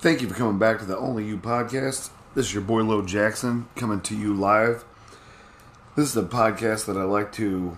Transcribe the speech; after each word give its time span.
Thank 0.00 0.22
you 0.22 0.28
for 0.30 0.34
coming 0.34 0.58
back 0.58 0.78
to 0.78 0.86
the 0.86 0.96
Only 0.96 1.26
You 1.26 1.36
podcast. 1.36 2.08
This 2.34 2.46
is 2.46 2.54
your 2.54 2.62
boy 2.62 2.82
Lo 2.84 3.02
Jackson 3.02 3.68
coming 3.76 4.00
to 4.00 4.16
you 4.16 4.32
live. 4.32 4.82
This 5.94 6.08
is 6.08 6.16
a 6.16 6.22
podcast 6.22 6.86
that 6.86 6.96
I 6.96 7.02
like 7.02 7.32
to 7.32 7.76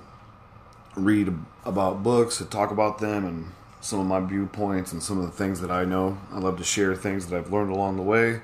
read 0.94 1.34
about 1.64 2.04
books 2.04 2.40
and 2.40 2.48
talk 2.48 2.70
about 2.70 3.00
them 3.00 3.24
and 3.24 3.50
some 3.80 3.98
of 3.98 4.06
my 4.06 4.20
viewpoints 4.20 4.92
and 4.92 5.02
some 5.02 5.18
of 5.18 5.24
the 5.24 5.32
things 5.32 5.60
that 5.62 5.72
I 5.72 5.84
know. 5.84 6.16
I 6.30 6.38
love 6.38 6.58
to 6.58 6.64
share 6.64 6.94
things 6.94 7.26
that 7.26 7.36
I've 7.36 7.52
learned 7.52 7.72
along 7.72 7.96
the 7.96 8.04
way. 8.04 8.42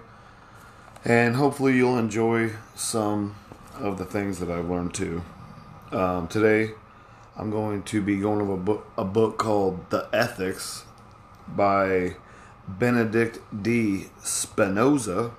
And 1.05 1.37
hopefully 1.37 1.77
you'll 1.77 1.99
enjoy 1.99 2.55
some 2.75 3.37
of 3.79 3.97
the 3.97 4.05
things 4.05 4.41
that 4.41 4.51
I've 4.51 4.69
learned 4.69 4.93
too. 4.93 5.23
Um, 5.93 6.27
today 6.27 6.73
I'm 7.37 7.53
going 7.53 7.85
to 7.85 8.03
be 8.03 8.17
going 8.17 8.41
over 8.41 8.55
a 8.55 8.57
book, 8.57 8.91
a 8.99 9.05
book 9.05 9.39
called 9.39 9.89
The 9.91 10.09
Ethics 10.13 10.83
by 11.47 12.17
Benedict 12.69 13.41
de 13.63 14.07
Spinoza. 14.23 15.33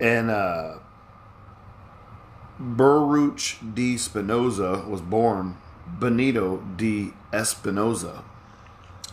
And 0.00 0.30
uh, 0.30 0.78
Baruch 2.58 3.56
D. 3.74 3.96
Spinoza 3.96 4.84
was 4.88 5.00
born 5.00 5.56
Benito 5.86 6.58
D. 6.76 7.12
Espinoza, 7.32 8.22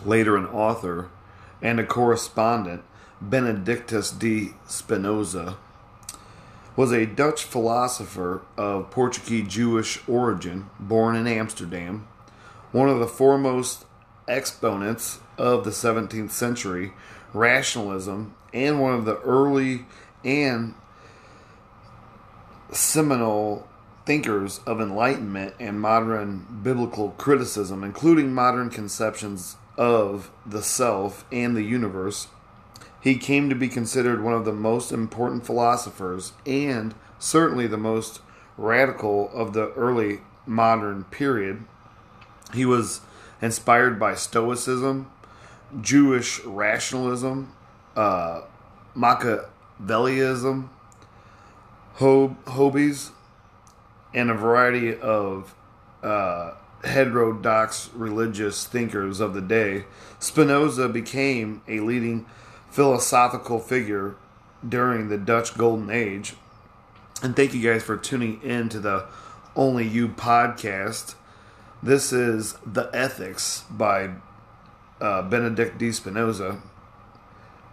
later 0.04 0.36
an 0.36 0.46
author 0.48 1.10
and 1.62 1.80
a 1.80 1.86
correspondent. 1.86 2.84
Benedictus 3.22 4.12
D. 4.12 4.52
Spinoza 4.68 5.58
was 6.76 6.92
a 6.92 7.06
Dutch 7.06 7.44
philosopher 7.44 8.42
of 8.58 8.92
Portuguese 8.92 9.48
Jewish 9.48 10.02
origin, 10.08 10.70
born 10.80 11.16
in 11.16 11.26
Amsterdam, 11.26 12.08
one 12.72 12.90
of 12.90 13.00
the 13.00 13.08
foremost 13.08 13.86
exponents 14.28 15.20
of 15.38 15.64
the 15.64 15.72
17th 15.72 16.32
century 16.32 16.94
rationalism 17.34 18.34
and 18.54 18.82
one 18.82 18.94
of 18.94 19.06
the 19.06 19.20
early 19.22 19.86
and 20.24 20.74
seminal 22.72 23.68
thinkers 24.06 24.60
of 24.66 24.80
enlightenment 24.80 25.54
and 25.60 25.80
modern 25.80 26.46
biblical 26.64 27.12
criticism, 27.12 27.84
including 27.84 28.34
modern 28.34 28.70
conceptions 28.70 29.58
of 29.78 30.32
the 30.46 30.62
self 30.62 31.26
and 31.32 31.56
the 31.56 31.64
universe. 31.64 32.28
He 33.02 33.18
came 33.18 33.50
to 33.50 33.56
be 33.56 33.68
considered 33.68 34.24
one 34.24 34.34
of 34.34 34.46
the 34.46 34.54
most 34.54 34.92
important 34.92 35.46
philosophers 35.46 36.34
and 36.46 36.96
certainly 37.20 37.68
the 37.68 37.78
most 37.78 38.22
radical 38.58 39.30
of 39.34 39.54
the 39.54 39.72
early 39.74 40.22
modern 40.46 41.04
period. 41.06 41.66
He 42.54 42.66
was 42.66 43.02
inspired 43.42 44.00
by 44.00 44.16
Stoicism, 44.16 45.12
Jewish 45.82 46.44
rationalism, 46.46 47.54
uh, 47.96 48.42
Machiavellism, 48.96 50.70
Hob- 51.96 52.48
Hobbes, 52.48 53.12
and 54.14 54.30
a 54.30 54.34
variety 54.34 54.98
of 54.98 55.54
uh, 56.04 56.54
heterodox 56.84 57.90
religious 57.94 58.66
thinkers 58.66 59.20
of 59.20 59.34
the 59.34 59.42
day. 59.42 59.86
Spinoza 60.20 60.88
became 60.88 61.62
a 61.68 61.80
leading 61.80 62.26
philosophical 62.70 63.60
figure 63.60 64.16
during 64.68 65.10
the 65.10 65.18
Dutch 65.18 65.58
Golden 65.58 65.90
Age. 65.90 66.36
And 67.22 67.36
thank 67.36 67.54
you 67.54 67.62
guys 67.62 67.84
for 67.84 67.98
tuning 67.98 68.42
in 68.42 68.70
to 68.70 68.80
the 68.80 69.06
Only 69.56 69.88
You 69.88 70.10
podcast. 70.10 71.16
This 71.86 72.12
is 72.12 72.58
The 72.66 72.90
Ethics 72.96 73.64
by 73.70 74.16
uh, 75.00 75.22
Benedict 75.22 75.78
de 75.78 75.92
Spinoza. 75.92 76.60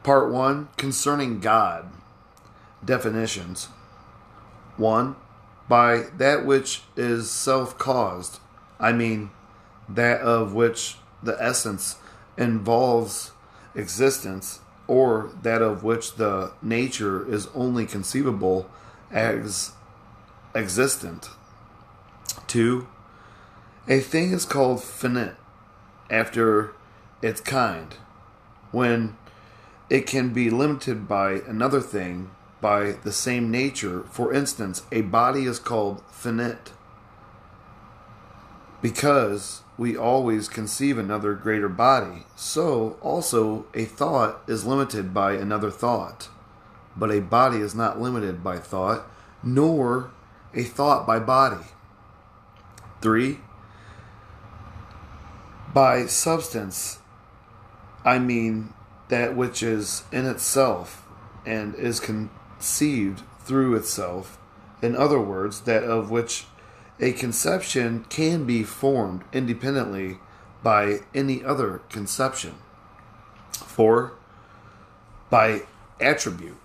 Part 0.03 0.31
1 0.31 0.69
Concerning 0.77 1.41
God. 1.41 1.91
Definitions 2.85 3.69
1. 4.77 5.17
By 5.67 6.09
that 6.19 6.45
which 6.45 6.83
is 6.95 7.31
self 7.31 7.79
caused, 7.79 8.39
I 8.79 8.93
mean 8.93 9.31
that 9.89 10.21
of 10.21 10.53
which 10.53 10.97
the 11.23 11.43
essence 11.43 11.97
involves 12.37 13.31
existence, 13.75 14.61
or 14.87 15.33
that 15.41 15.63
of 15.63 15.83
which 15.83 16.17
the 16.17 16.53
nature 16.61 17.27
is 17.27 17.49
only 17.55 17.87
conceivable 17.87 18.69
as 19.11 19.73
existent. 20.55 21.31
2. 22.49 22.87
A 23.89 23.99
thing 23.99 24.33
is 24.33 24.45
called 24.45 24.83
finite 24.83 25.35
after 26.09 26.73
its 27.21 27.41
kind 27.41 27.97
when 28.71 29.17
it 29.91 30.07
can 30.07 30.33
be 30.33 30.51
limited 30.51 31.09
by 31.09 31.41
another 31.49 31.81
thing 31.81 32.31
by 32.61 32.93
the 33.03 33.11
same 33.11 33.51
nature. 33.51 34.05
For 34.11 34.33
instance, 34.33 34.85
a 34.93 35.01
body 35.01 35.47
is 35.47 35.59
called 35.59 36.01
finite 36.13 36.71
because 38.81 39.63
we 39.77 39.97
always 39.97 40.49
conceive 40.49 40.97
another 40.97 41.35
greater 41.35 41.69
body. 41.69 42.25
So, 42.37 42.99
also, 43.01 43.67
a 43.75 43.85
thought 43.85 44.43
is 44.47 44.65
limited 44.65 45.13
by 45.13 45.33
another 45.33 45.73
thought. 45.73 46.29
But 46.97 47.11
a 47.11 47.21
body 47.21 47.59
is 47.59 47.75
not 47.75 48.01
limited 48.01 48.45
by 48.45 48.59
thought, 48.59 49.11
nor 49.43 50.13
a 50.55 50.63
thought 50.63 51.05
by 51.05 51.19
body. 51.19 51.67
3. 53.01 53.39
By 55.75 56.05
substance, 56.07 56.99
I 58.05 58.19
mean 58.19 58.75
that 59.09 59.35
which 59.35 59.63
is 59.63 60.05
in 60.13 60.27
itself 60.27 61.09
and 61.47 61.75
is 61.75 61.99
conceived 61.99 63.23
through 63.41 63.77
itself. 63.77 64.39
In 64.83 64.95
other 64.95 65.19
words, 65.21 65.63
that 65.63 65.85
of 65.85 66.11
which 66.11 66.47
a 67.01 67.13
conception 67.13 68.05
can 68.11 68.45
be 68.45 68.63
formed 68.63 69.23
independently 69.33 70.19
by 70.63 71.01
any 71.15 71.43
other 71.43 71.81
conception. 71.89 72.55
4. 73.53 74.13
By 75.31 75.63
attribute. 76.01 76.59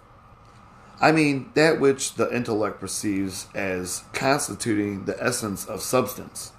I 0.99 1.11
mean 1.11 1.51
that 1.53 1.79
which 1.79 2.15
the 2.15 2.33
intellect 2.35 2.79
perceives 2.79 3.47
as 3.55 4.03
constituting 4.13 5.05
the 5.05 5.21
essence 5.23 5.65
of 5.65 5.81
substance. 5.81 6.51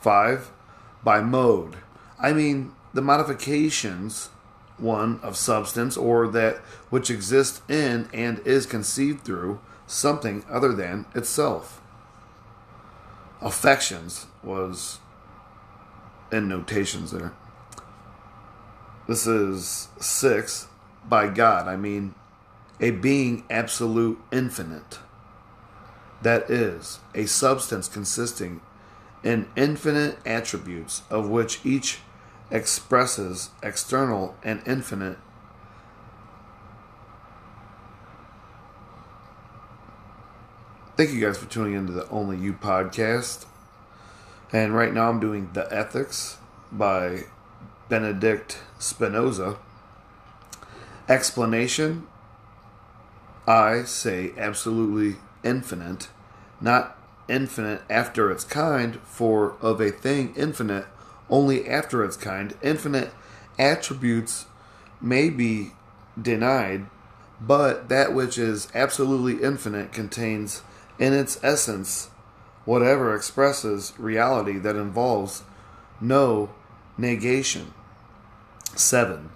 5. 0.00 0.50
By 1.06 1.20
mode. 1.20 1.76
I 2.18 2.32
mean 2.32 2.72
the 2.92 3.00
modifications, 3.00 4.30
one, 4.76 5.20
of 5.22 5.36
substance, 5.36 5.96
or 5.96 6.26
that 6.26 6.56
which 6.90 7.10
exists 7.10 7.62
in 7.68 8.08
and 8.12 8.40
is 8.40 8.66
conceived 8.66 9.24
through 9.24 9.60
something 9.86 10.44
other 10.50 10.72
than 10.72 11.06
itself. 11.14 11.80
Affections 13.40 14.26
was 14.42 14.98
in 16.32 16.48
notations 16.48 17.12
there. 17.12 17.32
This 19.06 19.28
is 19.28 19.86
six 20.00 20.66
by 21.08 21.28
God. 21.28 21.68
I 21.68 21.76
mean, 21.76 22.16
a 22.80 22.90
being 22.90 23.44
absolute 23.48 24.18
infinite. 24.32 24.98
That 26.22 26.50
is, 26.50 26.98
a 27.14 27.26
substance 27.26 27.86
consisting 27.86 28.60
in 29.22 29.48
infinite 29.56 30.18
attributes, 30.24 31.02
of 31.10 31.28
which 31.28 31.64
each 31.64 32.00
expresses 32.50 33.50
external 33.62 34.36
and 34.42 34.62
infinite 34.66 35.18
Thank 40.96 41.12
you 41.12 41.20
guys 41.20 41.36
for 41.36 41.44
tuning 41.44 41.74
into 41.74 41.92
the 41.92 42.08
Only 42.08 42.38
You 42.38 42.54
podcast. 42.54 43.44
And 44.50 44.74
right 44.74 44.94
now 44.94 45.10
I'm 45.10 45.20
doing 45.20 45.50
The 45.52 45.70
Ethics 45.70 46.38
by 46.72 47.24
Benedict 47.90 48.62
Spinoza. 48.78 49.58
Explanation 51.06 52.06
I 53.46 53.82
say 53.82 54.32
absolutely 54.38 55.18
infinite, 55.44 56.08
not 56.62 56.96
infinite 57.28 57.82
after 57.90 58.30
its 58.30 58.44
kind, 58.44 59.00
for 59.00 59.56
of 59.60 59.80
a 59.80 59.90
thing 59.90 60.34
infinite 60.36 60.86
only 61.28 61.68
after 61.68 62.04
its 62.04 62.16
kind. 62.16 62.54
Infinite 62.62 63.12
attributes 63.58 64.46
may 65.00 65.28
be 65.30 65.72
denied, 66.20 66.86
but 67.40 67.88
that 67.88 68.14
which 68.14 68.38
is 68.38 68.68
absolutely 68.74 69.42
infinite 69.42 69.92
contains 69.92 70.62
in 70.98 71.12
its 71.12 71.38
essence 71.42 72.10
whatever 72.64 73.14
expresses 73.14 73.92
reality 73.98 74.58
that 74.58 74.76
involves 74.76 75.42
no 76.00 76.50
negation. 76.98 77.72
7. 78.74 79.30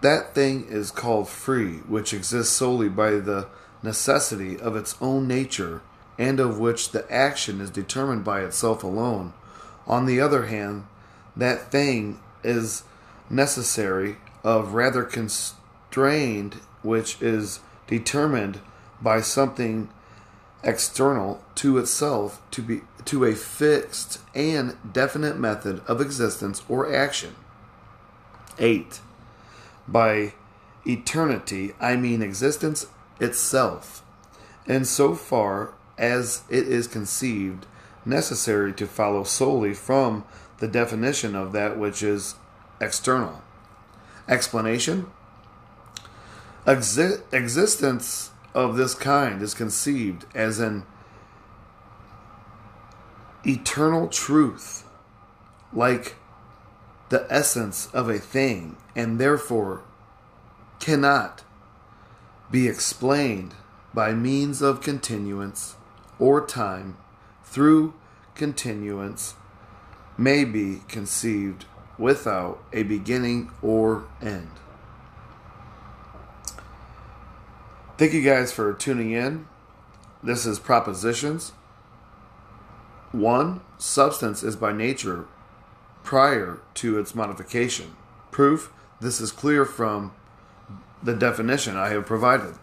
That 0.00 0.34
thing 0.34 0.66
is 0.68 0.90
called 0.90 1.28
free, 1.28 1.78
which 1.78 2.12
exists 2.12 2.54
solely 2.54 2.88
by 2.88 3.12
the 3.12 3.48
necessity 3.82 4.58
of 4.58 4.76
its 4.76 4.96
own 5.00 5.26
nature, 5.28 5.82
and 6.18 6.38
of 6.40 6.58
which 6.58 6.90
the 6.90 7.10
action 7.12 7.60
is 7.60 7.70
determined 7.70 8.24
by 8.24 8.42
itself 8.42 8.82
alone. 8.84 9.32
On 9.86 10.06
the 10.06 10.20
other 10.20 10.46
hand, 10.46 10.86
that 11.36 11.70
thing 11.70 12.20
is 12.42 12.84
necessary 13.28 14.16
of 14.42 14.74
rather 14.74 15.02
constrained, 15.02 16.54
which 16.82 17.20
is 17.20 17.60
determined 17.86 18.60
by 19.00 19.20
something 19.20 19.88
external 20.62 21.42
to 21.54 21.78
itself 21.78 22.40
to 22.50 22.62
be 22.62 22.80
to 23.04 23.24
a 23.24 23.34
fixed 23.34 24.18
and 24.34 24.76
definite 24.90 25.38
method 25.38 25.82
of 25.86 26.00
existence 26.00 26.62
or 26.68 26.92
action. 26.92 27.34
8. 28.58 29.00
By 29.86 30.32
eternity, 30.86 31.74
I 31.80 31.96
mean 31.96 32.22
existence 32.22 32.86
itself, 33.20 34.02
and 34.66 34.86
so 34.86 35.14
far 35.14 35.74
as 35.98 36.42
it 36.48 36.66
is 36.68 36.86
conceived 36.86 37.66
necessary 38.04 38.72
to 38.72 38.86
follow 38.86 39.24
solely 39.24 39.74
from 39.74 40.24
the 40.58 40.68
definition 40.68 41.34
of 41.34 41.52
that 41.52 41.78
which 41.78 42.02
is 42.02 42.34
external. 42.80 43.42
Explanation 44.28 45.06
Exi- 46.66 47.20
Existence 47.32 48.30
of 48.54 48.76
this 48.76 48.94
kind 48.94 49.42
is 49.42 49.52
conceived 49.52 50.24
as 50.34 50.58
an 50.58 50.84
eternal 53.44 54.08
truth, 54.08 54.84
like 55.72 56.14
the 57.10 57.26
essence 57.28 57.88
of 57.92 58.08
a 58.08 58.18
thing, 58.18 58.76
and 58.96 59.18
therefore 59.18 59.82
cannot 60.80 61.42
be 62.50 62.66
explained 62.66 63.54
by 63.92 64.12
means 64.12 64.62
of 64.62 64.80
continuance 64.80 65.76
or 66.18 66.44
time 66.44 66.96
through 67.44 67.94
continuance 68.34 69.34
may 70.16 70.44
be 70.44 70.80
conceived 70.88 71.64
without 71.98 72.62
a 72.72 72.82
beginning 72.82 73.50
or 73.62 74.04
end. 74.20 74.50
Thank 77.96 78.12
you 78.12 78.22
guys 78.22 78.52
for 78.52 78.72
tuning 78.72 79.12
in. 79.12 79.46
This 80.22 80.46
is 80.46 80.58
Propositions. 80.58 81.52
One, 83.12 83.60
substance 83.78 84.42
is 84.42 84.56
by 84.56 84.72
nature 84.72 85.26
prior 86.02 86.60
to 86.74 86.98
its 86.98 87.14
modification. 87.14 87.94
Proof, 88.32 88.72
this 89.00 89.20
is 89.20 89.30
clear 89.30 89.64
from 89.64 90.12
the 91.02 91.14
definition 91.14 91.76
I 91.76 91.90
have 91.90 92.06
provided. 92.06 92.54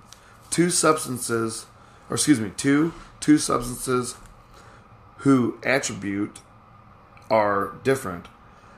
Two 0.50 0.70
substances, 0.70 1.66
or 2.10 2.16
excuse 2.16 2.42
me, 2.42 2.52
two, 2.58 2.94
two 3.22 3.38
substances 3.38 4.16
who 5.18 5.58
attribute 5.64 6.40
are 7.30 7.76
different 7.84 8.28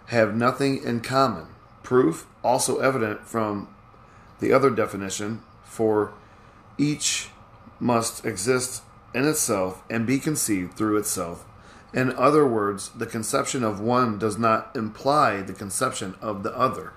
have 0.07 0.35
nothing 0.35 0.83
in 0.83 0.99
common. 1.01 1.47
Proof, 1.81 2.27
also 2.43 2.79
evident 2.79 3.25
from 3.27 3.67
the 4.39 4.53
other 4.53 4.69
definition, 4.69 5.41
for 5.63 6.13
each 6.77 7.29
must 7.79 8.25
exist 8.25 8.83
in 9.13 9.25
itself 9.25 9.83
and 9.89 10.05
be 10.05 10.19
conceived 10.19 10.73
through 10.73 10.97
itself. 10.97 11.45
In 11.93 12.11
other 12.13 12.45
words, 12.47 12.89
the 12.89 13.05
conception 13.05 13.63
of 13.63 13.79
one 13.79 14.17
does 14.17 14.37
not 14.37 14.75
imply 14.75 15.41
the 15.41 15.53
conception 15.53 16.15
of 16.21 16.43
the 16.43 16.55
other. 16.57 16.93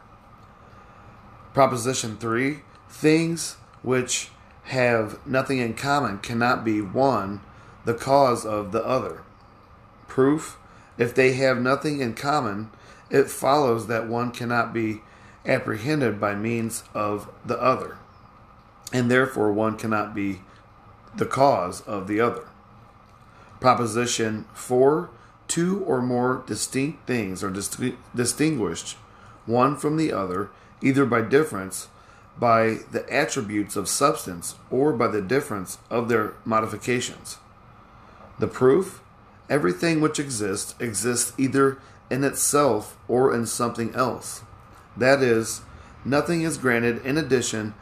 Proposition 1.53 2.17
3 2.17 2.61
Things 2.89 3.57
which 3.83 4.31
have 4.67 5.25
nothing 5.27 5.59
in 5.59 5.75
common 5.75 6.19
cannot 6.19 6.65
be 6.65 6.81
one 6.81 7.41
the 7.85 7.95
cause 7.95 8.45
of 8.45 8.73
the 8.73 8.85
other. 8.85 9.23
Proof 10.09 10.59
If 10.99 11.15
they 11.15 11.33
have 11.35 11.61
nothing 11.61 12.01
in 12.01 12.15
common, 12.15 12.71
it 13.11 13.31
follows 13.31 13.87
that 13.87 14.09
one 14.09 14.33
cannot 14.33 14.73
be 14.73 15.03
apprehended 15.45 16.21
by 16.21 16.35
means 16.35 16.83
of 16.95 17.31
the 17.45 17.61
other 17.61 17.99
and 18.93 19.11
therefore 19.11 19.53
one 19.53 19.77
cannot 19.77 20.15
be 20.15 20.41
the 21.15 21.27
cause 21.27 21.81
of 21.83 22.09
the 22.09 22.21
other. 22.21 22.49
Proposition 23.61 24.47
4 24.55 25.11
Two 25.49 25.85
or 25.85 26.03
more 26.03 26.43
distinct 26.47 27.07
things 27.07 27.45
are 27.45 27.55
distinguished 28.15 28.97
one 29.47 29.77
from 29.77 29.97
the 29.97 30.13
other 30.13 30.51
either 30.83 31.07
by 31.07 31.23
difference 31.23 31.89
by 32.39 32.79
the 32.93 33.05
attributes 33.13 33.77
of 33.77 33.89
substance 33.89 34.57
or 34.71 34.93
by 34.93 35.09
the 35.09 35.23
difference 35.23 35.79
of 35.91 36.09
their 36.09 36.35
modifications. 36.45 37.39
The 38.39 38.47
proof 38.47 39.01
everything 39.49 40.01
which 40.01 40.19
exists 40.19 40.75
exists 40.81 41.33
either 41.39 41.79
in 42.11 42.25
itself 42.25 42.97
or 43.09 43.35
in 43.35 43.47
something 43.47 43.95
else. 43.95 44.43
That 44.97 45.23
is, 45.23 45.63
nothing 46.05 46.43
is 46.43 46.59
granted 46.59 47.05
in 47.05 47.17
addition 47.17 47.75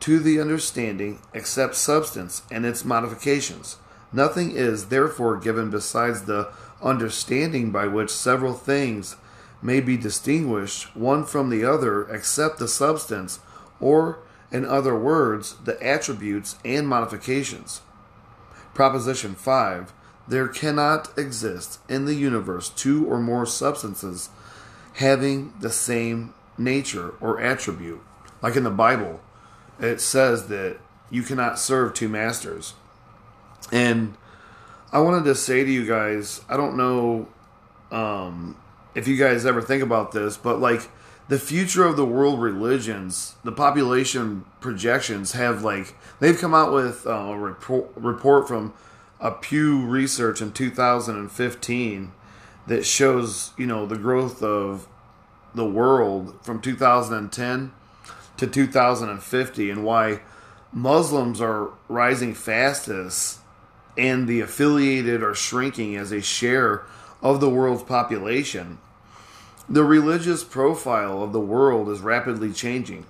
to 0.00 0.18
the 0.18 0.40
understanding 0.40 1.20
except 1.34 1.74
substance 1.74 2.42
and 2.50 2.64
its 2.64 2.84
modifications. 2.84 3.76
Nothing 4.12 4.52
is 4.52 4.86
therefore 4.86 5.36
given 5.36 5.70
besides 5.70 6.22
the 6.22 6.50
understanding 6.82 7.70
by 7.70 7.86
which 7.86 8.10
several 8.10 8.54
things 8.54 9.16
may 9.62 9.80
be 9.80 9.96
distinguished 9.96 10.96
one 10.96 11.24
from 11.24 11.50
the 11.50 11.64
other 11.64 12.08
except 12.08 12.58
the 12.58 12.66
substance, 12.66 13.40
or, 13.80 14.18
in 14.50 14.64
other 14.64 14.96
words, 14.96 15.54
the 15.64 15.80
attributes 15.84 16.56
and 16.64 16.86
modifications. 16.86 17.82
Proposition 18.74 19.34
5 19.34 19.92
There 20.28 20.48
cannot 20.48 21.16
exist 21.18 21.80
in 21.88 22.04
the 22.04 22.14
universe 22.14 22.68
two 22.68 23.06
or 23.06 23.20
more 23.20 23.46
substances 23.46 24.30
having 24.94 25.52
the 25.60 25.70
same 25.70 26.34
nature 26.58 27.14
or 27.20 27.40
attribute. 27.40 28.00
Like 28.42 28.56
in 28.56 28.64
the 28.64 28.70
Bible, 28.70 29.20
it 29.78 30.00
says 30.00 30.48
that 30.48 30.78
you 31.10 31.22
cannot 31.22 31.58
serve 31.58 31.94
two 31.94 32.08
masters. 32.08 32.74
And 33.72 34.16
I 34.92 35.00
wanted 35.00 35.24
to 35.24 35.34
say 35.34 35.64
to 35.64 35.70
you 35.70 35.86
guys, 35.86 36.40
I 36.48 36.56
don't 36.56 36.76
know 36.76 37.28
um, 37.90 38.56
if 38.94 39.08
you 39.08 39.16
guys 39.16 39.46
ever 39.46 39.62
think 39.62 39.82
about 39.82 40.12
this, 40.12 40.36
but 40.36 40.60
like 40.60 40.88
the 41.30 41.38
future 41.38 41.86
of 41.86 41.96
the 41.96 42.04
world 42.04 42.40
religions, 42.40 43.36
the 43.44 43.52
population 43.52 44.44
projections 44.58 45.30
have 45.30 45.62
like 45.62 45.94
they've 46.18 46.36
come 46.36 46.52
out 46.52 46.72
with 46.72 47.06
uh, 47.06 47.10
a 47.10 47.38
report, 47.38 47.88
report 47.94 48.48
from 48.48 48.74
a 49.20 49.30
Pew 49.30 49.86
Research 49.86 50.42
in 50.42 50.50
2015 50.50 52.12
that 52.66 52.84
shows 52.84 53.52
you 53.56 53.64
know 53.64 53.86
the 53.86 53.96
growth 53.96 54.42
of 54.42 54.88
the 55.54 55.64
world 55.64 56.36
from 56.42 56.60
2010 56.60 57.72
to 58.36 58.46
2050 58.48 59.70
and 59.70 59.84
why 59.84 60.20
Muslims 60.72 61.40
are 61.40 61.70
rising 61.88 62.34
fastest 62.34 63.38
and 63.96 64.26
the 64.26 64.40
affiliated 64.40 65.22
are 65.22 65.34
shrinking 65.36 65.94
as 65.94 66.10
a 66.10 66.20
share 66.20 66.82
of 67.22 67.38
the 67.38 67.50
world's 67.50 67.84
population. 67.84 68.78
The 69.70 69.84
religious 69.84 70.42
profile 70.42 71.22
of 71.22 71.32
the 71.32 71.38
world 71.38 71.88
is 71.88 72.00
rapidly 72.00 72.52
changing. 72.52 73.06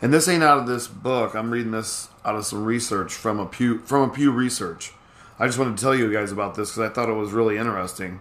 And 0.00 0.12
this 0.12 0.28
ain't 0.28 0.44
out 0.44 0.58
of 0.58 0.68
this 0.68 0.86
book. 0.86 1.34
I'm 1.34 1.50
reading 1.50 1.72
this 1.72 2.08
out 2.24 2.36
of 2.36 2.46
some 2.46 2.64
research 2.64 3.12
from 3.12 3.40
a 3.40 3.46
Pew 3.46 3.80
from 3.80 4.08
a 4.08 4.12
Pew 4.12 4.30
Research. 4.30 4.92
I 5.40 5.46
just 5.46 5.58
wanted 5.58 5.76
to 5.76 5.82
tell 5.82 5.94
you 5.96 6.12
guys 6.12 6.30
about 6.30 6.54
this 6.54 6.70
because 6.70 6.88
I 6.88 6.94
thought 6.94 7.08
it 7.08 7.14
was 7.14 7.32
really 7.32 7.56
interesting. 7.56 8.20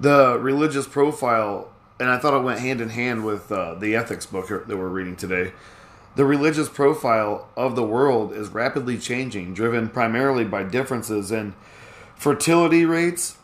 The 0.00 0.36
religious 0.40 0.88
profile 0.88 1.70
and 2.00 2.08
I 2.08 2.18
thought 2.18 2.34
it 2.34 2.42
went 2.42 2.58
hand 2.58 2.80
in 2.80 2.88
hand 2.88 3.24
with 3.24 3.52
uh, 3.52 3.74
the 3.74 3.94
ethics 3.94 4.26
book 4.26 4.48
that 4.48 4.76
we're 4.76 4.88
reading 4.88 5.14
today. 5.14 5.52
The 6.16 6.24
religious 6.24 6.68
profile 6.68 7.48
of 7.56 7.76
the 7.76 7.84
world 7.84 8.32
is 8.32 8.48
rapidly 8.48 8.98
changing, 8.98 9.54
driven 9.54 9.88
primarily 9.88 10.44
by 10.44 10.64
differences 10.64 11.30
in 11.30 11.54
fertility 12.16 12.84
rates 12.84 13.36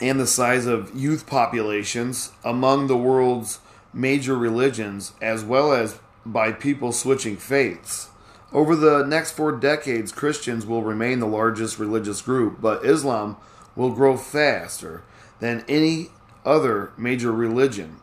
and 0.00 0.18
the 0.18 0.26
size 0.26 0.66
of 0.66 0.94
youth 0.94 1.26
populations 1.26 2.32
among 2.44 2.86
the 2.86 2.96
world's 2.96 3.60
major 3.92 4.36
religions, 4.36 5.12
as 5.20 5.44
well 5.44 5.72
as 5.72 5.98
by 6.24 6.52
people 6.52 6.92
switching 6.92 7.36
faiths. 7.36 8.08
Over 8.52 8.74
the 8.74 9.04
next 9.04 9.32
four 9.32 9.52
decades, 9.52 10.10
Christians 10.10 10.66
will 10.66 10.82
remain 10.82 11.20
the 11.20 11.26
largest 11.26 11.78
religious 11.78 12.20
group, 12.22 12.60
but 12.60 12.84
Islam 12.84 13.36
will 13.76 13.90
grow 13.90 14.16
faster 14.16 15.02
than 15.38 15.64
any 15.68 16.08
other 16.44 16.92
major 16.96 17.30
religion. 17.30 17.96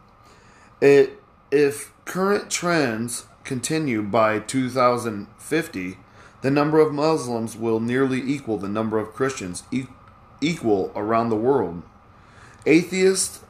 It, 0.82 1.22
if 1.52 1.94
current 2.06 2.50
trends 2.50 3.26
continue 3.44 4.02
by 4.04 4.40
2050, 4.40 5.98
the 6.42 6.52
number 6.52 6.80
of 6.80 6.94
Muslims 6.94 7.56
will 7.56 7.80
nearly 7.80 8.22
equal 8.22 8.58
the 8.58 8.70
number 8.70 9.00
of 9.00 9.14
Christians 9.14 9.64
e- 9.72 9.88
equal 10.42 10.92
around 10.96 11.30
the 11.30 11.36
world. 11.36 11.82
Atheists, 12.66 13.42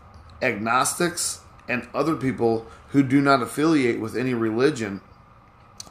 agnostics, 0.41 1.41
and 1.67 1.87
other 1.93 2.15
people 2.15 2.65
who 2.89 3.03
do 3.03 3.21
not 3.21 3.41
affiliate 3.41 3.99
with 3.99 4.15
any 4.15 4.33
religion 4.33 5.01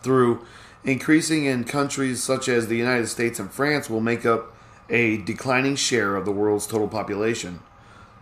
through 0.00 0.44
increasing 0.84 1.44
in 1.44 1.64
countries 1.64 2.22
such 2.22 2.48
as 2.48 2.68
the 2.68 2.76
United 2.76 3.08
States 3.08 3.38
and 3.38 3.50
France 3.50 3.90
will 3.90 4.00
make 4.00 4.24
up 4.24 4.54
a 4.88 5.18
declining 5.18 5.74
share 5.76 6.14
of 6.14 6.24
the 6.24 6.32
world's 6.32 6.66
total 6.66 6.88
population. 6.88 7.60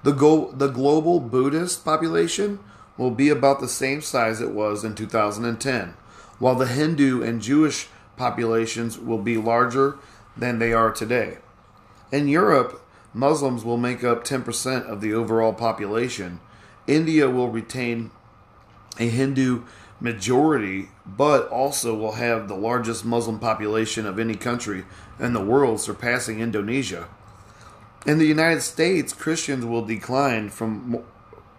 The, 0.03 0.13
go- 0.13 0.51
the 0.53 0.69
global 0.69 1.21
Buddhist 1.21 1.85
population 1.85 2.59
will 2.97 3.11
be 3.11 3.29
about 3.29 3.61
the 3.61 3.69
same 3.69 4.01
size 4.01 4.41
it 4.41 4.51
was 4.51 4.85
in 4.85 4.95
2010, 4.95 5.95
while 6.39 6.55
the 6.55 6.67
Hindu 6.67 7.23
and 7.23 7.43
Jewish 7.43 7.89
populations 8.17 8.99
will 8.99 9.19
be 9.19 9.37
larger 9.37 9.99
than 10.37 10.59
they 10.59 10.73
are 10.73 10.91
today. 10.91 11.39
In 12.15 12.29
Europe, 12.29 12.81
Muslims 13.13 13.65
will 13.65 13.77
make 13.77 14.05
up 14.05 14.23
10% 14.23 14.87
of 14.87 15.01
the 15.01 15.13
overall 15.13 15.53
population. 15.53 16.39
India 16.87 17.29
will 17.29 17.49
retain 17.49 18.13
a 19.01 19.09
Hindu 19.09 19.65
majority, 19.99 20.91
but 21.05 21.49
also 21.49 21.93
will 21.93 22.13
have 22.13 22.47
the 22.47 22.55
largest 22.55 23.05
Muslim 23.05 23.41
population 23.41 24.07
of 24.07 24.21
any 24.21 24.37
country 24.37 24.85
in 25.19 25.33
the 25.33 25.45
world, 25.45 25.81
surpassing 25.81 26.39
Indonesia. 26.39 27.09
In 28.07 28.19
the 28.19 28.27
United 28.27 28.61
States, 28.61 29.13
Christians 29.13 29.65
will 29.65 29.85
decline 29.85 30.51
from 30.51 31.03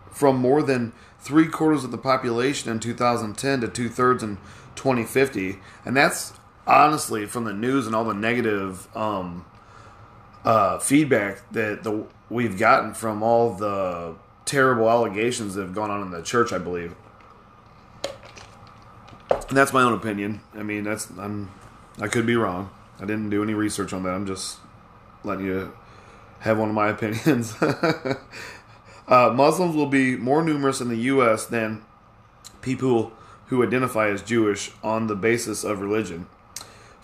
from 0.10 0.38
more 0.38 0.64
than 0.64 0.94
three 1.20 1.50
quarters 1.50 1.84
of 1.84 1.92
the 1.92 1.98
population 1.98 2.72
in 2.72 2.80
2010 2.80 3.60
to 3.60 3.68
two 3.68 3.90
thirds 3.90 4.24
in 4.24 4.38
2050, 4.76 5.58
and 5.84 5.98
that's 5.98 6.32
honestly 6.66 7.26
from 7.26 7.44
the 7.44 7.52
news 7.52 7.86
and 7.86 7.94
all 7.94 8.06
the 8.06 8.14
negative 8.14 8.88
um, 8.96 9.44
uh, 10.46 10.80
feedback 10.80 11.42
that 11.52 11.84
the 11.84 12.06
we've 12.30 12.58
gotten 12.58 12.94
from 12.94 13.22
all 13.22 13.54
the 13.54 14.16
terrible 14.46 14.90
allegations 14.90 15.56
that 15.56 15.64
have 15.64 15.76
gone 15.76 15.92
on 15.92 16.02
in 16.02 16.12
the 16.12 16.22
church. 16.22 16.54
I 16.54 16.60
believe. 16.60 16.96
And 19.50 19.58
that's 19.58 19.74
my 19.74 19.82
own 19.82 19.94
opinion. 19.94 20.42
I 20.54 20.64
mean, 20.64 20.84
that's 20.84 21.10
I'm 21.18 21.52
I 22.00 22.08
could 22.08 22.26
be 22.26 22.36
wrong. 22.36 22.70
I 23.00 23.06
didn't 23.06 23.30
do 23.30 23.44
any 23.44 23.54
research 23.54 23.92
on 23.92 24.04
that. 24.04 24.12
I'm 24.12 24.26
just 24.26 24.60
letting 25.24 25.46
you 25.46 25.74
have 26.40 26.58
one 26.58 26.70
of 26.70 26.76
my 26.76 26.90
opinions. 26.92 27.56
uh, 27.62 29.34
Muslims 29.36 29.76
will 29.76 29.88
be 29.88 30.16
more 30.16 30.44
numerous 30.44 30.80
in 30.80 30.90
the 30.90 30.98
U.S. 30.98 31.46
than 31.46 31.84
people 32.62 33.12
who 33.48 33.64
identify 33.64 34.10
as 34.10 34.22
Jewish 34.22 34.72
on 34.84 35.08
the 35.08 35.16
basis 35.16 35.64
of 35.64 35.80
religion. 35.80 36.28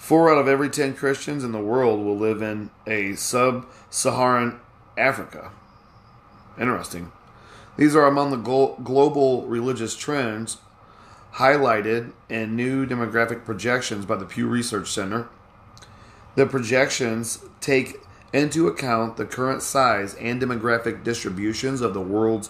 Four 0.02 0.32
out 0.32 0.40
of 0.40 0.48
every 0.48 0.72
ten 0.72 0.96
Christians 0.96 1.44
in 1.44 1.52
the 1.52 1.60
world 1.60 2.04
will 2.04 2.18
live 2.18 2.42
in 2.42 2.72
a 2.88 3.14
sub 3.14 3.68
Saharan 3.92 4.60
Africa. 4.98 5.52
Interesting. 6.60 7.12
These 7.78 7.96
are 7.96 8.08
among 8.08 8.32
the 8.32 8.74
global 8.84 9.46
religious 9.46 9.96
trends 9.96 10.58
highlighted 11.36 12.14
in 12.30 12.56
new 12.56 12.88
demographic 12.88 13.46
projections 13.46 14.08
by 14.08 14.16
the 14.16 14.26
Pew 14.26 14.48
Research 14.48 14.92
Center. 14.92 15.30
The 16.36 16.48
projections 16.48 17.46
take 17.62 17.98
into 18.34 18.68
account 18.68 19.18
the 19.18 19.26
current 19.26 19.62
size 19.62 20.16
and 20.16 20.42
demographic 20.42 21.04
distributions 21.04 21.80
of 21.80 21.94
the 21.94 22.02
world's 22.02 22.50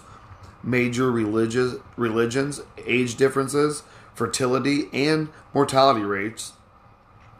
major 0.64 1.12
religious 1.12 1.74
religions, 1.98 2.62
age 2.86 3.16
differences, 3.16 3.82
fertility, 4.14 4.88
and 4.94 5.28
mortality 5.52 6.00
rates. 6.00 6.54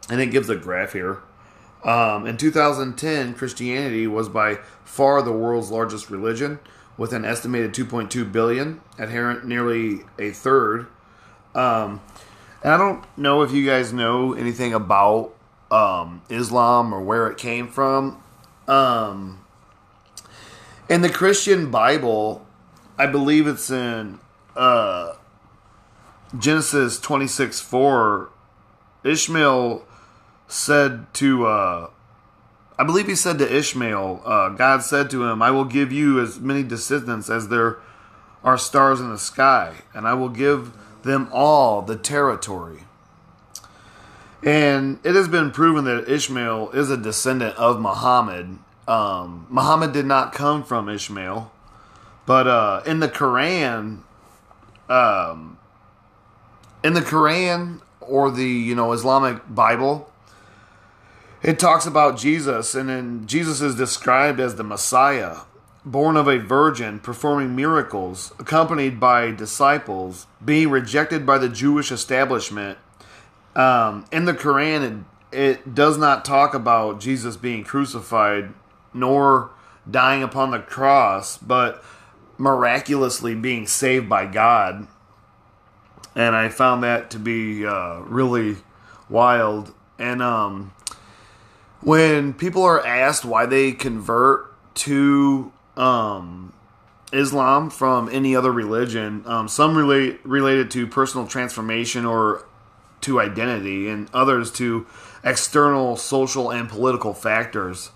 And 0.09 0.19
it 0.21 0.27
gives 0.27 0.49
a 0.49 0.55
graph 0.55 0.93
here. 0.93 1.21
Um, 1.83 2.25
in 2.25 2.37
2010, 2.37 3.33
Christianity 3.33 4.07
was 4.07 4.29
by 4.29 4.55
far 4.83 5.21
the 5.21 5.31
world's 5.31 5.69
largest 5.69 6.09
religion, 6.09 6.59
with 6.97 7.13
an 7.13 7.25
estimated 7.25 7.73
2.2 7.73 8.31
billion 8.31 8.81
adherent, 8.99 9.45
nearly 9.45 10.01
a 10.19 10.31
third 10.31 10.87
um, 11.55 12.01
and 12.63 12.73
I 12.73 12.77
don't 12.77 13.05
know 13.17 13.41
if 13.41 13.51
you 13.51 13.65
guys 13.65 13.93
know 13.93 14.33
anything 14.33 14.73
about 14.73 15.33
um, 15.69 16.21
Islam 16.29 16.93
or 16.93 17.01
where 17.01 17.27
it 17.27 17.37
came 17.37 17.67
from. 17.67 18.21
Um, 18.67 19.43
in 20.89 21.01
the 21.01 21.09
Christian 21.09 21.71
Bible, 21.71 22.45
I 22.97 23.07
believe 23.07 23.47
it's 23.47 23.69
in 23.69 24.19
uh, 24.55 25.13
Genesis 26.37 26.99
26 26.99 27.59
4. 27.59 28.29
Ishmael 29.03 29.85
said 30.53 31.11
to, 31.15 31.47
uh, 31.47 31.89
I 32.77 32.83
believe 32.83 33.07
he 33.07 33.15
said 33.15 33.39
to 33.39 33.55
Ishmael, 33.55 34.21
uh, 34.23 34.49
God 34.49 34.83
said 34.83 35.09
to 35.09 35.23
him, 35.23 35.41
I 35.41 35.51
will 35.51 35.65
give 35.65 35.91
you 35.91 36.21
as 36.21 36.39
many 36.39 36.63
descendants 36.63 37.29
as 37.29 37.47
there 37.47 37.79
are 38.43 38.57
stars 38.57 38.99
in 38.99 39.09
the 39.09 39.17
sky, 39.17 39.77
and 39.93 40.07
I 40.07 40.13
will 40.13 40.29
give 40.29 40.73
them 41.01 41.27
all 41.31 41.81
the 41.81 41.95
territory. 41.95 42.83
And 44.43 44.99
it 45.03 45.15
has 45.15 45.27
been 45.27 45.51
proven 45.51 45.85
that 45.85 46.07
Ishmael 46.07 46.71
is 46.71 46.91
a 46.91 46.97
descendant 46.97 47.55
of 47.55 47.79
Muhammad. 47.79 48.59
Um, 48.87 49.47
Muhammad 49.49 49.91
did 49.91 50.05
not 50.05 50.33
come 50.33 50.63
from 50.63 50.87
Ishmael, 50.87 51.51
but 52.25 52.47
uh, 52.47 52.83
in 52.85 52.99
the 52.99 53.07
Quran, 53.07 54.01
um, 54.89 55.57
in 56.83 56.93
the 56.93 57.01
Quran 57.01 57.81
or 58.01 58.29
the 58.29 58.45
you 58.45 58.75
know 58.75 58.91
Islamic 58.91 59.41
Bible, 59.47 60.11
it 61.43 61.59
talks 61.59 61.85
about 61.85 62.17
Jesus, 62.17 62.73
and 62.73 62.89
then 62.89 63.27
Jesus 63.27 63.61
is 63.61 63.75
described 63.75 64.39
as 64.39 64.55
the 64.55 64.63
Messiah 64.63 65.39
born 65.85 66.15
of 66.15 66.27
a 66.27 66.37
virgin, 66.37 66.99
performing 66.99 67.55
miracles, 67.55 68.33
accompanied 68.39 68.99
by 68.99 69.31
disciples, 69.31 70.27
being 70.43 70.69
rejected 70.69 71.25
by 71.25 71.37
the 71.37 71.49
Jewish 71.49 71.91
establishment. 71.91 72.77
Um, 73.55 74.05
in 74.11 74.25
the 74.25 74.33
Quran, 74.33 75.05
it, 75.31 75.37
it 75.37 75.75
does 75.75 75.97
not 75.97 76.25
talk 76.25 76.53
about 76.53 76.99
Jesus 76.99 77.37
being 77.37 77.63
crucified 77.63 78.53
nor 78.93 79.51
dying 79.89 80.23
upon 80.23 80.51
the 80.51 80.59
cross, 80.59 81.37
but 81.37 81.83
miraculously 82.37 83.35
being 83.35 83.67
saved 83.67 84.07
by 84.07 84.25
God. 84.25 84.87
And 86.15 86.35
I 86.35 86.49
found 86.49 86.83
that 86.83 87.09
to 87.11 87.19
be 87.19 87.65
uh, 87.65 87.99
really 88.01 88.57
wild. 89.09 89.73
And 89.97 90.21
um, 90.21 90.72
when 91.83 92.33
people 92.33 92.63
are 92.63 92.85
asked 92.85 93.25
why 93.25 93.45
they 93.45 93.71
convert 93.71 94.49
to 94.75 95.51
um, 95.75 96.53
Islam 97.11 97.69
from 97.69 98.09
any 98.09 98.35
other 98.35 98.51
religion. 98.51 99.23
Um, 99.25 99.47
some 99.47 99.77
relate 99.77 100.19
related 100.25 100.71
to 100.71 100.87
personal 100.87 101.27
transformation 101.27 102.05
or 102.05 102.45
to 103.01 103.19
identity, 103.19 103.89
and 103.89 104.09
others 104.13 104.49
to 104.49 104.87
external 105.25 105.97
social 105.97 106.51
and 106.51 106.69
political 106.69 107.13
factors. 107.13 107.91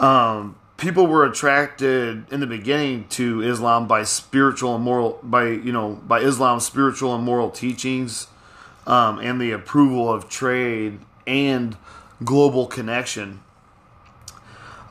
Um, 0.00 0.56
people 0.78 1.06
were 1.06 1.24
attracted 1.24 2.30
in 2.32 2.40
the 2.40 2.46
beginning 2.46 3.08
to 3.08 3.42
Islam 3.42 3.86
by 3.86 4.04
spiritual 4.04 4.74
and 4.74 4.84
moral, 4.84 5.20
by 5.22 5.48
you 5.48 5.70
know, 5.70 6.00
by 6.06 6.20
Islam's 6.20 6.64
spiritual 6.64 7.14
and 7.14 7.24
moral 7.24 7.50
teachings, 7.50 8.28
um, 8.86 9.18
and 9.18 9.38
the 9.40 9.52
approval 9.52 10.10
of 10.10 10.30
trade 10.30 10.98
and 11.26 11.76
global 12.24 12.66
connection. 12.66 13.40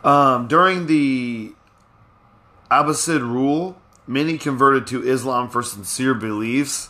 Um, 0.03 0.47
during 0.47 0.85
the 0.85 1.53
Abbasid 2.69 3.21
rule, 3.21 3.77
many 4.07 4.37
converted 4.37 4.87
to 4.87 5.07
Islam 5.07 5.49
for 5.49 5.63
sincere 5.63 6.13
beliefs. 6.13 6.89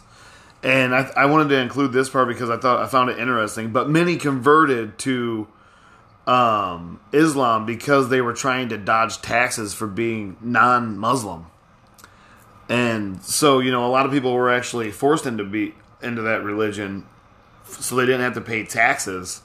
And 0.63 0.95
I, 0.95 1.11
I, 1.15 1.25
wanted 1.25 1.49
to 1.49 1.59
include 1.59 1.93
this 1.93 2.09
part 2.09 2.27
because 2.27 2.49
I 2.49 2.57
thought 2.57 2.81
I 2.81 2.87
found 2.87 3.09
it 3.09 3.19
interesting. 3.19 3.71
But 3.71 3.87
many 3.87 4.17
converted 4.17 4.97
to 4.99 5.47
um, 6.27 6.99
Islam 7.11 7.65
because 7.65 8.09
they 8.09 8.21
were 8.21 8.33
trying 8.33 8.69
to 8.69 8.77
dodge 8.77 9.21
taxes 9.21 9.73
for 9.73 9.87
being 9.87 10.37
non-Muslim. 10.41 11.45
And 12.67 13.21
so, 13.23 13.59
you 13.59 13.71
know, 13.71 13.85
a 13.85 13.89
lot 13.89 14.05
of 14.05 14.11
people 14.11 14.33
were 14.33 14.51
actually 14.51 14.91
forced 14.91 15.25
into 15.25 15.43
be 15.43 15.75
into 16.01 16.23
that 16.23 16.43
religion, 16.43 17.05
so 17.67 17.95
they 17.95 18.05
didn't 18.05 18.21
have 18.21 18.33
to 18.33 18.41
pay 18.41 18.63
taxes. 18.63 19.41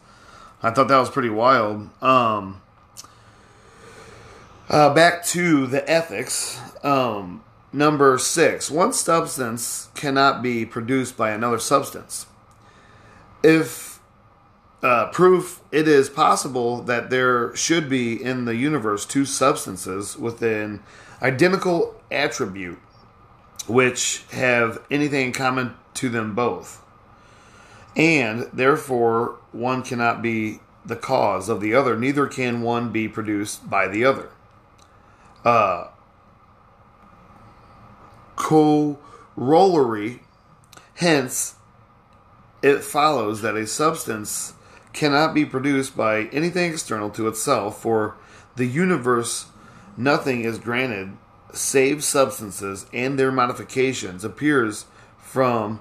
I 0.62 0.70
thought 0.70 0.88
that 0.88 0.98
was 0.98 1.10
pretty 1.10 1.30
wild. 1.30 1.88
Um, 2.02 2.60
uh, 4.68 4.92
back 4.94 5.24
to 5.26 5.66
the 5.66 5.88
ethics. 5.90 6.60
Um, 6.84 7.42
number 7.72 8.18
six 8.18 8.70
one 8.70 8.92
substance 8.92 9.88
cannot 9.94 10.42
be 10.42 10.66
produced 10.66 11.16
by 11.16 11.30
another 11.30 11.58
substance. 11.58 12.26
If 13.42 14.00
uh, 14.82 15.08
proof 15.10 15.60
it 15.70 15.86
is 15.86 16.08
possible 16.08 16.82
that 16.82 17.10
there 17.10 17.54
should 17.54 17.88
be 17.88 18.22
in 18.22 18.44
the 18.44 18.56
universe 18.56 19.04
two 19.04 19.24
substances 19.24 20.16
with 20.16 20.42
an 20.42 20.82
identical 21.22 22.00
attribute 22.10 22.78
which 23.66 24.24
have 24.30 24.82
anything 24.90 25.26
in 25.26 25.32
common 25.32 25.74
to 25.94 26.08
them 26.08 26.34
both. 26.34 26.79
And 27.96 28.48
therefore, 28.52 29.38
one 29.52 29.82
cannot 29.82 30.22
be 30.22 30.60
the 30.84 30.96
cause 30.96 31.48
of 31.48 31.60
the 31.60 31.74
other, 31.74 31.98
neither 31.98 32.26
can 32.26 32.62
one 32.62 32.90
be 32.90 33.06
produced 33.08 33.68
by 33.68 33.86
the 33.86 34.04
other 34.04 34.30
uh, 35.44 35.88
corollary. 38.36 40.20
Hence, 40.94 41.56
it 42.62 42.82
follows 42.82 43.42
that 43.42 43.56
a 43.56 43.66
substance 43.66 44.54
cannot 44.92 45.34
be 45.34 45.44
produced 45.44 45.96
by 45.96 46.24
anything 46.24 46.72
external 46.72 47.10
to 47.10 47.28
itself, 47.28 47.80
for 47.80 48.16
the 48.56 48.66
universe 48.66 49.46
nothing 49.96 50.44
is 50.44 50.58
granted 50.58 51.16
save 51.52 52.04
substances 52.04 52.86
and 52.92 53.18
their 53.18 53.32
modifications 53.32 54.24
appears 54.24 54.86
from 55.18 55.80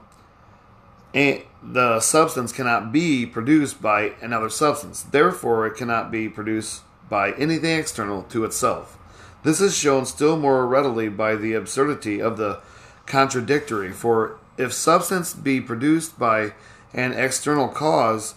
and 1.14 1.42
the 1.62 2.00
substance 2.00 2.52
cannot 2.52 2.92
be 2.92 3.26
produced 3.26 3.82
by 3.82 4.14
another 4.22 4.50
substance. 4.50 5.02
Therefore, 5.04 5.66
it 5.68 5.76
cannot 5.76 6.12
be 6.12 6.30
produced 6.30 6.84
by 7.10 7.32
anything 7.34 7.78
external 7.78 8.24
to 8.24 8.46
itself. 8.46 8.98
This 9.44 9.62
is 9.62 9.76
shown 9.76 10.06
still 10.06 10.38
more 10.38 10.68
readily 10.68 11.10
by 11.10 11.36
the 11.36 11.54
absurdity 11.54 12.22
of 12.22 12.38
the 12.38 12.60
contradictory. 13.06 13.92
For 13.92 14.38
if 14.58 14.74
substance 14.74 15.34
be 15.34 15.60
produced 15.60 16.20
by 16.20 16.54
an 16.94 17.14
external 17.14 17.68
cause, 17.68 18.36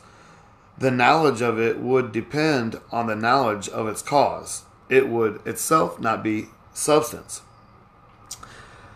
the 0.78 0.90
knowledge 0.90 1.42
of 1.42 1.58
it 1.58 1.78
would 1.78 2.12
depend 2.12 2.80
on 2.90 3.06
the 3.06 3.16
knowledge 3.16 3.68
of 3.68 3.88
its 3.88 4.02
cause. 4.02 4.64
It 4.88 5.08
would 5.08 5.40
itself 5.46 6.00
not 6.00 6.22
be 6.22 6.46
substance. 6.72 7.42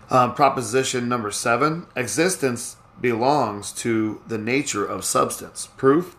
Uh, 0.09 0.30
proposition 0.33 1.09
number 1.09 1.30
seven 1.30 1.87
existence 1.97 2.76
belongs 3.00 3.72
to 3.72 4.20
the 4.26 4.38
nature 4.38 4.84
of 4.84 5.04
substance. 5.04 5.68
Proof? 5.76 6.16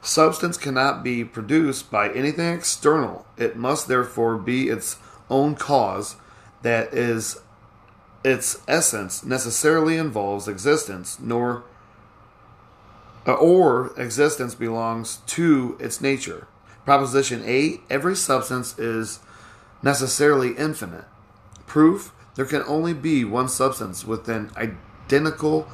Substance 0.00 0.56
cannot 0.56 1.04
be 1.04 1.24
produced 1.24 1.90
by 1.90 2.10
anything 2.10 2.52
external, 2.52 3.24
it 3.36 3.56
must 3.56 3.86
therefore 3.86 4.36
be 4.36 4.68
its 4.68 4.96
own 5.30 5.54
cause 5.54 6.16
that 6.62 6.92
is 6.92 7.40
its 8.24 8.60
essence 8.68 9.24
necessarily 9.24 9.96
involves 9.96 10.46
existence 10.46 11.18
nor 11.18 11.64
or 13.26 13.92
existence 13.96 14.54
belongs 14.54 15.18
to 15.26 15.76
its 15.80 16.00
nature. 16.00 16.46
Proposition 16.84 17.42
8 17.44 17.82
every 17.88 18.16
substance 18.16 18.76
is 18.78 19.20
necessarily 19.82 20.56
infinite. 20.56 21.04
Proof? 21.66 22.12
There 22.34 22.46
can 22.46 22.62
only 22.66 22.94
be 22.94 23.24
one 23.24 23.48
substance 23.48 24.04
with 24.04 24.28
an 24.28 24.50
identical 24.56 25.68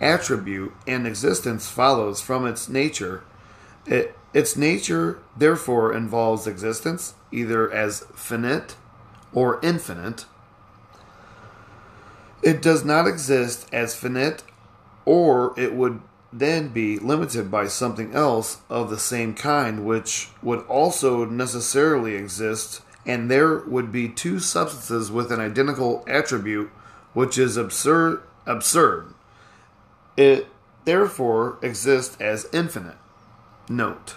attribute, 0.00 0.72
and 0.86 1.06
existence 1.06 1.68
follows 1.68 2.20
from 2.20 2.46
its 2.46 2.68
nature. 2.68 3.24
It, 3.86 4.16
its 4.32 4.56
nature, 4.56 5.18
therefore, 5.36 5.94
involves 5.94 6.46
existence, 6.46 7.14
either 7.30 7.70
as 7.72 8.00
finite 8.14 8.76
or 9.32 9.60
infinite. 9.62 10.26
It 12.42 12.60
does 12.60 12.84
not 12.84 13.06
exist 13.06 13.68
as 13.72 13.94
finite, 13.94 14.42
or 15.04 15.58
it 15.58 15.74
would 15.74 16.00
then 16.32 16.68
be 16.68 16.98
limited 16.98 17.50
by 17.50 17.68
something 17.68 18.12
else 18.12 18.58
of 18.68 18.90
the 18.90 18.98
same 18.98 19.34
kind, 19.34 19.84
which 19.84 20.30
would 20.42 20.60
also 20.66 21.24
necessarily 21.24 22.14
exist 22.16 22.82
and 23.06 23.30
there 23.30 23.58
would 23.58 23.92
be 23.92 24.08
two 24.08 24.38
substances 24.38 25.10
with 25.10 25.30
an 25.30 25.40
identical 25.40 26.04
attribute, 26.06 26.70
which 27.12 27.36
is 27.38 27.56
absurd. 27.56 28.22
Absurd. 28.46 29.14
It 30.16 30.46
therefore 30.84 31.58
exists 31.62 32.16
as 32.20 32.48
infinite. 32.52 32.96
Note, 33.68 34.16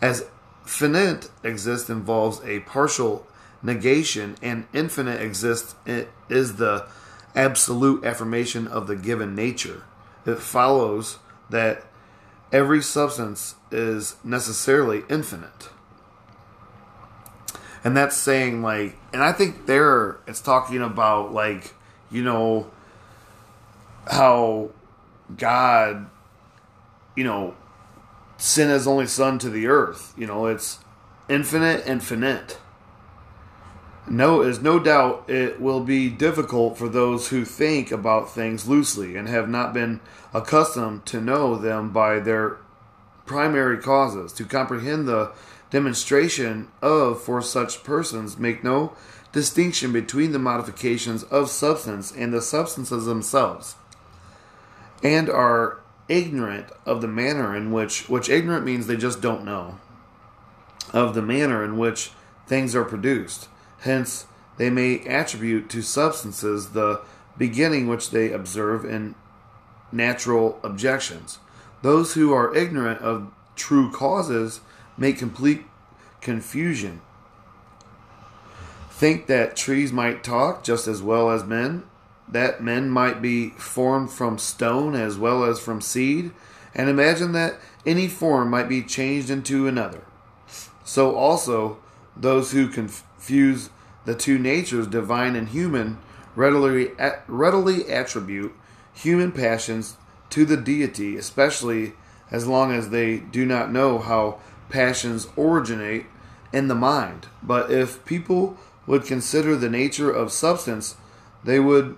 as 0.00 0.26
finite 0.64 1.28
exists 1.42 1.90
involves 1.90 2.40
a 2.44 2.60
partial 2.60 3.26
negation, 3.62 4.36
and 4.40 4.66
infinite 4.72 5.20
exists 5.20 5.74
is 6.28 6.56
the 6.56 6.86
absolute 7.34 8.04
affirmation 8.04 8.66
of 8.66 8.86
the 8.86 8.96
given 8.96 9.34
nature. 9.34 9.82
It 10.24 10.38
follows 10.38 11.18
that 11.50 11.84
every 12.52 12.82
substance 12.82 13.56
is 13.70 14.16
necessarily 14.24 15.02
infinite 15.08 15.68
and 17.84 17.96
that's 17.96 18.16
saying 18.16 18.62
like, 18.62 18.96
and 19.12 19.22
I 19.22 19.32
think 19.32 19.66
there 19.66 20.18
it's 20.26 20.40
talking 20.40 20.82
about 20.82 21.32
like, 21.32 21.74
you 22.10 22.22
know, 22.22 22.70
how 24.10 24.70
God, 25.36 26.08
you 27.16 27.24
know, 27.24 27.54
sent 28.36 28.70
His 28.70 28.86
only 28.86 29.06
Son 29.06 29.38
to 29.38 29.50
the 29.50 29.66
earth. 29.66 30.14
You 30.16 30.26
know, 30.26 30.46
it's 30.46 30.78
infinite 31.28 31.86
and 31.86 32.02
finite. 32.02 32.58
No, 34.08 34.42
there's 34.42 34.60
no 34.60 34.80
doubt 34.80 35.28
it 35.28 35.60
will 35.60 35.80
be 35.80 36.08
difficult 36.08 36.76
for 36.76 36.88
those 36.88 37.28
who 37.28 37.44
think 37.44 37.92
about 37.92 38.34
things 38.34 38.66
loosely 38.66 39.14
and 39.14 39.28
have 39.28 39.48
not 39.48 39.72
been 39.72 40.00
accustomed 40.34 41.06
to 41.06 41.20
know 41.20 41.54
them 41.54 41.92
by 41.92 42.18
their 42.18 42.56
primary 43.26 43.78
causes 43.78 44.32
to 44.32 44.44
comprehend 44.44 45.06
the 45.06 45.30
demonstration 45.70 46.68
of 46.82 47.22
for 47.22 47.40
such 47.40 47.84
persons 47.84 48.36
make 48.36 48.64
no 48.64 48.92
distinction 49.30 49.92
between 49.92 50.32
the 50.32 50.38
modifications 50.38 51.22
of 51.24 51.48
substance 51.48 52.10
and 52.10 52.32
the 52.32 52.42
substances 52.42 53.04
themselves 53.04 53.76
and 55.02 55.28
are 55.28 55.80
ignorant 56.08 56.66
of 56.84 57.00
the 57.00 57.08
manner 57.08 57.54
in 57.56 57.70
which 57.70 58.08
which 58.08 58.28
ignorant 58.28 58.64
means 58.64 58.86
they 58.86 58.96
just 58.96 59.20
don't 59.20 59.44
know 59.44 59.78
of 60.92 61.14
the 61.14 61.22
manner 61.22 61.64
in 61.64 61.78
which 61.78 62.10
things 62.46 62.74
are 62.74 62.84
produced. 62.84 63.48
Hence 63.80 64.26
they 64.56 64.70
may 64.70 65.00
attribute 65.06 65.70
to 65.70 65.82
substances 65.82 66.70
the 66.70 67.00
beginning 67.38 67.86
which 67.86 68.10
they 68.10 68.32
observe 68.32 68.84
in 68.84 69.14
natural 69.92 70.58
objections. 70.62 71.38
Those 71.82 72.14
who 72.14 72.32
are 72.32 72.54
ignorant 72.54 73.00
of 73.00 73.30
true 73.56 73.90
causes 73.90 74.60
make 74.98 75.18
complete 75.18 75.64
confusion. 76.20 77.00
Think 78.90 79.26
that 79.28 79.56
trees 79.56 79.92
might 79.92 80.22
talk 80.22 80.62
just 80.62 80.86
as 80.86 81.02
well 81.02 81.30
as 81.30 81.44
men, 81.44 81.84
that 82.32 82.62
men 82.62 82.88
might 82.88 83.20
be 83.20 83.50
formed 83.50 84.10
from 84.10 84.38
stone 84.38 84.94
as 84.94 85.18
well 85.18 85.44
as 85.44 85.58
from 85.58 85.80
seed, 85.80 86.30
and 86.74 86.88
imagine 86.88 87.32
that 87.32 87.58
any 87.84 88.06
form 88.06 88.50
might 88.50 88.68
be 88.68 88.82
changed 88.82 89.30
into 89.30 89.66
another. 89.66 90.04
So 90.84 91.14
also, 91.14 91.78
those 92.16 92.52
who 92.52 92.68
confuse 92.68 93.70
the 94.04 94.14
two 94.14 94.38
natures, 94.38 94.86
divine 94.86 95.36
and 95.36 95.48
human, 95.48 95.98
readily, 96.34 96.92
readily 97.26 97.90
attribute 97.90 98.52
human 98.92 99.32
passions 99.32 99.96
to 100.30 100.44
the 100.44 100.56
deity, 100.56 101.16
especially 101.16 101.92
as 102.30 102.46
long 102.46 102.72
as 102.72 102.90
they 102.90 103.18
do 103.18 103.44
not 103.44 103.72
know 103.72 103.98
how 103.98 104.38
passions 104.68 105.26
originate 105.36 106.06
in 106.52 106.68
the 106.68 106.74
mind. 106.74 107.26
But 107.42 107.70
if 107.70 108.04
people 108.04 108.56
would 108.86 109.04
consider 109.04 109.56
the 109.56 109.68
nature 109.68 110.10
of 110.10 110.32
substance, 110.32 110.96
they 111.42 111.58
would 111.58 111.96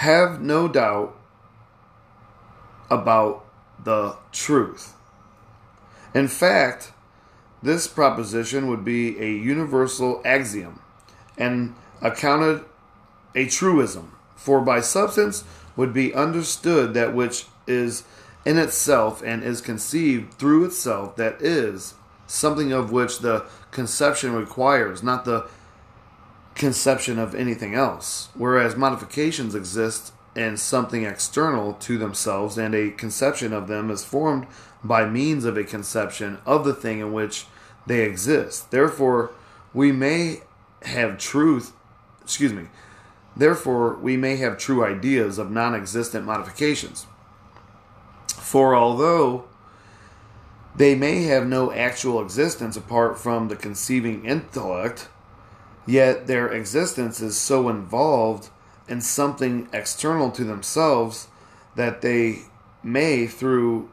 have 0.00 0.40
no 0.40 0.66
doubt 0.66 1.14
about 2.90 3.44
the 3.84 4.16
truth. 4.32 4.94
In 6.14 6.26
fact, 6.26 6.92
this 7.62 7.86
proposition 7.86 8.68
would 8.68 8.82
be 8.82 9.20
a 9.20 9.30
universal 9.30 10.22
axiom 10.24 10.80
and 11.36 11.74
accounted 12.00 12.64
a 13.34 13.44
truism, 13.44 14.16
for 14.36 14.62
by 14.62 14.80
substance 14.80 15.44
would 15.76 15.92
be 15.92 16.14
understood 16.14 16.94
that 16.94 17.14
which 17.14 17.44
is 17.66 18.04
in 18.46 18.56
itself 18.56 19.22
and 19.22 19.44
is 19.44 19.60
conceived 19.60 20.32
through 20.32 20.64
itself 20.64 21.14
that 21.16 21.42
is 21.42 21.92
something 22.26 22.72
of 22.72 22.90
which 22.90 23.18
the 23.18 23.44
conception 23.70 24.32
requires, 24.32 25.02
not 25.02 25.26
the 25.26 25.46
conception 26.54 27.18
of 27.18 27.34
anything 27.34 27.74
else. 27.74 28.28
Whereas 28.34 28.76
modifications 28.76 29.54
exist 29.54 30.12
in 30.36 30.56
something 30.56 31.04
external 31.04 31.74
to 31.74 31.98
themselves, 31.98 32.56
and 32.56 32.74
a 32.74 32.90
conception 32.90 33.52
of 33.52 33.68
them 33.68 33.90
is 33.90 34.04
formed 34.04 34.46
by 34.82 35.08
means 35.08 35.44
of 35.44 35.56
a 35.56 35.64
conception 35.64 36.38
of 36.46 36.64
the 36.64 36.74
thing 36.74 37.00
in 37.00 37.12
which 37.12 37.46
they 37.86 38.02
exist. 38.02 38.70
Therefore, 38.70 39.32
we 39.74 39.92
may 39.92 40.42
have 40.82 41.18
truth, 41.18 41.72
excuse 42.22 42.52
me, 42.52 42.66
therefore, 43.36 43.96
we 43.96 44.16
may 44.16 44.36
have 44.36 44.58
true 44.58 44.84
ideas 44.84 45.38
of 45.38 45.50
non 45.50 45.74
existent 45.74 46.24
modifications. 46.24 47.06
For 48.28 48.74
although 48.74 49.44
they 50.74 50.94
may 50.94 51.24
have 51.24 51.46
no 51.46 51.72
actual 51.72 52.22
existence 52.22 52.76
apart 52.76 53.18
from 53.18 53.48
the 53.48 53.56
conceiving 53.56 54.24
intellect, 54.24 55.08
yet 55.90 56.26
their 56.26 56.48
existence 56.48 57.20
is 57.20 57.36
so 57.36 57.68
involved 57.68 58.48
in 58.88 59.00
something 59.00 59.68
external 59.72 60.30
to 60.30 60.44
themselves 60.44 61.28
that 61.74 62.00
they 62.00 62.40
may, 62.82 63.26
through 63.26 63.90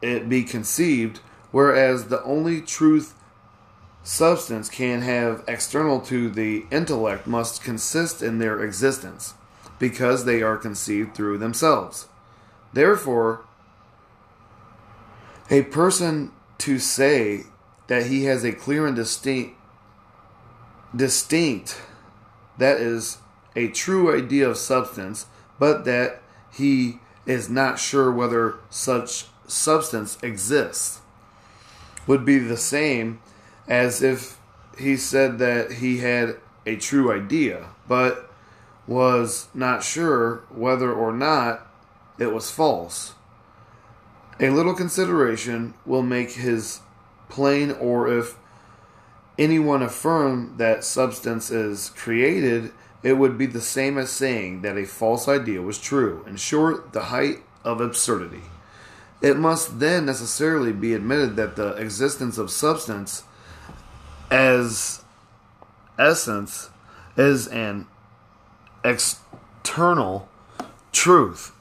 it, 0.00 0.28
be 0.28 0.44
conceived, 0.44 1.18
whereas 1.50 2.06
the 2.06 2.22
only 2.22 2.60
truth 2.60 3.14
substance 4.02 4.68
can 4.68 5.02
have 5.02 5.44
external 5.48 6.00
to 6.00 6.30
the 6.30 6.64
intellect 6.70 7.26
must 7.26 7.62
consist 7.62 8.22
in 8.22 8.38
their 8.38 8.62
existence, 8.62 9.34
because 9.78 10.24
they 10.24 10.40
are 10.40 10.56
conceived 10.56 11.14
through 11.14 11.38
themselves. 11.38 12.06
Therefore, 12.72 13.44
a 15.50 15.62
person 15.62 16.30
to 16.58 16.78
say 16.78 17.44
that 17.88 18.06
he 18.06 18.24
has 18.24 18.44
a 18.44 18.52
clear 18.52 18.86
and 18.86 18.96
distinct 18.96 19.57
distinct, 20.94 21.80
that 22.58 22.78
is 22.80 23.18
a 23.54 23.68
true 23.68 24.16
idea 24.16 24.48
of 24.48 24.56
substance, 24.56 25.26
but 25.58 25.84
that 25.84 26.22
he 26.52 27.00
is 27.26 27.50
not 27.50 27.78
sure 27.78 28.10
whether 28.10 28.58
such 28.70 29.26
substance 29.46 30.18
exists, 30.22 31.00
would 32.06 32.24
be 32.24 32.38
the 32.38 32.56
same 32.56 33.20
as 33.66 34.02
if 34.02 34.38
he 34.78 34.96
said 34.96 35.38
that 35.38 35.72
he 35.72 35.98
had 35.98 36.36
a 36.64 36.76
true 36.76 37.12
idea, 37.12 37.68
but 37.86 38.30
was 38.86 39.48
not 39.52 39.82
sure 39.82 40.42
whether 40.48 40.92
or 40.92 41.12
not 41.12 41.66
it 42.18 42.32
was 42.32 42.50
false. 42.50 43.14
A 44.40 44.50
little 44.50 44.74
consideration 44.74 45.74
will 45.84 46.02
make 46.02 46.32
his 46.32 46.80
plain, 47.28 47.72
or 47.72 48.08
if 48.08 48.36
anyone 49.38 49.82
affirm 49.82 50.54
that 50.56 50.84
substance 50.84 51.50
is 51.50 51.90
created, 51.90 52.72
it 53.02 53.14
would 53.14 53.38
be 53.38 53.46
the 53.46 53.60
same 53.60 53.96
as 53.96 54.10
saying 54.10 54.62
that 54.62 54.76
a 54.76 54.84
false 54.84 55.28
idea 55.28 55.62
was 55.62 55.78
true. 55.78 56.24
In 56.26 56.36
short, 56.36 56.92
the 56.92 57.04
height 57.04 57.38
of 57.64 57.80
absurdity. 57.80 58.42
It 59.20 59.36
must 59.36 59.80
then 59.80 60.06
necessarily 60.06 60.72
be 60.72 60.94
admitted 60.94 61.36
that 61.36 61.56
the 61.56 61.72
existence 61.74 62.38
of 62.38 62.50
substance 62.50 63.24
as 64.30 65.02
essence 65.98 66.70
is 67.16 67.48
an 67.48 67.86
external 68.84 70.28
truth. 70.92 71.52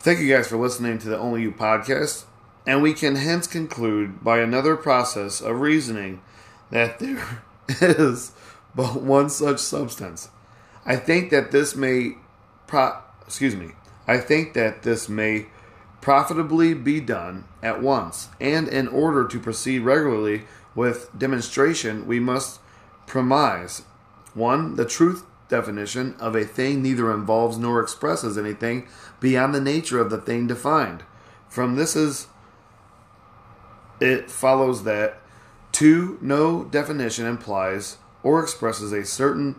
Thank 0.00 0.20
you 0.20 0.32
guys 0.32 0.48
for 0.48 0.56
listening 0.56 0.98
to 1.00 1.08
the 1.08 1.18
Only 1.18 1.42
You 1.42 1.50
podcast, 1.50 2.24
and 2.68 2.82
we 2.82 2.92
can 2.92 3.16
hence 3.16 3.46
conclude 3.46 4.22
by 4.22 4.40
another 4.40 4.76
process 4.76 5.40
of 5.40 5.62
reasoning 5.62 6.20
that 6.70 6.98
there 6.98 7.42
is 7.80 8.32
but 8.74 9.00
one 9.00 9.30
such 9.30 9.58
substance. 9.58 10.28
I 10.84 10.96
think 10.96 11.30
that 11.30 11.50
this 11.50 11.74
may 11.74 12.18
pro 12.66 12.98
excuse 13.26 13.56
me. 13.56 13.70
I 14.06 14.18
think 14.18 14.52
that 14.52 14.82
this 14.82 15.08
may 15.08 15.46
profitably 16.02 16.74
be 16.74 17.00
done 17.00 17.44
at 17.62 17.80
once, 17.80 18.28
and 18.38 18.68
in 18.68 18.86
order 18.86 19.26
to 19.26 19.40
proceed 19.40 19.80
regularly 19.80 20.42
with 20.74 21.10
demonstration, 21.18 22.06
we 22.06 22.20
must 22.20 22.60
premise 23.06 23.82
1. 24.34 24.76
The 24.76 24.84
truth 24.84 25.24
definition 25.48 26.14
of 26.20 26.36
a 26.36 26.44
thing 26.44 26.82
neither 26.82 27.12
involves 27.14 27.56
nor 27.56 27.80
expresses 27.80 28.36
anything 28.36 28.86
beyond 29.20 29.54
the 29.54 29.60
nature 29.60 30.00
of 30.00 30.10
the 30.10 30.20
thing 30.20 30.46
defined. 30.46 31.02
From 31.48 31.76
this 31.76 31.96
is 31.96 32.26
it 34.00 34.30
follows 34.30 34.84
that 34.84 35.20
to 35.72 36.18
No 36.20 36.64
definition 36.64 37.26
implies 37.26 37.98
or 38.22 38.42
expresses 38.42 38.92
a 38.92 39.04
certain 39.04 39.56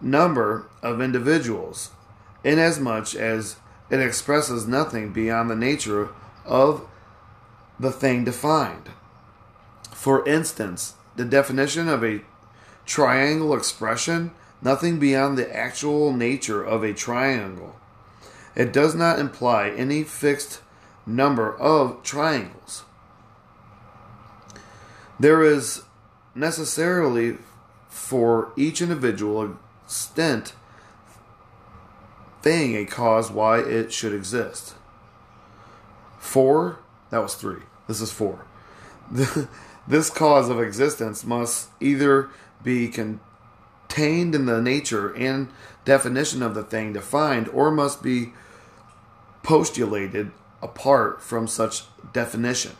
number 0.00 0.66
of 0.82 1.00
individuals, 1.00 1.90
inasmuch 2.44 3.14
as 3.14 3.56
it 3.90 4.00
expresses 4.00 4.66
nothing 4.66 5.12
beyond 5.12 5.50
the 5.50 5.56
nature 5.56 6.10
of 6.44 6.86
the 7.80 7.90
thing 7.90 8.24
defined. 8.24 8.90
For 9.92 10.26
instance, 10.28 10.94
the 11.16 11.24
definition 11.24 11.88
of 11.88 12.04
a 12.04 12.22
triangle 12.86 13.54
expression, 13.54 14.30
nothing 14.62 14.98
beyond 14.98 15.36
the 15.36 15.54
actual 15.54 16.12
nature 16.12 16.62
of 16.62 16.84
a 16.84 16.94
triangle. 16.94 17.76
It 18.54 18.72
does 18.72 18.94
not 18.94 19.18
imply 19.18 19.70
any 19.70 20.04
fixed 20.04 20.60
number 21.06 21.56
of 21.56 22.02
triangles. 22.02 22.84
There 25.20 25.42
is 25.42 25.82
necessarily 26.34 27.38
for 27.88 28.52
each 28.56 28.80
individual 28.80 29.56
extent 29.84 30.52
thing 32.42 32.76
a 32.76 32.84
cause 32.84 33.30
why 33.30 33.58
it 33.60 33.92
should 33.92 34.12
exist. 34.12 34.74
Four, 36.18 36.78
that 37.10 37.18
was 37.18 37.34
three. 37.34 37.62
This 37.88 38.00
is 38.00 38.12
four. 38.12 38.44
this 39.88 40.10
cause 40.10 40.48
of 40.48 40.60
existence 40.60 41.24
must 41.24 41.68
either 41.80 42.28
be 42.62 42.88
contained 42.88 44.34
in 44.34 44.46
the 44.46 44.60
nature 44.60 45.14
and 45.16 45.48
definition 45.84 46.42
of 46.42 46.54
the 46.54 46.62
thing 46.62 46.92
defined 46.92 47.48
or 47.48 47.70
must 47.70 48.02
be 48.02 48.32
postulated 49.42 50.30
apart 50.62 51.22
from 51.22 51.46
such 51.46 51.84
definition. 52.12 52.72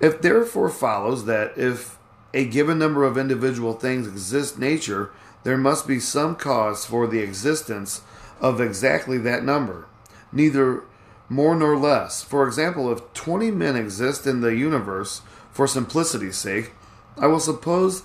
If 0.00 0.20
therefore 0.20 0.68
follows 0.68 1.24
that 1.24 1.56
if 1.56 1.98
a 2.32 2.44
given 2.44 2.78
number 2.78 3.04
of 3.04 3.18
individual 3.18 3.72
things 3.72 4.06
exist 4.06 4.58
nature, 4.58 5.10
there 5.44 5.56
must 5.56 5.86
be 5.86 5.98
some 5.98 6.36
cause 6.36 6.84
for 6.84 7.06
the 7.06 7.20
existence 7.20 8.02
of 8.40 8.60
exactly 8.60 9.18
that 9.18 9.44
number, 9.44 9.86
neither 10.32 10.84
more 11.28 11.54
nor 11.56 11.76
less. 11.76 12.22
For 12.22 12.46
example, 12.46 12.92
if 12.92 13.12
20 13.14 13.50
men 13.50 13.76
exist 13.76 14.26
in 14.26 14.40
the 14.40 14.54
universe, 14.54 15.22
for 15.50 15.66
simplicity's 15.66 16.36
sake, 16.36 16.72
I 17.16 17.26
will 17.26 17.40
suppose 17.40 18.04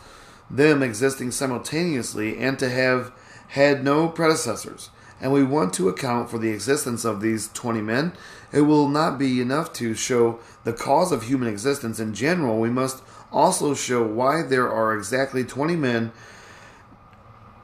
them 0.49 0.81
existing 0.81 1.31
simultaneously 1.31 2.37
and 2.37 2.57
to 2.59 2.69
have 2.69 3.11
had 3.49 3.83
no 3.83 4.07
predecessors, 4.07 4.89
and 5.23 5.31
we 5.31 5.43
want 5.43 5.73
to 5.73 5.89
account 5.89 6.29
for 6.29 6.37
the 6.37 6.51
existence 6.51 7.03
of 7.03 7.21
these 7.21 7.47
20 7.53 7.81
men, 7.81 8.13
it 8.51 8.61
will 8.61 8.87
not 8.87 9.17
be 9.17 9.41
enough 9.41 9.73
to 9.73 9.95
show 9.95 10.39
the 10.63 10.73
cause 10.73 11.11
of 11.11 11.23
human 11.23 11.47
existence 11.47 11.99
in 11.99 12.13
general. 12.13 12.59
We 12.59 12.69
must 12.69 13.01
also 13.31 13.73
show 13.73 14.03
why 14.03 14.43
there 14.43 14.71
are 14.71 14.95
exactly 14.95 15.43
20 15.43 15.75
men 15.75 16.11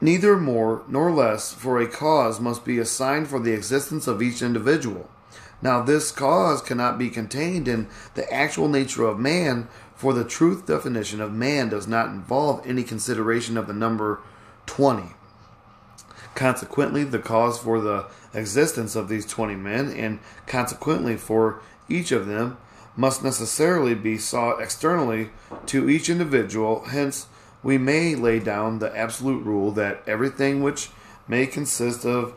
Neither 0.00 0.38
more 0.38 0.82
nor 0.88 1.12
less, 1.12 1.52
for 1.52 1.78
a 1.78 1.86
cause 1.86 2.40
must 2.40 2.64
be 2.64 2.78
assigned 2.78 3.28
for 3.28 3.38
the 3.38 3.52
existence 3.52 4.06
of 4.06 4.22
each 4.22 4.40
individual. 4.40 5.10
Now, 5.60 5.82
this 5.82 6.10
cause 6.10 6.62
cannot 6.62 6.98
be 6.98 7.10
contained 7.10 7.68
in 7.68 7.86
the 8.14 8.32
actual 8.32 8.66
nature 8.66 9.04
of 9.04 9.18
man, 9.18 9.68
for 9.94 10.14
the 10.14 10.24
truth 10.24 10.64
definition 10.64 11.20
of 11.20 11.34
man 11.34 11.68
does 11.68 11.86
not 11.86 12.06
involve 12.06 12.66
any 12.66 12.82
consideration 12.82 13.58
of 13.58 13.66
the 13.66 13.74
number 13.74 14.20
20. 14.64 15.19
Consequently, 16.34 17.04
the 17.04 17.18
cause 17.18 17.58
for 17.58 17.80
the 17.80 18.06
existence 18.32 18.96
of 18.96 19.08
these 19.08 19.26
20 19.26 19.56
men, 19.56 19.90
and 19.90 20.20
consequently 20.46 21.16
for 21.16 21.60
each 21.88 22.12
of 22.12 22.26
them, 22.26 22.56
must 22.96 23.22
necessarily 23.22 23.94
be 23.94 24.18
sought 24.18 24.60
externally 24.60 25.30
to 25.66 25.88
each 25.88 26.08
individual. 26.08 26.84
Hence, 26.84 27.26
we 27.62 27.78
may 27.78 28.14
lay 28.14 28.38
down 28.38 28.78
the 28.78 28.96
absolute 28.96 29.44
rule 29.44 29.70
that 29.72 30.02
everything 30.06 30.62
which 30.62 30.90
may 31.28 31.46
consist 31.46 32.04
of 32.04 32.34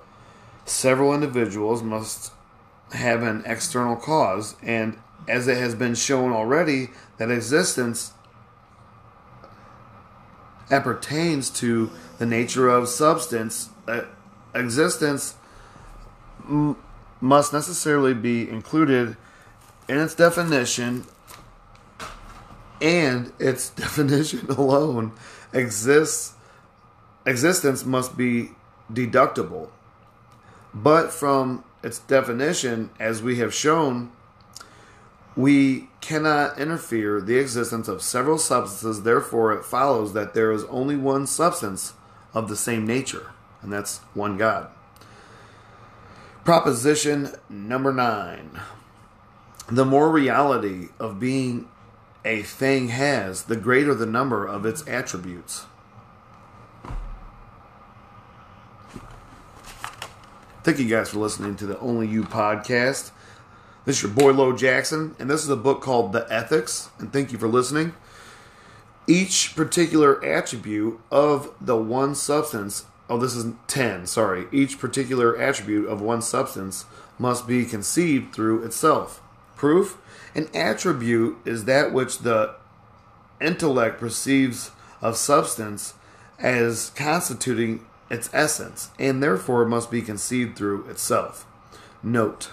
several 0.65 1.13
individuals 1.13 1.81
must 1.81 2.31
have 2.91 3.23
an 3.23 3.43
external 3.45 3.95
cause, 3.95 4.55
and 4.61 4.97
as 5.27 5.47
it 5.47 5.57
has 5.57 5.75
been 5.75 5.95
shown 5.95 6.31
already, 6.31 6.89
that 7.17 7.31
existence 7.31 8.13
appertains 10.69 11.49
to 11.49 11.89
the 12.23 12.29
nature 12.29 12.69
of 12.69 12.87
substance, 12.87 13.69
uh, 13.85 14.03
existence 14.55 15.35
m- 16.47 16.77
must 17.19 17.51
necessarily 17.51 18.13
be 18.13 18.49
included 18.49 19.17
in 19.89 19.97
its 19.99 20.15
definition 20.15 21.03
and 22.81 23.33
its 23.39 23.69
definition 23.83 24.49
alone. 24.49 25.11
Exists 25.51 26.33
existence 27.25 27.85
must 27.85 28.15
be 28.15 28.51
deductible. 28.91 29.67
But 30.73 31.11
from 31.11 31.65
its 31.83 31.99
definition 31.99 32.89
as 33.01 33.21
we 33.21 33.39
have 33.39 33.53
shown 33.53 34.11
we 35.35 35.89
cannot 35.99 36.57
interfere 36.57 37.19
the 37.19 37.37
existence 37.37 37.89
of 37.89 38.01
several 38.01 38.37
substances. 38.37 39.03
Therefore 39.03 39.51
it 39.51 39.65
follows 39.65 40.13
that 40.13 40.33
there 40.33 40.53
is 40.53 40.63
only 40.65 40.95
one 40.95 41.27
substance 41.27 41.93
of 42.33 42.49
the 42.49 42.55
same 42.55 42.85
nature 42.85 43.31
and 43.61 43.71
that's 43.71 43.99
one 44.13 44.37
god 44.37 44.69
proposition 46.43 47.29
number 47.49 47.93
9 47.93 48.59
the 49.67 49.85
more 49.85 50.09
reality 50.09 50.89
of 50.99 51.19
being 51.19 51.67
a 52.25 52.41
thing 52.41 52.89
has, 52.89 53.43
the 53.43 53.55
greater 53.55 53.93
the 53.93 54.05
number 54.05 54.45
of 54.45 54.65
its 54.65 54.87
attributes. 54.87 55.65
Thank 60.63 60.79
you 60.79 60.87
guys 60.87 61.09
for 61.09 61.19
listening 61.19 61.57
to 61.57 61.65
the 61.65 61.77
Only 61.79 62.07
You 62.07 62.23
podcast. 62.23 63.11
This 63.85 63.97
is 63.97 64.03
your 64.03 64.11
boy 64.11 64.31
Lo 64.31 64.55
Jackson, 64.55 65.13
and 65.19 65.29
this 65.29 65.43
is 65.43 65.49
a 65.49 65.57
book 65.57 65.81
called 65.81 66.13
The 66.13 66.25
Ethics. 66.29 66.89
And 66.99 67.11
thank 67.11 67.33
you 67.33 67.37
for 67.37 67.49
listening. 67.49 67.93
Each 69.05 69.55
particular 69.55 70.23
attribute 70.23 70.99
of 71.11 71.53
the 71.59 71.75
one 71.75 72.15
substance, 72.15 72.85
oh, 73.09 73.17
this 73.17 73.35
is 73.35 73.53
10, 73.67 74.07
sorry. 74.07 74.47
Each 74.51 74.79
particular 74.79 75.37
attribute 75.37 75.87
of 75.87 76.01
one 76.01 76.21
substance 76.21 76.85
must 77.19 77.47
be 77.47 77.65
conceived 77.65 78.33
through 78.33 78.63
itself. 78.63 79.21
Proof 79.55 79.97
An 80.35 80.47
attribute 80.53 81.37
is 81.45 81.65
that 81.65 81.93
which 81.93 82.19
the 82.19 82.55
intellect 83.41 83.99
perceives 83.99 84.71
of 85.01 85.17
substance 85.17 85.95
as 86.39 86.91
constituting 86.95 87.85
its 88.09 88.29
essence, 88.33 88.89
and 88.99 89.21
therefore 89.21 89.65
must 89.65 89.91
be 89.91 90.01
conceived 90.01 90.57
through 90.57 90.87
itself. 90.89 91.45
Note 92.01 92.51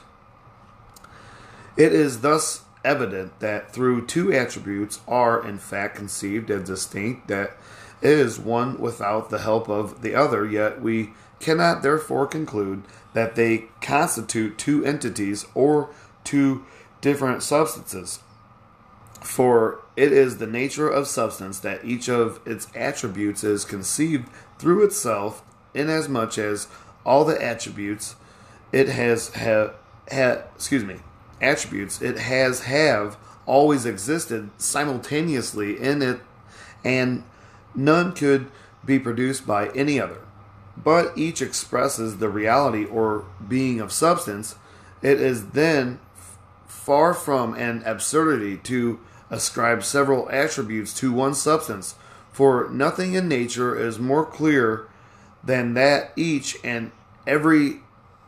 It 1.77 1.93
is 1.93 2.21
thus 2.21 2.63
evident 2.85 3.39
that 3.41 3.73
through 3.73 4.07
two 4.07 4.33
attributes 4.33 5.01
are 5.07 5.47
in 5.47 5.59
fact 5.59 5.97
conceived 5.97 6.51
as 6.51 6.65
distinct, 6.65 7.29
that 7.29 7.57
is 8.03 8.39
one 8.39 8.79
without 8.79 9.31
the 9.31 9.41
help 9.41 9.69
of 9.69 10.03
the 10.03 10.15
other, 10.15 10.47
yet 10.47 10.81
we 10.81 11.11
cannot 11.39 11.83
therefore 11.83 12.27
conclude 12.27 12.83
that 13.13 13.35
they 13.35 13.67
constitute 13.81 14.59
two 14.59 14.85
entities 14.85 15.47
or 15.55 15.91
two 16.25 16.65
different 17.01 17.43
substances. 17.43 18.21
For 19.21 19.81
it 19.97 20.13
is 20.13 20.39
the 20.39 20.47
nature 20.47 20.89
of 20.89 21.07
substance 21.07 21.59
that 21.61 21.85
each 21.85 22.09
of 22.09 22.41
its 22.47 22.69
attributes 22.75 23.45
is 23.45 23.65
conceived 23.65 24.29
through 24.59 24.85
itself, 24.85 25.43
inasmuch 25.75 26.39
as 26.39 26.69
all 27.05 27.25
the 27.25 27.43
attributes 27.43 28.17
it 28.73 28.89
has 28.89 29.31
have 29.31 29.75
ha, 30.11 30.43
excuse 30.55 30.85
me 30.85 30.97
attributes 31.41 32.03
it 32.03 32.19
has 32.19 32.65
have 32.65 33.17
always 33.47 33.87
existed 33.87 34.51
simultaneously 34.59 35.81
in 35.81 36.03
it, 36.03 36.21
and 36.85 37.25
none 37.75 38.13
could 38.13 38.51
be 38.85 38.99
produced 38.99 39.47
by 39.47 39.69
any 39.71 40.01
other. 40.01 40.21
But 40.77 41.17
each 41.17 41.43
expresses 41.43 42.19
the 42.19 42.29
reality 42.29 42.85
or 42.85 43.25
being 43.47 43.81
of 43.81 43.93
substance. 43.93 44.55
It 45.03 45.21
is 45.21 45.49
then 45.49 45.99
far 46.67 47.13
from 47.13 47.55
an 47.55 47.83
absurdity 47.85 48.57
to 48.59 49.01
ascribe 49.31 49.85
several 49.85 50.29
attributes 50.31 50.95
to 50.95 51.13
one 51.13 51.35
substance, 51.35 51.95
for 52.33 52.69
nothing 52.71 53.15
in 53.15 53.29
nature 53.29 53.79
is 53.79 53.99
more 53.99 54.25
clear 54.25 54.87
than 55.43 55.75
that 55.75 56.13
each 56.17 56.57
and 56.63 56.93
every 57.27 57.81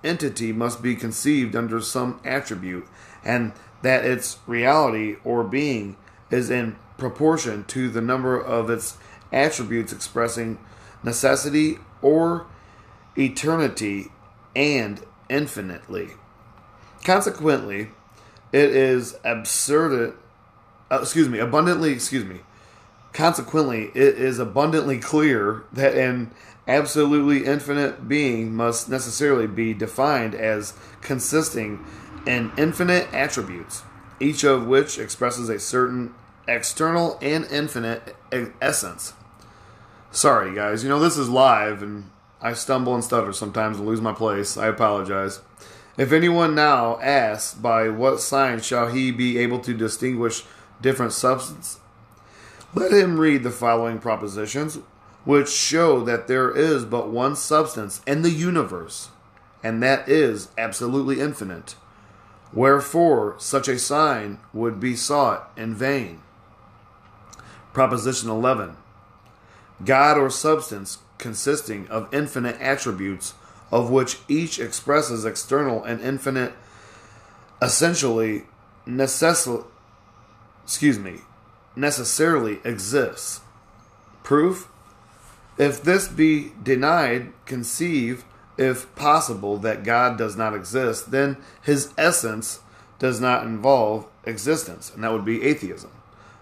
entity 0.05 0.53
must 0.53 0.83
be 0.83 0.95
conceived 0.95 1.55
under 1.55 1.81
some 1.81 2.21
attribute, 2.25 2.87
and 3.25 3.53
that 3.83 4.05
its 4.05 4.39
reality 4.47 5.17
or 5.25 5.45
being 5.45 5.97
is 6.31 6.51
in 6.51 6.77
proportion 6.99 7.65
to 7.65 7.91
the 7.91 8.01
number 8.01 8.41
of 8.41 8.71
its 8.71 8.97
attributes 9.33 9.93
expressing 9.93 10.59
necessity 11.03 11.79
or 12.01 12.47
eternity 13.17 14.09
and 14.55 15.01
infinitely. 15.29 16.11
Consequently, 17.05 17.91
it 18.53 18.71
is 18.71 19.17
absurd. 19.25 20.15
Uh, 20.91 20.99
excuse 21.01 21.29
me, 21.29 21.39
abundantly. 21.39 21.93
Excuse 21.93 22.25
me. 22.25 22.41
Consequently, 23.13 23.91
it 23.95 24.17
is 24.17 24.39
abundantly 24.39 24.99
clear 24.99 25.65
that 25.73 25.95
an 25.95 26.31
absolutely 26.67 27.45
infinite 27.45 28.09
being 28.09 28.55
must 28.55 28.89
necessarily 28.89 29.47
be 29.47 29.75
defined 29.75 30.35
as 30.35 30.75
consisting 31.01 31.85
in 32.27 32.53
infinite 32.57 33.13
attributes, 33.13 33.83
each 34.21 34.45
of 34.45 34.67
which 34.67 34.99
expresses 34.99 35.49
a 35.49 35.59
certain 35.59 36.15
external 36.47 37.19
and 37.21 37.45
infinite 37.47 38.17
essence. 38.61 39.15
Sorry, 40.11 40.55
guys. 40.55 40.83
You 40.83 40.89
know, 40.89 41.01
this 41.01 41.17
is 41.17 41.29
live 41.29 41.83
and 41.83 42.11
I 42.41 42.55
stumble 42.55 42.95
and 42.95 43.05
stutter 43.05 43.33
sometimes 43.33 43.79
and 43.79 43.87
lose 43.87 44.01
my 44.01 44.13
place. 44.13 44.57
I 44.57 44.67
apologize. 44.67 45.41
If 45.97 46.11
anyone 46.11 46.55
now 46.55 46.99
asks, 47.01 47.55
by 47.55 47.89
what 47.89 48.21
sign 48.21 48.61
shall 48.61 48.89
he 48.89 49.11
be 49.11 49.39
able 49.39 49.61
to 49.61 49.75
distinguish 49.75 50.43
different 50.81 51.13
substances? 51.13 51.79
Let 52.75 52.93
him 52.93 53.21
read 53.21 53.43
the 53.43 53.51
following 53.51 53.99
propositions, 53.99 54.79
which 55.25 55.51
show 55.51 56.03
that 56.05 56.27
there 56.27 56.51
is 56.51 56.85
but 56.85 57.11
one 57.11 57.37
substance 57.37 58.01
in 58.07 58.23
the 58.23 58.31
universe, 58.31 59.11
and 59.63 59.83
that 59.83 60.09
is 60.09 60.49
absolutely 60.57 61.21
infinite. 61.21 61.75
Wherefore, 62.53 63.37
such 63.39 63.69
a 63.69 63.79
sign 63.79 64.39
would 64.53 64.79
be 64.79 64.95
sought 64.95 65.51
in 65.57 65.75
vain. 65.75 66.21
Proposition 67.73 68.29
11 68.29 68.77
God 69.85 70.19
or 70.19 70.31
substance 70.31 70.99
consisting 71.19 71.89
of 71.89 72.13
infinite 72.13 72.61
attributes, 72.61 73.35
of 73.71 73.91
which 73.91 74.19
each 74.29 74.59
expresses 74.59 75.25
external 75.25 75.83
and 75.83 76.01
infinite, 76.01 76.53
essentially, 77.63 78.43
excuse 80.65 80.99
me, 80.99 81.21
necessarily 81.75 82.59
exists. 82.65 83.41
Proof 84.23 84.69
if 85.59 85.83
this 85.83 86.09
be 86.09 86.53
denied, 86.63 87.33
conceive, 87.47 88.25
if 88.59 88.93
possible, 88.95 89.57
that 89.59 89.85
God 89.85 90.19
does 90.19 90.37
not 90.37 90.55
exist, 90.55 91.11
then 91.11 91.37
his 91.63 91.93
essence 91.97 92.61
does 92.99 93.21
not 93.21 93.45
involve 93.45 94.07
existence, 94.25 94.93
and 94.95 95.03
that 95.03 95.13
would 95.13 95.25
be 95.25 95.43
atheism. 95.43 95.91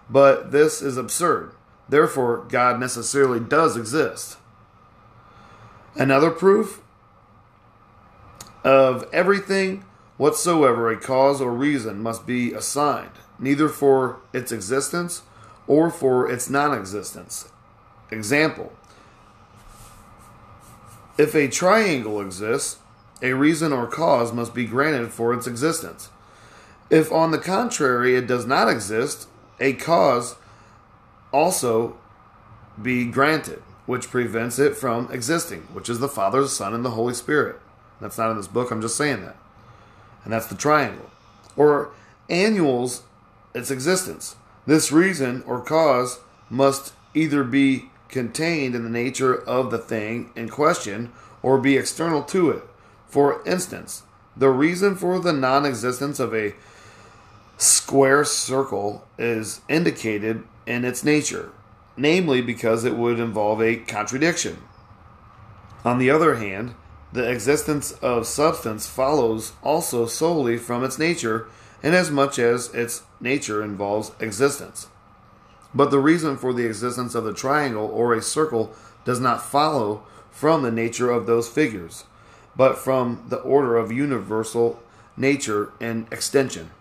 But 0.09 0.51
this 0.51 0.81
is 0.81 0.97
absurd. 0.97 1.53
Therefore, 1.89 2.45
God 2.49 2.79
necessarily 2.79 3.39
does 3.39 3.75
exist. 3.75 4.37
Another 5.95 6.31
proof 6.31 6.81
of 8.63 9.07
everything 9.11 9.83
whatsoever 10.17 10.91
a 10.91 10.97
cause 10.97 11.41
or 11.41 11.51
reason 11.51 12.01
must 12.01 12.27
be 12.27 12.53
assigned, 12.53 13.11
neither 13.39 13.67
for 13.67 14.19
its 14.33 14.51
existence 14.51 15.23
or 15.67 15.89
for 15.89 16.29
its 16.29 16.49
non 16.49 16.77
existence. 16.77 17.49
Example 18.11 18.71
if 21.21 21.35
a 21.35 21.47
triangle 21.47 22.19
exists, 22.19 22.79
a 23.21 23.33
reason 23.33 23.71
or 23.71 23.85
cause 23.85 24.33
must 24.33 24.55
be 24.55 24.65
granted 24.65 25.11
for 25.11 25.35
its 25.35 25.45
existence. 25.45 26.09
If, 26.89 27.11
on 27.11 27.29
the 27.29 27.37
contrary, 27.37 28.15
it 28.15 28.25
does 28.25 28.47
not 28.47 28.67
exist, 28.67 29.27
a 29.59 29.73
cause 29.73 30.35
also 31.31 31.95
be 32.81 33.05
granted, 33.05 33.61
which 33.85 34.09
prevents 34.09 34.57
it 34.57 34.75
from 34.75 35.11
existing, 35.11 35.61
which 35.73 35.89
is 35.89 35.99
the 35.99 36.09
Father, 36.09 36.41
the 36.41 36.49
Son, 36.49 36.73
and 36.73 36.83
the 36.83 36.89
Holy 36.89 37.13
Spirit. 37.13 37.59
That's 38.01 38.17
not 38.17 38.31
in 38.31 38.37
this 38.37 38.47
book, 38.47 38.71
I'm 38.71 38.81
just 38.81 38.97
saying 38.97 39.21
that. 39.21 39.37
And 40.23 40.33
that's 40.33 40.47
the 40.47 40.55
triangle. 40.55 41.11
Or 41.55 41.91
annuals 42.29 43.03
its 43.53 43.69
existence. 43.69 44.37
This 44.65 44.91
reason 44.91 45.43
or 45.45 45.61
cause 45.61 46.19
must 46.49 46.93
either 47.13 47.43
be 47.43 47.90
contained 48.11 48.75
in 48.75 48.83
the 48.83 48.89
nature 48.89 49.35
of 49.35 49.71
the 49.71 49.77
thing 49.77 50.31
in 50.35 50.49
question 50.49 51.11
or 51.41 51.57
be 51.57 51.77
external 51.77 52.21
to 52.23 52.51
it. 52.51 52.63
For 53.07 53.45
instance, 53.47 54.03
the 54.35 54.49
reason 54.49 54.95
for 54.95 55.19
the 55.19 55.33
non 55.33 55.65
existence 55.65 56.19
of 56.19 56.33
a 56.33 56.53
square 57.57 58.23
circle 58.23 59.07
is 59.17 59.61
indicated 59.67 60.43
in 60.65 60.85
its 60.85 61.03
nature, 61.03 61.51
namely 61.97 62.41
because 62.41 62.83
it 62.85 62.95
would 62.95 63.19
involve 63.19 63.61
a 63.61 63.77
contradiction. 63.77 64.57
On 65.83 65.97
the 65.97 66.09
other 66.09 66.35
hand, 66.35 66.75
the 67.11 67.29
existence 67.29 67.91
of 67.93 68.25
substance 68.25 68.87
follows 68.87 69.53
also 69.63 70.05
solely 70.05 70.57
from 70.57 70.83
its 70.83 70.97
nature, 70.97 71.47
inasmuch 71.83 72.39
as 72.39 72.73
its 72.73 73.03
nature 73.19 73.63
involves 73.63 74.11
existence. 74.19 74.87
But 75.73 75.91
the 75.91 75.99
reason 75.99 76.37
for 76.37 76.53
the 76.53 76.65
existence 76.65 77.15
of 77.15 77.23
the 77.23 77.33
triangle 77.33 77.85
or 77.85 78.13
a 78.13 78.21
circle 78.21 78.73
does 79.05 79.19
not 79.19 79.41
follow 79.43 80.03
from 80.29 80.63
the 80.63 80.71
nature 80.71 81.11
of 81.11 81.25
those 81.25 81.49
figures, 81.49 82.05
but 82.55 82.77
from 82.77 83.25
the 83.29 83.37
order 83.37 83.77
of 83.77 83.91
universal 83.91 84.81
nature 85.15 85.71
and 85.79 86.07
extension. 86.11 86.71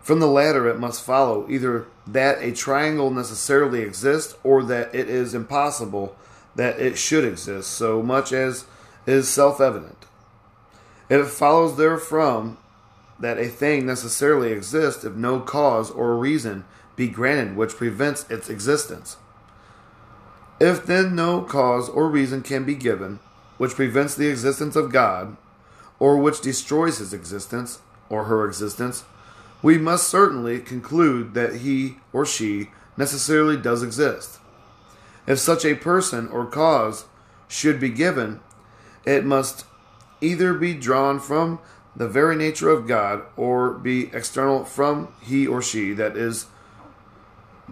From 0.00 0.20
the 0.20 0.28
latter, 0.28 0.68
it 0.68 0.78
must 0.78 1.04
follow 1.04 1.46
either 1.50 1.86
that 2.06 2.40
a 2.40 2.52
triangle 2.52 3.10
necessarily 3.10 3.80
exists 3.80 4.36
or 4.44 4.62
that 4.64 4.94
it 4.94 5.08
is 5.08 5.34
impossible 5.34 6.16
that 6.54 6.78
it 6.80 6.96
should 6.96 7.24
exist, 7.24 7.70
so 7.70 8.02
much 8.02 8.32
as 8.32 8.66
is 9.06 9.28
self 9.28 9.60
evident. 9.60 10.06
It 11.08 11.24
follows 11.26 11.76
therefrom 11.76 12.58
that 13.18 13.38
a 13.38 13.48
thing 13.48 13.86
necessarily 13.86 14.52
exists 14.52 15.04
if 15.04 15.14
no 15.14 15.40
cause 15.40 15.90
or 15.90 16.16
reason 16.16 16.64
be 16.96 17.08
granted 17.08 17.56
which 17.56 17.76
prevents 17.76 18.28
its 18.30 18.48
existence. 18.48 19.16
If 20.58 20.86
then 20.86 21.14
no 21.14 21.42
cause 21.42 21.88
or 21.88 22.08
reason 22.08 22.42
can 22.42 22.64
be 22.64 22.74
given 22.74 23.20
which 23.58 23.74
prevents 23.74 24.14
the 24.14 24.28
existence 24.28 24.76
of 24.76 24.92
God, 24.92 25.36
or 25.98 26.18
which 26.18 26.40
destroys 26.40 26.98
his 26.98 27.12
existence 27.12 27.80
or 28.08 28.24
her 28.24 28.46
existence, 28.46 29.04
we 29.62 29.78
must 29.78 30.08
certainly 30.08 30.60
conclude 30.60 31.34
that 31.34 31.56
he 31.56 31.96
or 32.12 32.26
she 32.26 32.68
necessarily 32.96 33.56
does 33.56 33.82
exist. 33.82 34.38
If 35.26 35.38
such 35.38 35.64
a 35.64 35.74
person 35.74 36.28
or 36.28 36.46
cause 36.46 37.06
should 37.48 37.80
be 37.80 37.88
given, 37.88 38.40
it 39.04 39.24
must 39.24 39.64
either 40.20 40.54
be 40.54 40.74
drawn 40.74 41.18
from 41.18 41.58
the 41.94 42.08
very 42.08 42.36
nature 42.36 42.68
of 42.68 42.86
God 42.86 43.22
or 43.36 43.70
be 43.70 44.10
external 44.14 44.64
from 44.64 45.08
he 45.22 45.46
or 45.46 45.62
she 45.62 45.94
that 45.94 46.16
is 46.16 46.46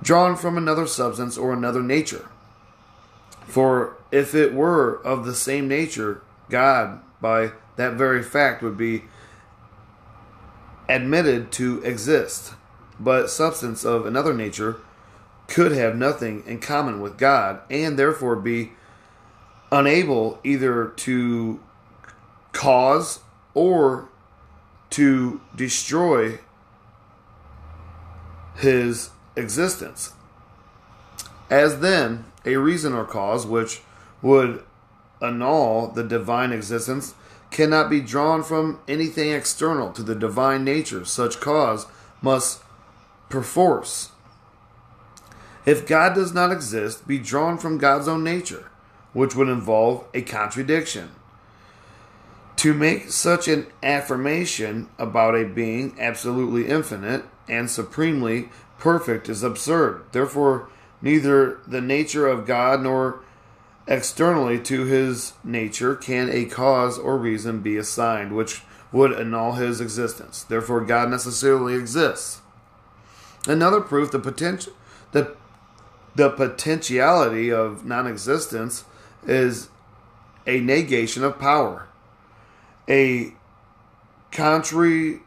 drawn 0.02 0.36
from 0.36 0.56
another 0.56 0.86
substance 0.86 1.36
or 1.36 1.52
another 1.52 1.82
nature. 1.82 2.28
For 3.46 3.96
if 4.10 4.34
it 4.34 4.54
were 4.54 4.94
of 5.04 5.24
the 5.24 5.34
same 5.34 5.68
nature, 5.68 6.22
God, 6.48 7.00
by 7.20 7.52
that 7.76 7.94
very 7.94 8.22
fact, 8.22 8.62
would 8.62 8.76
be 8.76 9.04
admitted 10.88 11.50
to 11.52 11.82
exist. 11.82 12.54
But 12.98 13.30
substance 13.30 13.84
of 13.84 14.06
another 14.06 14.34
nature 14.34 14.76
could 15.46 15.72
have 15.72 15.96
nothing 15.96 16.42
in 16.46 16.60
common 16.60 17.00
with 17.00 17.18
God 17.18 17.60
and 17.70 17.98
therefore 17.98 18.36
be 18.36 18.72
unable 19.70 20.38
either 20.44 20.86
to 20.88 21.60
cause 22.52 23.20
or 23.52 24.08
to 24.90 25.40
destroy 25.54 26.38
his 28.56 29.10
existence. 29.36 30.12
As 31.50 31.80
then, 31.80 32.24
a 32.44 32.56
reason 32.56 32.92
or 32.92 33.04
cause 33.04 33.46
which 33.46 33.82
would 34.22 34.62
annul 35.20 35.88
the 35.88 36.02
divine 36.02 36.52
existence 36.52 37.14
cannot 37.50 37.88
be 37.88 38.00
drawn 38.00 38.42
from 38.42 38.80
anything 38.88 39.30
external 39.30 39.92
to 39.92 40.02
the 40.02 40.14
divine 40.14 40.64
nature. 40.64 41.04
Such 41.04 41.40
cause 41.40 41.86
must 42.20 42.62
perforce, 43.28 44.10
if 45.66 45.86
God 45.86 46.14
does 46.14 46.34
not 46.34 46.52
exist, 46.52 47.06
be 47.06 47.18
drawn 47.18 47.56
from 47.56 47.78
God's 47.78 48.06
own 48.06 48.22
nature, 48.22 48.70
which 49.12 49.34
would 49.34 49.48
involve 49.48 50.04
a 50.12 50.20
contradiction. 50.22 51.10
To 52.56 52.74
make 52.74 53.10
such 53.10 53.48
an 53.48 53.66
affirmation 53.82 54.88
about 54.98 55.34
a 55.34 55.44
being 55.44 55.96
absolutely 55.98 56.66
infinite 56.66 57.24
and 57.48 57.70
supremely 57.70 58.50
perfect 58.78 59.28
is 59.28 59.42
absurd. 59.42 60.04
Therefore, 60.12 60.68
neither 61.00 61.58
the 61.66 61.80
nature 61.80 62.26
of 62.26 62.46
God 62.46 62.82
nor 62.82 63.20
externally 63.86 64.58
to 64.58 64.84
his 64.84 65.34
nature 65.42 65.94
can 65.94 66.30
a 66.30 66.46
cause 66.46 66.98
or 66.98 67.18
reason 67.18 67.60
be 67.60 67.76
assigned 67.76 68.34
which 68.34 68.62
would 68.92 69.12
annul 69.12 69.52
his 69.52 69.80
existence. 69.80 70.42
Therefore, 70.44 70.80
God 70.80 71.10
necessarily 71.10 71.74
exists. 71.74 72.40
Another 73.46 73.80
proof 73.80 74.10
the 74.10 74.18
potential 74.18 74.72
the 75.12 75.36
the 76.14 76.30
potentiality 76.30 77.50
of 77.52 77.84
non 77.84 78.06
existence 78.06 78.84
is 79.26 79.68
a 80.46 80.60
negation 80.60 81.24
of 81.24 81.38
power. 81.38 81.88
A 82.88 83.34
contrary 84.30 85.20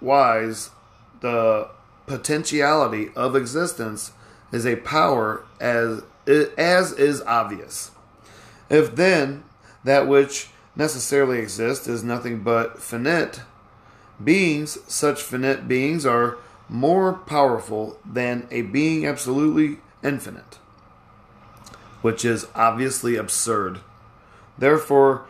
wise, 0.00 0.70
the 1.20 1.70
potentiality 2.06 3.10
of 3.14 3.36
existence 3.36 4.12
is 4.52 4.66
a 4.66 4.76
power 4.76 5.44
as 5.60 6.02
as 6.26 6.92
is 6.92 7.22
obvious. 7.22 7.90
If 8.68 8.96
then 8.96 9.44
that 9.84 10.08
which 10.08 10.48
necessarily 10.74 11.38
exists 11.38 11.86
is 11.86 12.02
nothing 12.02 12.42
but 12.42 12.80
finite 12.80 13.42
beings, 14.22 14.78
such 14.88 15.22
finite 15.22 15.68
beings 15.68 16.04
are 16.04 16.38
more 16.68 17.12
powerful 17.12 17.98
than 18.04 18.48
a 18.50 18.62
being 18.62 19.06
absolutely 19.06 19.78
infinite, 20.02 20.58
which 22.02 22.24
is 22.24 22.46
obviously 22.54 23.16
absurd. 23.16 23.80
Therefore, 24.58 25.26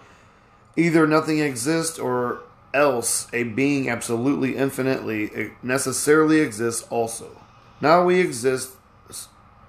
either 0.76 1.06
nothing 1.06 1.40
exists 1.40 1.98
or 1.98 2.42
else 2.76 3.26
a 3.32 3.42
being 3.42 3.88
absolutely 3.88 4.54
infinitely 4.56 5.52
necessarily 5.62 6.40
exists 6.40 6.86
also. 6.90 7.40
Now 7.80 8.04
we 8.04 8.20
exist 8.20 8.72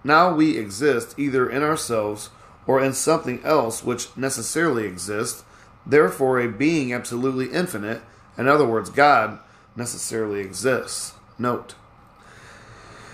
now 0.04 0.34
we 0.34 0.58
exist 0.58 1.16
either 1.18 1.50
in 1.50 1.64
ourselves 1.64 2.30
or 2.66 2.82
in 2.82 2.94
something 2.94 3.44
else 3.44 3.84
which 3.84 4.16
necessarily 4.16 4.86
exists. 4.86 5.44
Therefore, 5.86 6.40
a 6.40 6.48
being 6.48 6.94
absolutely 6.94 7.52
infinite, 7.52 8.02
in 8.38 8.48
other 8.48 8.66
words, 8.66 8.90
God, 8.90 9.40
necessarily 9.76 10.42
exists. 10.42 11.14
Note. 11.38 11.76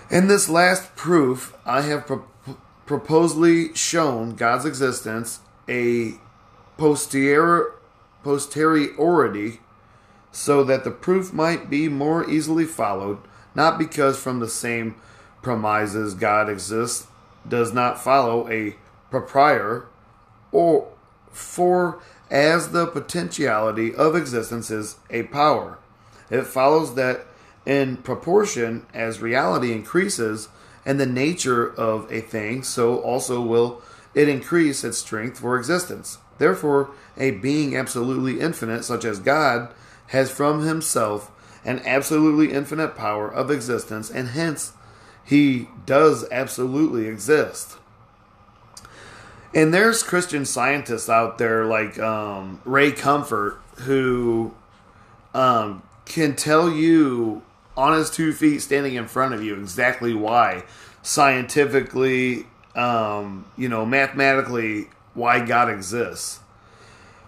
In 0.09 0.27
this 0.27 0.49
last 0.49 0.95
proof, 0.95 1.55
I 1.65 1.81
have 1.81 2.05
pro- 2.05 2.25
proposedly 2.85 3.73
shown 3.73 4.35
God's 4.35 4.65
existence 4.65 5.39
a 5.67 6.15
posterior, 6.77 7.73
posteriority 8.23 9.59
so 10.33 10.63
that 10.63 10.83
the 10.83 10.91
proof 10.91 11.31
might 11.31 11.69
be 11.69 11.87
more 11.87 12.29
easily 12.29 12.65
followed, 12.65 13.19
not 13.55 13.77
because 13.77 14.19
from 14.19 14.39
the 14.39 14.49
same 14.49 14.95
premises 15.41 16.15
God 16.15 16.49
exists 16.49 17.07
does 17.47 17.71
not 17.71 18.03
follow 18.03 18.49
a 18.49 18.75
proprietor, 19.11 19.85
or 20.51 20.91
for 21.31 22.01
as 22.31 22.71
the 22.71 22.87
potentiality 22.87 23.93
of 23.93 24.15
existence 24.15 24.71
is 24.71 24.95
a 25.11 25.23
power, 25.23 25.77
it 26.31 26.43
follows 26.47 26.95
that 26.95 27.27
in 27.65 27.97
proportion 27.97 28.85
as 28.93 29.21
reality 29.21 29.71
increases 29.71 30.49
and 30.85 30.99
the 30.99 31.05
nature 31.05 31.71
of 31.75 32.11
a 32.11 32.21
thing, 32.21 32.63
so 32.63 32.97
also 32.97 33.39
will 33.39 33.81
it 34.15 34.27
increase 34.27 34.83
its 34.83 34.97
strength 34.97 35.39
for 35.39 35.57
existence. 35.57 36.17
Therefore, 36.39 36.89
a 37.17 37.31
being 37.31 37.75
absolutely 37.75 38.39
infinite, 38.39 38.83
such 38.83 39.05
as 39.05 39.19
God, 39.19 39.71
has 40.07 40.31
from 40.31 40.65
himself 40.65 41.31
an 41.65 41.81
absolutely 41.85 42.53
infinite 42.53 42.95
power 42.95 43.31
of 43.31 43.49
existence, 43.49 44.09
and 44.09 44.29
hence 44.29 44.73
he 45.23 45.69
does 45.85 46.25
absolutely 46.31 47.07
exist. 47.07 47.77
And 49.55 49.73
there's 49.73 50.03
Christian 50.03 50.45
scientists 50.45 51.09
out 51.09 51.37
there 51.37 51.65
like 51.65 51.99
um, 51.99 52.59
Ray 52.65 52.91
Comfort 52.91 53.59
who 53.81 54.53
um, 55.33 55.83
can 56.05 56.35
tell 56.35 56.69
you 56.69 57.43
on 57.75 57.97
his 57.97 58.09
two 58.09 58.33
feet 58.33 58.59
standing 58.59 58.95
in 58.95 59.07
front 59.07 59.33
of 59.33 59.43
you 59.43 59.55
exactly 59.55 60.13
why 60.13 60.63
scientifically 61.01 62.45
um, 62.75 63.45
you 63.57 63.67
know 63.67 63.85
mathematically 63.85 64.87
why 65.13 65.43
god 65.43 65.69
exists 65.69 66.39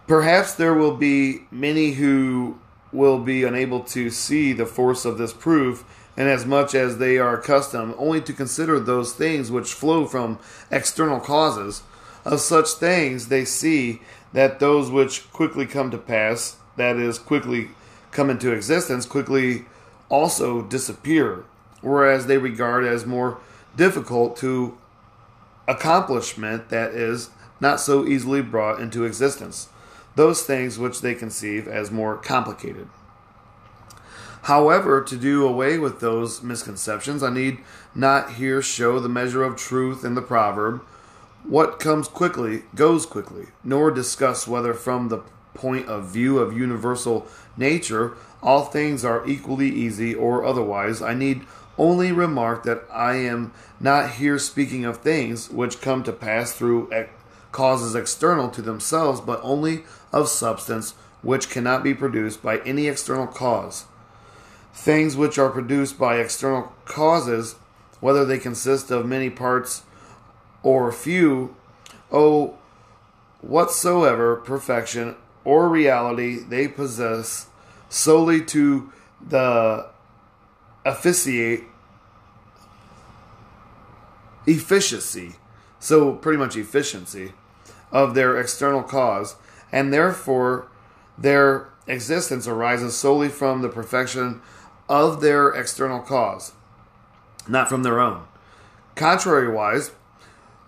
perhaps 0.08 0.54
there 0.54 0.74
will 0.74 0.96
be 0.96 1.42
many 1.52 1.92
who 1.92 2.60
will 2.96 3.20
be 3.20 3.44
unable 3.44 3.82
to 3.82 4.10
see 4.10 4.54
the 4.54 4.66
force 4.66 5.06
of 5.06 5.18
this 5.18 5.34
proof 5.34 5.84
and 6.18 6.30
as 6.30 6.46
much 6.46 6.74
as 6.74 6.98
they 6.98 7.18
are 7.18 7.38
accustomed 7.38 7.94
only 7.98 8.22
to 8.22 8.34
consider 8.34 8.80
those 8.80 9.14
things 9.14 9.52
which 9.52 9.74
flow 9.74 10.06
from 10.06 10.40
external 10.72 11.20
causes 11.20 11.84
of 12.24 12.40
such 12.40 12.70
things 12.70 13.28
they 13.28 13.46
see 13.46 14.02
that 14.34 14.60
those 14.60 14.90
which 14.90 15.32
quickly 15.32 15.66
come 15.66 15.92
to 15.92 15.98
pass 15.98 16.58
that 16.78 16.96
is 16.98 17.20
quickly 17.20 17.70
come 18.12 18.30
into 18.30 18.52
existence 18.52 19.06
quickly 19.06 19.66
also 20.10 20.62
disappear, 20.62 21.44
whereas 21.82 22.28
they 22.28 22.38
regard 22.38 22.86
as 22.86 23.06
more 23.06 23.40
difficult 23.76 24.38
to 24.38 24.78
accomplishment 25.68 26.70
that 26.70 26.92
is 26.92 27.30
not 27.60 27.80
so 27.80 28.06
easily 28.06 28.42
brought 28.42 28.80
into 28.80 29.04
existence, 29.04 29.70
those 30.16 30.44
things 30.44 30.80
which 30.80 31.02
they 31.02 31.14
conceive 31.14 31.68
as 31.68 31.92
more 31.92 32.18
complicated. 32.18 32.88
However, 34.44 35.02
to 35.04 35.18
do 35.18 35.46
away 35.46 35.78
with 35.78 36.00
those 36.00 36.44
misconceptions, 36.44 37.24
I 37.24 37.32
need 37.32 37.60
not 37.96 38.34
here 38.34 38.62
show 38.62 39.00
the 39.00 39.10
measure 39.10 39.44
of 39.44 39.56
truth 39.56 40.06
in 40.06 40.14
the 40.14 40.22
proverb, 40.22 40.82
what 41.44 41.80
comes 41.80 42.08
quickly 42.08 42.64
goes 42.74 43.06
quickly, 43.06 43.48
nor 43.64 43.92
discuss 43.92 44.48
whether 44.48 44.74
from 44.74 45.10
the 45.10 45.24
point 45.54 45.88
of 45.88 46.08
view 46.08 46.40
of 46.40 46.58
universal 46.58 47.28
nature 47.56 48.16
all 48.44 48.66
things 48.66 49.04
are 49.04 49.26
equally 49.28 49.70
easy 49.70 50.14
or 50.14 50.46
otherwise. 50.46 51.02
I 51.02 51.16
need 51.16 51.42
only 51.78 52.12
remark 52.12 52.64
that 52.64 52.84
I 52.92 53.16
am 53.16 53.52
not 53.80 54.12
here 54.12 54.38
speaking 54.38 54.86
of 54.86 54.98
things 54.98 55.50
which 55.50 55.82
come 55.82 56.04
to 56.04 56.14
pass 56.14 56.54
through 56.54 56.90
causes 57.56 57.96
external 57.96 58.50
to 58.50 58.62
themselves, 58.62 59.22
but 59.22 59.40
only 59.42 59.86
of 60.12 60.28
substance 60.28 60.92
which 61.22 61.50
cannot 61.50 61.86
be 61.86 61.94
produced 61.94 62.44
by 62.44 62.58
any 62.60 62.90
external 62.90 63.26
cause. 63.26 63.86
Things 64.74 65.16
which 65.16 65.38
are 65.38 65.50
produced 65.50 65.98
by 65.98 66.18
external 66.18 66.74
causes, 66.84 67.56
whether 68.02 68.26
they 68.26 68.40
consist 68.40 68.92
of 68.92 69.06
many 69.06 69.30
parts 69.30 69.84
or 70.64 70.92
few, 70.92 71.56
oh, 72.12 72.58
whatsoever 73.40 74.36
perfection 74.36 75.16
or 75.46 75.70
reality 75.70 76.40
they 76.40 76.68
possess 76.68 77.48
solely 77.88 78.44
to 78.44 78.92
the 79.26 79.88
officiate 80.84 81.64
efficiency, 84.46 85.36
so 85.80 86.12
pretty 86.12 86.38
much 86.38 86.58
efficiency 86.58 87.32
of 87.92 88.16
their 88.16 88.38
external 88.40 88.84
cause, 88.84 89.36
and 89.72 89.94
therefore 89.94 90.68
their 91.18 91.70
existence 91.88 92.48
arises 92.48 92.96
solely 92.96 93.30
from 93.30 93.62
the 93.62 93.70
perfection 93.70 94.42
of 94.90 95.22
their 95.22 95.50
external 95.50 96.00
cause, 96.00 96.54
not 97.48 97.70
from 97.70 97.84
their 97.84 98.00
own. 98.00 98.24
Contrariwise, 98.96 99.92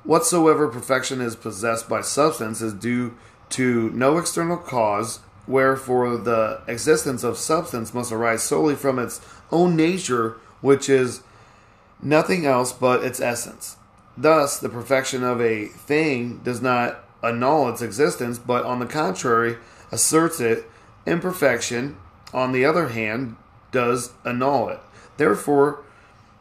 whatsoever 0.04 0.68
perfection 0.68 1.22
is 1.22 1.36
possessed 1.36 1.88
by 1.88 2.02
substance 2.02 2.62
is 2.62 2.74
due 2.74 3.16
to 3.50 3.90
no 3.92 4.18
external 4.18 4.58
cause, 4.58 5.20
wherefore 5.48 6.18
the 6.18 6.62
existence 6.68 7.24
of 7.24 7.38
substance 7.38 7.94
must 7.94 8.12
arise 8.12 8.44
solely 8.44 8.76
from 8.76 9.00
its 9.00 9.22
own 9.52 9.76
nature, 9.76 10.38
which 10.62 10.90
is 10.90 11.22
nothing 12.02 12.46
else 12.46 12.74
but 12.74 13.04
its 13.04 13.22
essence. 13.22 13.78
Thus, 14.18 14.60
the 14.60 14.70
perfection 14.70 15.24
of 15.24 15.40
a 15.40 15.66
thing 15.68 16.40
does 16.44 16.62
not 16.62 17.07
annul 17.24 17.70
its 17.70 17.82
existence, 17.82 18.40
but 18.40 18.66
on 18.66 18.80
the 18.80 18.86
contrary, 18.86 19.58
asserts 19.92 20.40
it. 20.40 20.70
Imperfection, 21.06 21.98
on 22.34 22.52
the 22.52 22.66
other 22.66 22.90
hand, 22.90 23.38
does 23.72 24.12
annul 24.26 24.70
it. 24.70 24.80
Therefore, 25.18 25.84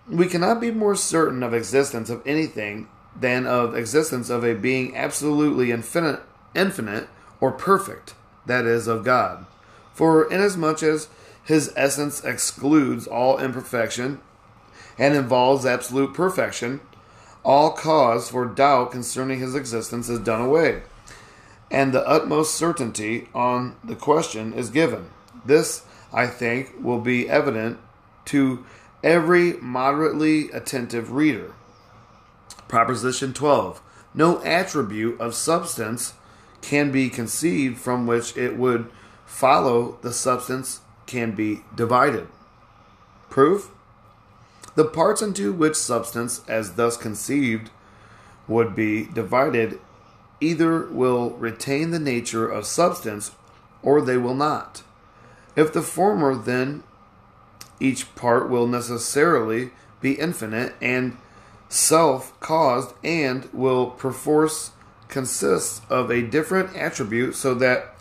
we 0.08 0.26
cannot 0.26 0.60
be 0.60 0.70
more 0.70 0.94
certain 0.94 1.42
of 1.42 1.54
existence 1.54 2.10
of 2.10 2.22
anything 2.26 2.88
than 3.18 3.46
of 3.46 3.74
existence 3.74 4.28
of 4.30 4.44
a 4.44 4.54
being 4.54 4.96
absolutely 4.96 5.70
infinite, 5.70 6.20
infinite 6.54 7.08
or 7.40 7.50
perfect, 7.52 8.14
that 8.44 8.64
is, 8.64 8.86
of 8.86 9.04
God. 9.04 9.46
For 9.94 10.30
inasmuch 10.30 10.82
as 10.82 11.08
his 11.44 11.72
essence 11.76 12.24
excludes 12.24 13.06
all 13.06 13.38
imperfection 13.38 14.20
and 14.98 15.14
involves 15.14 15.64
absolute 15.64 16.12
perfection, 16.12 16.80
all 17.46 17.70
cause 17.70 18.28
for 18.28 18.44
doubt 18.44 18.90
concerning 18.90 19.38
his 19.38 19.54
existence 19.54 20.08
is 20.08 20.18
done 20.18 20.40
away, 20.40 20.82
and 21.70 21.94
the 21.94 22.06
utmost 22.06 22.56
certainty 22.56 23.28
on 23.32 23.76
the 23.84 23.94
question 23.94 24.52
is 24.52 24.68
given. 24.68 25.08
This, 25.44 25.84
I 26.12 26.26
think, 26.26 26.72
will 26.82 26.98
be 27.00 27.30
evident 27.30 27.78
to 28.26 28.66
every 29.04 29.52
moderately 29.54 30.50
attentive 30.50 31.12
reader. 31.12 31.54
Proposition 32.66 33.32
12. 33.32 33.80
No 34.12 34.42
attribute 34.42 35.20
of 35.20 35.36
substance 35.36 36.14
can 36.62 36.90
be 36.90 37.08
conceived 37.08 37.78
from 37.78 38.08
which 38.08 38.36
it 38.36 38.56
would 38.56 38.90
follow 39.24 39.98
the 40.02 40.12
substance 40.12 40.80
can 41.06 41.36
be 41.36 41.60
divided. 41.76 42.26
Proof? 43.30 43.70
The 44.76 44.84
parts 44.84 45.22
into 45.22 45.52
which 45.52 45.74
substance, 45.74 46.42
as 46.46 46.74
thus 46.74 46.96
conceived, 46.96 47.70
would 48.46 48.76
be 48.76 49.06
divided 49.06 49.80
either 50.40 50.86
will 50.86 51.30
retain 51.30 51.90
the 51.90 51.98
nature 51.98 52.46
of 52.46 52.66
substance 52.66 53.32
or 53.82 54.00
they 54.00 54.18
will 54.18 54.34
not. 54.34 54.82
If 55.56 55.72
the 55.72 55.82
former, 55.82 56.34
then 56.34 56.82
each 57.80 58.14
part 58.14 58.50
will 58.50 58.66
necessarily 58.66 59.70
be 60.00 60.12
infinite 60.12 60.74
and 60.80 61.16
self 61.68 62.38
caused 62.40 62.94
and 63.02 63.48
will 63.52 63.90
perforce 63.90 64.72
consist 65.08 65.82
of 65.88 66.10
a 66.10 66.22
different 66.22 66.76
attribute 66.76 67.34
so 67.34 67.54
that 67.54 67.94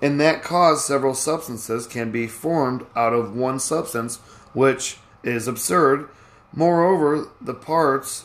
in 0.00 0.18
that 0.18 0.42
cause 0.42 0.84
several 0.84 1.14
substances 1.14 1.86
can 1.86 2.10
be 2.10 2.26
formed 2.26 2.86
out 2.94 3.12
of 3.12 3.34
one 3.36 3.58
substance, 3.58 4.18
which 4.52 4.98
is 5.22 5.48
absurd. 5.48 6.08
Moreover, 6.52 7.28
the 7.40 7.54
parts 7.54 8.24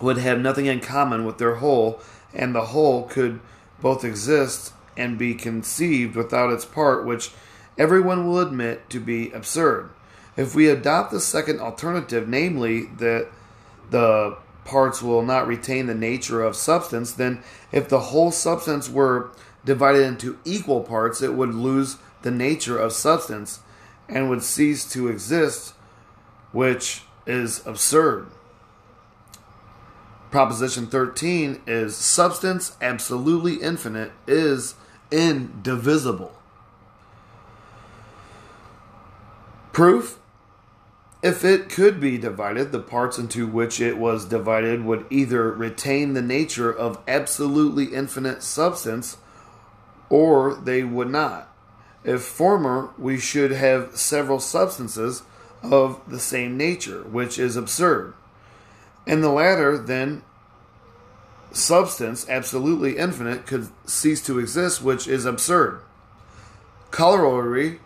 would 0.00 0.18
have 0.18 0.40
nothing 0.40 0.66
in 0.66 0.80
common 0.80 1.24
with 1.24 1.38
their 1.38 1.56
whole, 1.56 2.00
and 2.32 2.54
the 2.54 2.66
whole 2.66 3.04
could 3.04 3.40
both 3.80 4.04
exist 4.04 4.72
and 4.96 5.18
be 5.18 5.34
conceived 5.34 6.14
without 6.14 6.52
its 6.52 6.64
part, 6.64 7.04
which 7.04 7.32
everyone 7.76 8.26
will 8.26 8.40
admit 8.40 8.88
to 8.90 9.00
be 9.00 9.30
absurd. 9.32 9.90
If 10.36 10.54
we 10.54 10.68
adopt 10.68 11.10
the 11.10 11.20
second 11.20 11.60
alternative, 11.60 12.28
namely 12.28 12.86
that 12.98 13.28
the 13.90 14.36
parts 14.64 15.02
will 15.02 15.22
not 15.22 15.46
retain 15.46 15.86
the 15.86 15.94
nature 15.94 16.42
of 16.42 16.54
substance, 16.54 17.12
then 17.12 17.42
if 17.72 17.88
the 17.88 18.00
whole 18.00 18.30
substance 18.30 18.88
were 18.88 19.30
divided 19.64 20.02
into 20.02 20.38
equal 20.44 20.82
parts, 20.82 21.22
it 21.22 21.34
would 21.34 21.54
lose 21.54 21.96
the 22.22 22.30
nature 22.30 22.78
of 22.78 22.92
substance 22.92 23.60
and 24.08 24.28
would 24.28 24.42
cease 24.42 24.88
to 24.92 25.08
exist, 25.08 25.74
which 26.52 27.02
is 27.28 27.64
absurd. 27.64 28.26
Proposition 30.32 30.88
13 30.88 31.62
is 31.66 31.96
substance 31.96 32.76
absolutely 32.80 33.54
infinite 33.54 34.10
is 34.26 34.74
indivisible. 35.12 36.34
Proof 39.72 40.18
if 41.20 41.44
it 41.44 41.68
could 41.68 42.00
be 42.00 42.16
divided, 42.16 42.70
the 42.70 42.78
parts 42.78 43.18
into 43.18 43.46
which 43.46 43.80
it 43.80 43.98
was 43.98 44.24
divided 44.24 44.84
would 44.84 45.04
either 45.10 45.50
retain 45.50 46.14
the 46.14 46.22
nature 46.22 46.72
of 46.72 47.02
absolutely 47.08 47.86
infinite 47.86 48.42
substance 48.42 49.16
or 50.08 50.54
they 50.54 50.84
would 50.84 51.10
not. 51.10 51.52
If 52.04 52.22
former, 52.22 52.90
we 52.96 53.18
should 53.18 53.50
have 53.50 53.96
several 53.96 54.38
substances 54.38 55.22
of 55.62 56.00
the 56.08 56.20
same 56.20 56.56
nature, 56.56 57.02
which 57.02 57.38
is 57.38 57.56
absurd. 57.56 58.14
In 59.06 59.20
the 59.20 59.30
latter, 59.30 59.78
then, 59.78 60.22
substance, 61.52 62.28
absolutely 62.28 62.96
infinite, 62.98 63.46
could 63.46 63.68
cease 63.86 64.24
to 64.26 64.38
exist, 64.38 64.82
which 64.82 65.08
is 65.08 65.24
absurd. 65.24 65.80
Corollary 66.90 67.80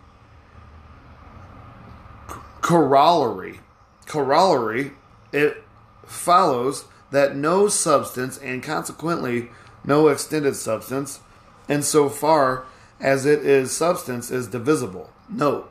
corollary. 2.63 3.59
Corollary, 4.07 4.93
it 5.31 5.63
follows 6.05 6.85
that 7.11 7.35
no 7.35 7.67
substance 7.67 8.37
and 8.39 8.63
consequently 8.63 9.49
no 9.85 10.07
extended 10.07 10.55
substance, 10.55 11.19
insofar 11.69 12.65
as 12.99 13.25
it 13.25 13.45
is 13.45 13.71
substance, 13.71 14.31
is 14.31 14.47
divisible. 14.47 15.11
Note 15.29 15.69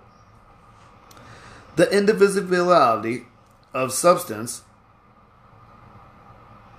the 1.76 1.90
indivisibility 1.90 3.26
of 3.72 3.92
substance 3.92 4.62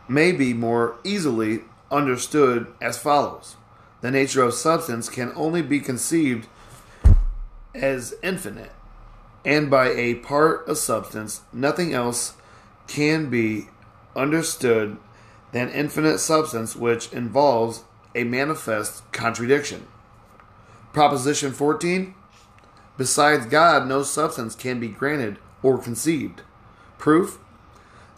may 0.08 0.32
be 0.32 0.54
more 0.54 0.96
easily 1.04 1.62
understood 1.90 2.68
as 2.82 2.98
follows 2.98 3.56
The 4.02 4.12
nature 4.12 4.44
of 4.44 4.54
substance 4.54 5.10
can 5.10 5.32
only 5.36 5.62
be 5.62 5.80
conceived 5.80 6.48
as 7.74 8.14
infinite 8.22 8.72
and 9.46 9.70
by 9.70 9.90
a 9.90 10.16
part 10.16 10.68
of 10.68 10.78
substance, 10.78 11.42
nothing 11.52 11.94
else 11.94 12.34
can 12.88 13.30
be 13.30 13.68
understood 14.16 14.98
than 15.52 15.70
infinite 15.70 16.20
substance, 16.20 16.76
which 16.76 17.12
involves 17.12 17.84
a 18.16 18.24
manifest 18.24 19.10
contradiction. 19.12 19.88
Proposition 20.94 21.52
14 21.52 22.16
Besides 22.98 23.48
God, 23.48 23.88
no 23.88 24.04
substance 24.04 24.56
can 24.56 24.80
be 24.80 24.88
granted 24.88 25.38
or 25.62 25.78
conceived. 25.78 26.42
Proof 26.98 27.40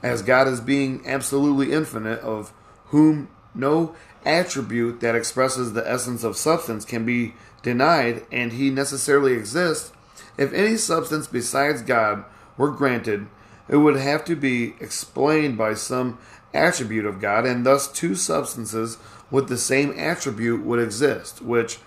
As 0.03 0.21
God 0.21 0.47
is 0.47 0.61
being 0.61 1.01
absolutely 1.05 1.71
infinite, 1.71 2.19
of 2.19 2.53
whom 2.88 3.30
no 3.53 3.95
attribute 4.26 4.99
that 4.99 5.15
expresses 5.15 5.73
the 5.73 5.89
essence 5.89 6.23
of 6.23 6.36
substance 6.36 6.86
can 6.86 7.05
be 7.05 7.34
denied, 7.63 8.26
and 8.32 8.53
he 8.53 8.69
necessarily 8.69 9.34
exists, 9.34 9.91
if 10.38 10.53
any 10.53 10.78
substance 10.78 11.28
besides 11.28 11.82
God 11.82 12.26
were 12.57 12.71
granted, 12.71 13.28
it 13.67 13.78
would 13.78 13.95
have 13.95 14.26
to 14.26 14.36
be 14.36 14.76
explained 14.80 15.57
by 15.57 15.73
some 15.73 16.19
attribute 16.53 17.05
of 17.05 17.19
God, 17.19 17.45
and 17.45 17.65
thus 17.65 17.88
two 17.88 18.15
substances 18.15 18.97
with 19.32 19.47
the 19.47 19.57
same 19.57 19.97
attribute 19.97 20.63
would 20.63 20.80
exist, 20.80 21.41
which 21.41 21.80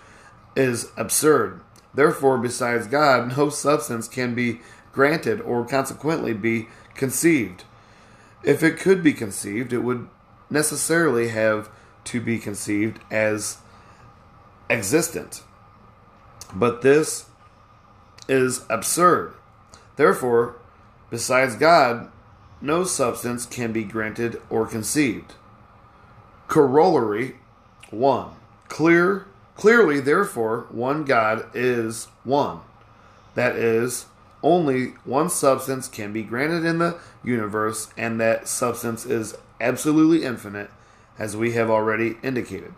is 0.55 0.91
absurd. 0.97 1.61
Therefore, 1.93 2.37
besides 2.37 2.87
God, 2.87 3.37
no 3.37 3.49
substance 3.49 4.07
can 4.07 4.35
be 4.35 4.61
granted 4.91 5.41
or 5.41 5.65
consequently 5.65 6.33
be 6.33 6.67
conceived. 6.95 7.63
If 8.43 8.63
it 8.63 8.79
could 8.79 9.03
be 9.03 9.13
conceived, 9.13 9.73
it 9.73 9.79
would 9.79 10.07
necessarily 10.49 11.29
have 11.29 11.69
to 12.05 12.21
be 12.21 12.39
conceived 12.39 12.99
as 13.11 13.57
existent. 14.69 15.43
But 16.53 16.81
this 16.81 17.25
is 18.27 18.65
absurd. 18.69 19.33
Therefore, 19.95 20.55
besides 21.09 21.55
God, 21.55 22.11
no 22.61 22.83
substance 22.83 23.45
can 23.45 23.71
be 23.71 23.83
granted 23.83 24.41
or 24.49 24.65
conceived. 24.65 25.33
Corollary 26.47 27.35
1. 27.89 28.31
Clear 28.67 29.27
clearly 29.59 29.99
therefore 29.99 30.67
one 30.69 31.03
God 31.03 31.47
is 31.53 32.07
one. 32.23 32.61
That 33.35 33.57
is 33.57 34.05
only 34.41 34.91
one 35.03 35.29
substance 35.29 35.89
can 35.89 36.13
be 36.13 36.23
granted 36.23 36.63
in 36.63 36.79
the 36.79 36.97
universe 37.25 37.89
and 37.97 38.21
that 38.21 38.47
substance 38.47 39.05
is 39.05 39.35
absolutely 39.59 40.23
infinite 40.23 40.71
as 41.17 41.35
we 41.35 41.51
have 41.51 41.69
already 41.69 42.15
indicated. 42.23 42.73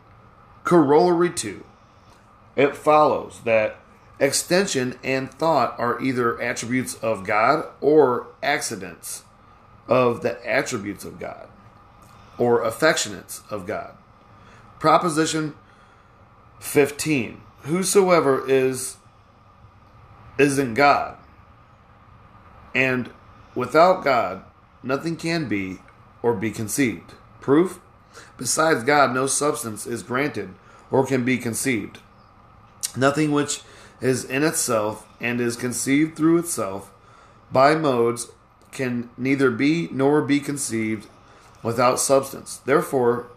Corollary 0.64 1.30
2. 1.30 1.64
it 2.56 2.76
follows 2.76 3.42
that 3.46 3.78
extension 4.20 4.98
and 5.04 5.32
thought 5.32 5.80
are 5.80 6.02
either 6.02 6.42
attributes 6.42 6.96
of 6.96 7.24
God 7.24 7.66
or 7.80 8.26
accidents 8.42 9.24
of 9.88 10.24
the 10.24 10.44
attributes 10.50 11.06
of 11.06 11.20
God 11.20 11.48
or 12.40 12.64
affectionates 12.64 13.44
of 13.52 13.68
God. 13.68 13.94
Proposition 14.80 15.54
15 16.62 17.42
Whosoever 17.64 18.50
is 18.50 18.98
is 20.38 20.58
in 20.58 20.74
God, 20.74 21.18
and 22.74 23.12
without 23.54 24.04
God, 24.04 24.44
nothing 24.82 25.16
can 25.16 25.48
be 25.48 25.80
or 26.24 26.34
be 26.34 26.50
conceived. 26.50 27.14
Proof? 27.40 27.80
Besides 28.38 28.84
God, 28.84 29.14
no 29.14 29.28
substance 29.28 29.86
is 29.86 30.02
granted 30.02 30.56
or 30.90 31.06
can 31.06 31.24
be 31.24 31.38
conceived. 31.38 32.00
Nothing 32.96 33.32
which 33.32 33.62
is 34.00 34.24
in 34.24 34.44
itself 34.44 35.08
and 35.20 35.40
is 35.40 35.56
conceived 35.56 36.16
through 36.16 36.40
itself 36.40 36.92
by 37.52 37.76
modes 37.76 38.32
can 38.72 39.10
neither 39.18 39.52
be 39.52 39.90
nor 39.92 40.22
be 40.22 40.40
conceived 40.40 41.08
without 41.62 42.00
substance. 42.00 42.58
Therefore, 42.58 43.28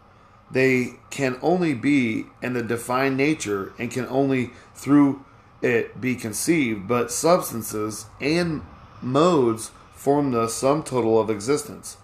they 0.50 0.94
can 1.10 1.38
only 1.42 1.74
be 1.74 2.26
in 2.42 2.52
the 2.52 2.62
defined 2.62 3.16
nature 3.16 3.72
and 3.78 3.90
can 3.90 4.06
only 4.06 4.50
through 4.74 5.24
it 5.62 6.00
be 6.00 6.14
conceived, 6.14 6.86
but 6.86 7.10
substances 7.10 8.06
and 8.20 8.62
modes 9.00 9.70
form 9.94 10.30
the 10.32 10.48
sum 10.48 10.82
total 10.82 11.18
of 11.18 11.30
existence. 11.30 11.96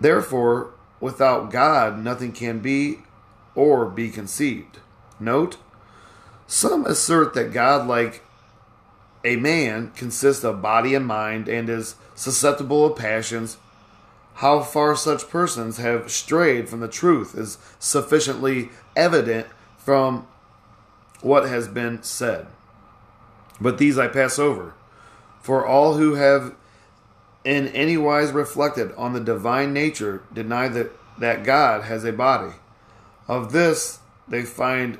Therefore, 0.00 0.70
without 1.00 1.50
God, 1.50 1.98
nothing 1.98 2.32
can 2.32 2.60
be 2.60 2.98
or 3.54 3.86
be 3.86 4.10
conceived. 4.10 4.78
Note, 5.18 5.56
some 6.46 6.86
assert 6.86 7.34
that 7.34 7.52
God, 7.52 7.86
like 7.86 8.22
a 9.24 9.36
man, 9.36 9.90
consists 9.94 10.44
of 10.44 10.62
body 10.62 10.94
and 10.94 11.06
mind 11.06 11.48
and 11.48 11.68
is 11.68 11.96
susceptible 12.14 12.86
of 12.86 12.96
passions. 12.96 13.56
How 14.40 14.62
far 14.62 14.96
such 14.96 15.28
persons 15.28 15.76
have 15.76 16.10
strayed 16.10 16.70
from 16.70 16.80
the 16.80 16.88
truth 16.88 17.36
is 17.36 17.58
sufficiently 17.78 18.70
evident 18.96 19.46
from 19.76 20.26
what 21.20 21.46
has 21.46 21.68
been 21.68 22.02
said. 22.02 22.46
But 23.60 23.76
these 23.76 23.98
I 23.98 24.08
pass 24.08 24.38
over. 24.38 24.72
For 25.42 25.66
all 25.66 25.98
who 25.98 26.14
have 26.14 26.54
in 27.44 27.68
any 27.68 27.98
wise 27.98 28.32
reflected 28.32 28.92
on 28.92 29.12
the 29.12 29.20
divine 29.20 29.74
nature 29.74 30.22
deny 30.32 30.68
that, 30.68 30.90
that 31.18 31.44
God 31.44 31.84
has 31.84 32.02
a 32.04 32.10
body. 32.12 32.54
Of 33.28 33.52
this 33.52 33.98
they 34.26 34.44
find 34.44 34.98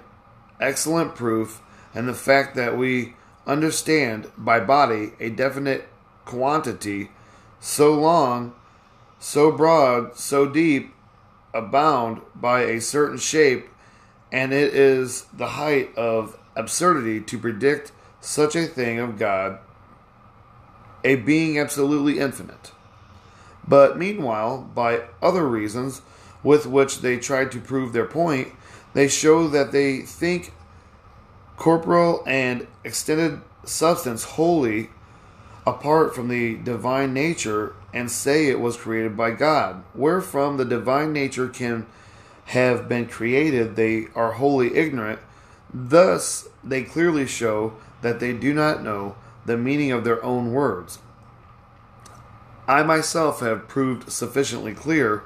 excellent 0.60 1.14
proof 1.14 1.62
and 1.94 2.06
the 2.06 2.12
fact 2.12 2.56
that 2.56 2.76
we 2.76 3.14
understand 3.46 4.30
by 4.36 4.60
body 4.60 5.12
a 5.18 5.30
definite 5.30 5.88
quantity 6.26 7.08
so 7.58 7.94
long, 7.94 8.54
so 9.20 9.52
broad, 9.52 10.16
so 10.16 10.46
deep, 10.46 10.94
abound 11.54 12.22
by 12.34 12.62
a 12.62 12.80
certain 12.80 13.18
shape, 13.18 13.68
and 14.32 14.52
it 14.52 14.74
is 14.74 15.26
the 15.32 15.48
height 15.48 15.96
of 15.96 16.38
absurdity 16.56 17.20
to 17.20 17.38
predict 17.38 17.92
such 18.20 18.56
a 18.56 18.66
thing 18.66 18.98
of 18.98 19.18
God, 19.18 19.58
a 21.04 21.16
being 21.16 21.58
absolutely 21.58 22.18
infinite. 22.18 22.72
But 23.68 23.98
meanwhile, 23.98 24.62
by 24.74 25.02
other 25.22 25.46
reasons 25.46 26.02
with 26.42 26.66
which 26.66 27.00
they 27.00 27.18
try 27.18 27.44
to 27.44 27.60
prove 27.60 27.92
their 27.92 28.06
point, 28.06 28.48
they 28.94 29.06
show 29.06 29.46
that 29.48 29.70
they 29.70 29.98
think 29.98 30.52
corporal 31.56 32.22
and 32.26 32.66
extended 32.84 33.42
substance 33.64 34.24
wholly 34.24 34.88
apart 35.66 36.14
from 36.14 36.28
the 36.28 36.56
divine 36.56 37.12
nature 37.12 37.74
and 37.92 38.10
say 38.10 38.46
it 38.46 38.60
was 38.60 38.76
created 38.76 39.16
by 39.16 39.32
God. 39.32 39.82
Wherefrom 39.94 40.56
the 40.56 40.64
divine 40.64 41.12
nature 41.12 41.48
can 41.48 41.86
have 42.46 42.88
been 42.88 43.06
created, 43.06 43.76
they 43.76 44.08
are 44.14 44.32
wholly 44.32 44.76
ignorant. 44.76 45.20
Thus, 45.72 46.48
they 46.64 46.82
clearly 46.82 47.26
show 47.26 47.74
that 48.02 48.18
they 48.18 48.32
do 48.32 48.52
not 48.52 48.82
know 48.82 49.14
the 49.46 49.56
meaning 49.56 49.92
of 49.92 50.04
their 50.04 50.22
own 50.24 50.52
words. 50.52 50.98
I 52.66 52.82
myself 52.82 53.40
have 53.40 53.68
proved 53.68 54.10
sufficiently 54.10 54.74
clear, 54.74 55.24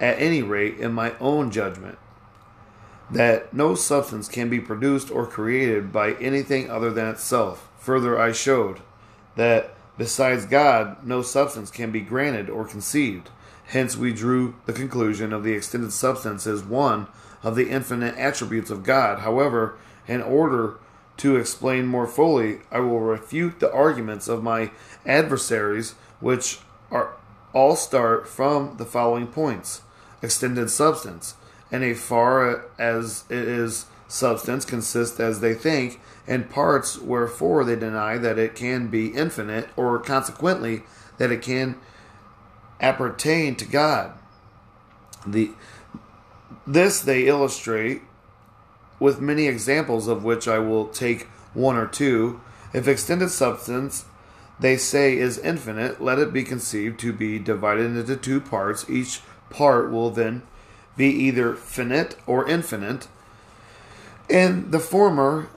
at 0.00 0.20
any 0.20 0.42
rate 0.42 0.78
in 0.78 0.92
my 0.92 1.14
own 1.20 1.50
judgment, 1.50 1.98
that 3.10 3.54
no 3.54 3.74
substance 3.74 4.28
can 4.28 4.48
be 4.48 4.60
produced 4.60 5.10
or 5.10 5.26
created 5.26 5.92
by 5.92 6.12
anything 6.14 6.70
other 6.70 6.90
than 6.90 7.08
itself. 7.08 7.68
Further, 7.78 8.18
I 8.18 8.32
showed 8.32 8.80
that 9.36 9.73
besides 9.96 10.46
God, 10.46 11.04
no 11.06 11.22
substance 11.22 11.70
can 11.70 11.90
be 11.90 12.00
granted 12.00 12.48
or 12.50 12.64
conceived. 12.64 13.30
Hence, 13.66 13.96
we 13.96 14.12
drew 14.12 14.56
the 14.66 14.72
conclusion 14.72 15.32
of 15.32 15.42
the 15.42 15.52
extended 15.52 15.92
substance 15.92 16.46
as 16.46 16.62
one 16.62 17.06
of 17.42 17.56
the 17.56 17.70
infinite 17.70 18.16
attributes 18.16 18.70
of 18.70 18.82
God. 18.82 19.20
However, 19.20 19.76
in 20.06 20.22
order 20.22 20.78
to 21.18 21.36
explain 21.36 21.86
more 21.86 22.06
fully, 22.06 22.58
I 22.70 22.80
will 22.80 23.00
refute 23.00 23.60
the 23.60 23.72
arguments 23.72 24.28
of 24.28 24.42
my 24.42 24.70
adversaries, 25.06 25.92
which 26.20 26.58
are 26.90 27.14
all 27.52 27.76
start 27.76 28.28
from 28.28 28.76
the 28.76 28.84
following 28.84 29.28
points 29.28 29.82
extended 30.22 30.70
substance 30.70 31.34
and 31.70 31.84
a 31.84 31.94
far 31.94 32.66
as 32.78 33.24
it 33.28 33.48
is 33.48 33.86
substance 34.08 34.64
consists 34.64 35.18
as 35.20 35.40
they 35.40 35.54
think 35.54 36.00
in 36.26 36.44
parts 36.44 36.98
wherefore 36.98 37.64
they 37.64 37.76
deny 37.76 38.16
that 38.18 38.38
it 38.38 38.54
can 38.54 38.88
be 38.88 39.08
infinite 39.08 39.68
or 39.76 39.98
consequently 39.98 40.82
that 41.18 41.30
it 41.30 41.42
can 41.42 41.76
appertain 42.80 43.56
to 43.56 43.64
God. 43.64 44.12
The 45.26 45.52
this 46.66 47.00
they 47.00 47.26
illustrate 47.26 48.02
with 48.98 49.20
many 49.20 49.46
examples 49.46 50.08
of 50.08 50.24
which 50.24 50.48
I 50.48 50.58
will 50.58 50.86
take 50.88 51.24
one 51.52 51.76
or 51.76 51.86
two. 51.86 52.40
If 52.72 52.88
extended 52.88 53.30
substance 53.30 54.06
they 54.58 54.76
say 54.76 55.16
is 55.16 55.38
infinite, 55.38 56.00
let 56.00 56.18
it 56.18 56.32
be 56.32 56.44
conceived 56.44 56.98
to 57.00 57.12
be 57.12 57.38
divided 57.38 57.96
into 57.96 58.16
two 58.16 58.40
parts. 58.40 58.88
Each 58.88 59.20
part 59.50 59.90
will 59.90 60.10
then 60.10 60.42
be 60.96 61.06
either 61.06 61.54
finite 61.54 62.16
or 62.26 62.48
infinite. 62.48 63.08
In 64.28 64.70
the 64.70 64.80
former, 64.80 65.48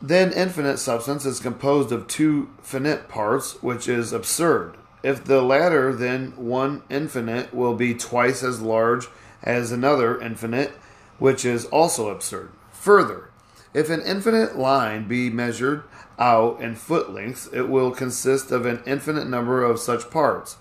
then 0.00 0.32
infinite 0.32 0.78
substance 0.78 1.24
is 1.24 1.40
composed 1.40 1.92
of 1.92 2.06
two 2.06 2.50
finite 2.62 3.08
parts, 3.08 3.62
which 3.62 3.88
is 3.88 4.12
absurd. 4.12 4.76
If 5.02 5.24
the 5.24 5.42
latter, 5.42 5.94
then 5.94 6.32
one 6.36 6.82
infinite 6.90 7.54
will 7.54 7.74
be 7.74 7.94
twice 7.94 8.42
as 8.42 8.60
large 8.60 9.08
as 9.42 9.72
another 9.72 10.20
infinite, 10.20 10.72
which 11.18 11.44
is 11.44 11.64
also 11.66 12.10
absurd. 12.10 12.50
Further, 12.72 13.30
if 13.72 13.90
an 13.90 14.02
infinite 14.02 14.56
line 14.56 15.06
be 15.06 15.30
measured 15.30 15.84
out 16.18 16.60
in 16.60 16.74
foot 16.74 17.12
lengths, 17.12 17.48
it 17.52 17.68
will 17.68 17.90
consist 17.90 18.50
of 18.50 18.66
an 18.66 18.82
infinite 18.86 19.28
number 19.28 19.62
of 19.62 19.78
such 19.78 20.10
parts 20.10 20.56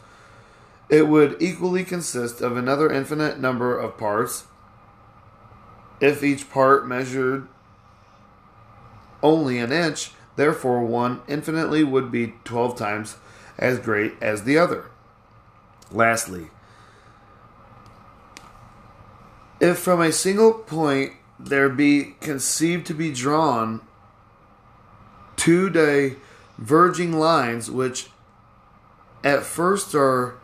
it 0.89 1.07
would 1.07 1.41
equally 1.41 1.83
consist 1.83 2.41
of 2.41 2.55
another 2.55 2.91
infinite 2.91 3.39
number 3.39 3.77
of 3.77 3.97
parts 3.97 4.45
if 5.99 6.23
each 6.23 6.49
part 6.49 6.88
measured 6.88 7.47
only 9.26 9.57
an 9.57 9.71
inch, 9.71 10.11
therefore 10.36 10.86
one 10.86 11.21
infinitely 11.28 11.84
would 11.84 12.11
be 12.11 12.36
12 12.43 12.78
times 12.78 13.17
as 13.57 13.80
great 13.80 14.13
as 14.21 14.43
the 14.43 14.57
other. 14.57 14.86
Lastly, 15.91 16.49
if 19.59 19.80
from 19.80 19.99
a 20.01 20.11
single 20.11 20.53
point 20.53 21.13
there 21.39 21.69
be 21.69 22.15
conceived 22.21 22.86
to 22.88 22.93
be 22.93 23.11
drawn 23.11 23.82
two 25.36 25.69
diverging 25.69 27.13
lines 27.13 27.69
which 27.69 28.09
at 29.23 29.43
first 29.43 29.95
are 29.95 30.36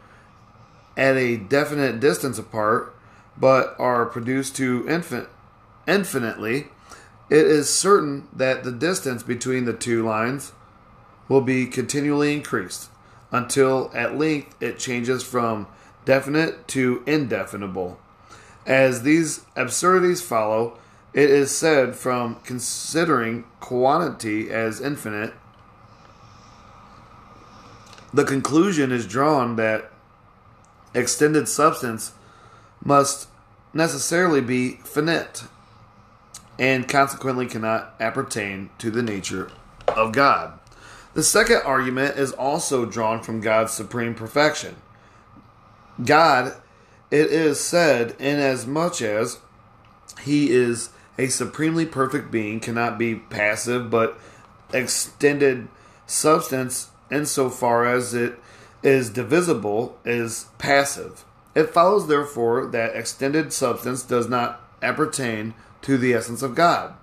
at 0.97 1.15
a 1.15 1.37
definite 1.37 1.99
distance 1.99 2.37
apart, 2.37 2.95
but 3.37 3.75
are 3.79 4.05
produced 4.05 4.55
to 4.55 4.83
infin- 4.83 5.27
infinitely, 5.87 6.67
it 7.31 7.47
is 7.47 7.73
certain 7.73 8.27
that 8.33 8.65
the 8.65 8.73
distance 8.73 9.23
between 9.23 9.63
the 9.63 9.73
two 9.73 10.05
lines 10.05 10.51
will 11.29 11.39
be 11.39 11.65
continually 11.65 12.33
increased 12.33 12.89
until 13.31 13.89
at 13.93 14.17
length 14.17 14.53
it 14.61 14.77
changes 14.77 15.23
from 15.23 15.65
definite 16.03 16.67
to 16.67 17.01
indefinable. 17.07 17.97
As 18.65 19.03
these 19.03 19.45
absurdities 19.55 20.21
follow, 20.21 20.77
it 21.13 21.29
is 21.29 21.55
said 21.55 21.95
from 21.95 22.35
considering 22.43 23.45
quantity 23.61 24.51
as 24.51 24.81
infinite, 24.81 25.33
the 28.13 28.25
conclusion 28.25 28.91
is 28.91 29.07
drawn 29.07 29.55
that 29.55 29.89
extended 30.93 31.47
substance 31.47 32.11
must 32.83 33.29
necessarily 33.73 34.41
be 34.41 34.81
finite. 34.83 35.45
And 36.61 36.87
consequently 36.87 37.47
cannot 37.47 37.95
appertain 37.99 38.69
to 38.77 38.91
the 38.91 39.01
nature 39.01 39.49
of 39.87 40.13
God. 40.13 40.59
The 41.15 41.23
second 41.23 41.63
argument 41.65 42.19
is 42.19 42.31
also 42.33 42.85
drawn 42.85 43.23
from 43.23 43.41
God's 43.41 43.73
supreme 43.73 44.13
perfection. 44.13 44.75
God, 46.05 46.53
it 47.09 47.31
is 47.31 47.59
said, 47.59 48.15
inasmuch 48.19 49.01
as 49.01 49.39
he 50.21 50.51
is 50.51 50.91
a 51.17 51.27
supremely 51.27 51.87
perfect 51.87 52.29
being, 52.29 52.59
cannot 52.59 52.99
be 52.99 53.15
passive, 53.15 53.89
but 53.89 54.19
extended 54.71 55.67
substance 56.05 56.91
insofar 57.09 57.87
as 57.87 58.13
it 58.13 58.37
is 58.83 59.09
divisible 59.09 59.97
is 60.05 60.45
passive. 60.59 61.25
It 61.55 61.71
follows, 61.71 62.07
therefore, 62.07 62.67
that 62.67 62.95
extended 62.95 63.51
substance 63.51 64.03
does 64.03 64.29
not 64.29 64.61
appertain 64.83 65.55
to 65.81 65.97
the 65.97 66.13
essence 66.13 66.41
of 66.41 66.55
God. 66.55 66.93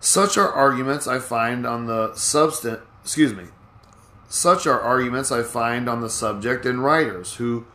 Such 0.00 0.38
are 0.38 0.50
arguments 0.50 1.06
I 1.06 1.18
find 1.18 1.66
on 1.66 1.86
the 1.86 2.14
substance, 2.14 2.80
excuse 3.02 3.34
me, 3.34 3.44
such 4.28 4.66
are 4.66 4.80
arguments 4.80 5.30
I 5.30 5.42
find 5.42 5.88
on 5.88 6.00
the 6.00 6.08
subject 6.08 6.64
in 6.64 6.80
writers 6.80 7.34
who, 7.34 7.66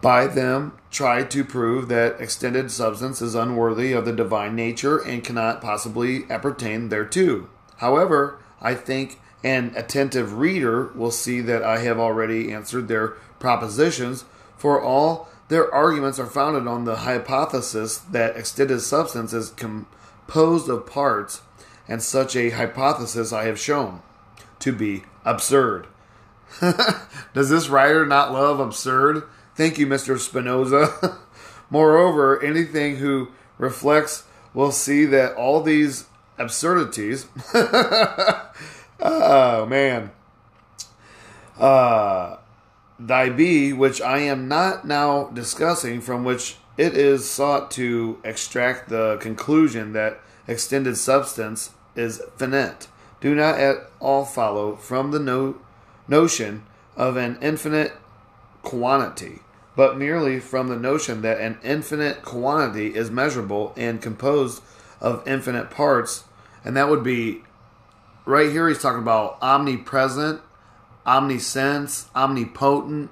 by 0.00 0.26
them, 0.26 0.78
try 0.90 1.24
to 1.24 1.44
prove 1.44 1.88
that 1.88 2.20
extended 2.20 2.70
substance 2.70 3.20
is 3.20 3.34
unworthy 3.34 3.92
of 3.92 4.04
the 4.04 4.12
divine 4.12 4.54
nature 4.54 4.98
and 4.98 5.24
cannot 5.24 5.60
possibly 5.60 6.24
appertain 6.30 6.88
thereto. 6.88 7.48
However, 7.78 8.38
I 8.60 8.74
think 8.74 9.20
an 9.42 9.72
attentive 9.74 10.34
reader 10.34 10.88
will 10.94 11.10
see 11.10 11.40
that 11.40 11.62
I 11.62 11.78
have 11.78 11.98
already 11.98 12.52
answered 12.52 12.88
their 12.88 13.08
propositions, 13.38 14.24
for 14.56 14.82
all 14.82 15.28
their 15.48 15.72
arguments 15.72 16.18
are 16.18 16.26
founded 16.26 16.66
on 16.66 16.84
the 16.84 16.96
hypothesis 16.96 17.98
that 17.98 18.36
extended 18.36 18.80
substance 18.80 19.32
is 19.32 19.50
composed 19.50 20.68
of 20.68 20.86
parts, 20.86 21.42
and 21.86 22.02
such 22.02 22.36
a 22.36 22.50
hypothesis 22.50 23.32
I 23.32 23.44
have 23.44 23.58
shown 23.58 24.02
to 24.60 24.72
be 24.72 25.04
absurd. 25.24 25.86
Does 27.34 27.50
this 27.50 27.68
writer 27.68 28.06
not 28.06 28.32
love 28.32 28.60
absurd? 28.60 29.24
Thank 29.54 29.78
you, 29.78 29.86
Mr. 29.86 30.18
Spinoza. 30.18 31.18
Moreover, 31.70 32.42
anything 32.42 32.96
who 32.96 33.28
reflects 33.58 34.24
will 34.54 34.72
see 34.72 35.04
that 35.06 35.34
all 35.34 35.62
these 35.62 36.06
absurdities 36.38 37.26
Oh 39.00 39.66
man. 39.66 40.10
Uh 41.58 42.36
thy 42.98 43.28
be, 43.28 43.72
which 43.72 44.00
I 44.00 44.18
am 44.18 44.48
not 44.48 44.86
now 44.86 45.30
discussing, 45.32 46.00
from 46.00 46.24
which 46.24 46.56
it 46.76 46.94
is 46.94 47.28
sought 47.28 47.70
to 47.72 48.18
extract 48.24 48.88
the 48.88 49.18
conclusion 49.20 49.92
that 49.92 50.20
extended 50.46 50.96
substance 50.96 51.70
is 51.94 52.22
finite, 52.36 52.88
do 53.20 53.34
not 53.34 53.58
at 53.58 53.90
all 54.00 54.24
follow 54.24 54.76
from 54.76 55.10
the 55.10 55.18
no- 55.18 55.56
notion 56.06 56.64
of 56.96 57.16
an 57.16 57.38
infinite 57.42 57.92
quantity, 58.62 59.40
but 59.76 59.98
merely 59.98 60.40
from 60.40 60.68
the 60.68 60.76
notion 60.76 61.22
that 61.22 61.40
an 61.40 61.58
infinite 61.62 62.22
quantity 62.22 62.94
is 62.94 63.10
measurable 63.10 63.72
and 63.76 64.00
composed 64.00 64.62
of 65.00 65.26
infinite 65.26 65.70
parts, 65.70 66.24
and 66.64 66.76
that 66.76 66.88
would 66.88 67.02
be 67.02 67.42
right 68.24 68.50
here 68.50 68.68
he's 68.68 68.82
talking 68.82 69.02
about 69.02 69.38
omnipresent, 69.40 70.40
omniscience, 71.06 72.08
omnipotent. 72.14 73.10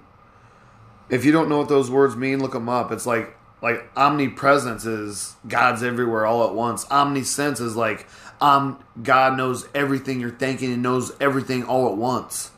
If 1.09 1.24
you 1.24 1.32
don't 1.32 1.49
know 1.49 1.59
what 1.59 1.68
those 1.68 1.91
words 1.91 2.16
mean, 2.16 2.41
look 2.41 2.53
them 2.53 2.68
up. 2.68 2.93
It's 2.93 3.07
like 3.07 3.37
like 3.62 3.89
omnipresence 3.97 4.84
is 4.84 5.34
God's 5.49 5.82
everywhere 5.82 6.26
all 6.26 6.47
at 6.47 6.55
once. 6.55 6.89
Omniscience 6.91 7.61
is 7.61 7.76
like 7.76 8.07
um 8.41 8.82
God 9.03 9.37
knows 9.37 9.68
everything 9.74 10.20
you're 10.20 10.30
thinking 10.30 10.72
and 10.72 10.82
knows 10.82 11.12
everything 11.20 11.64
all 11.64 11.89
at 11.91 11.97
once. 11.97 12.51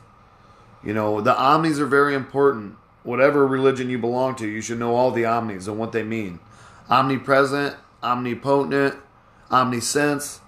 You 0.83 0.93
know, 0.93 1.21
the 1.21 1.37
omnis 1.37 1.79
are 1.79 1.85
very 1.85 2.15
important. 2.15 2.75
Whatever 3.03 3.47
religion 3.47 3.89
you 3.89 3.97
belong 3.97 4.35
to, 4.35 4.47
you 4.47 4.61
should 4.61 4.79
know 4.79 4.95
all 4.95 5.11
the 5.11 5.25
omnis 5.25 5.67
and 5.67 5.77
what 5.77 5.91
they 5.91 6.03
mean. 6.03 6.39
Omnipresent, 6.89 7.75
omnipotent, 8.03 8.95
omniscience. 9.51 10.41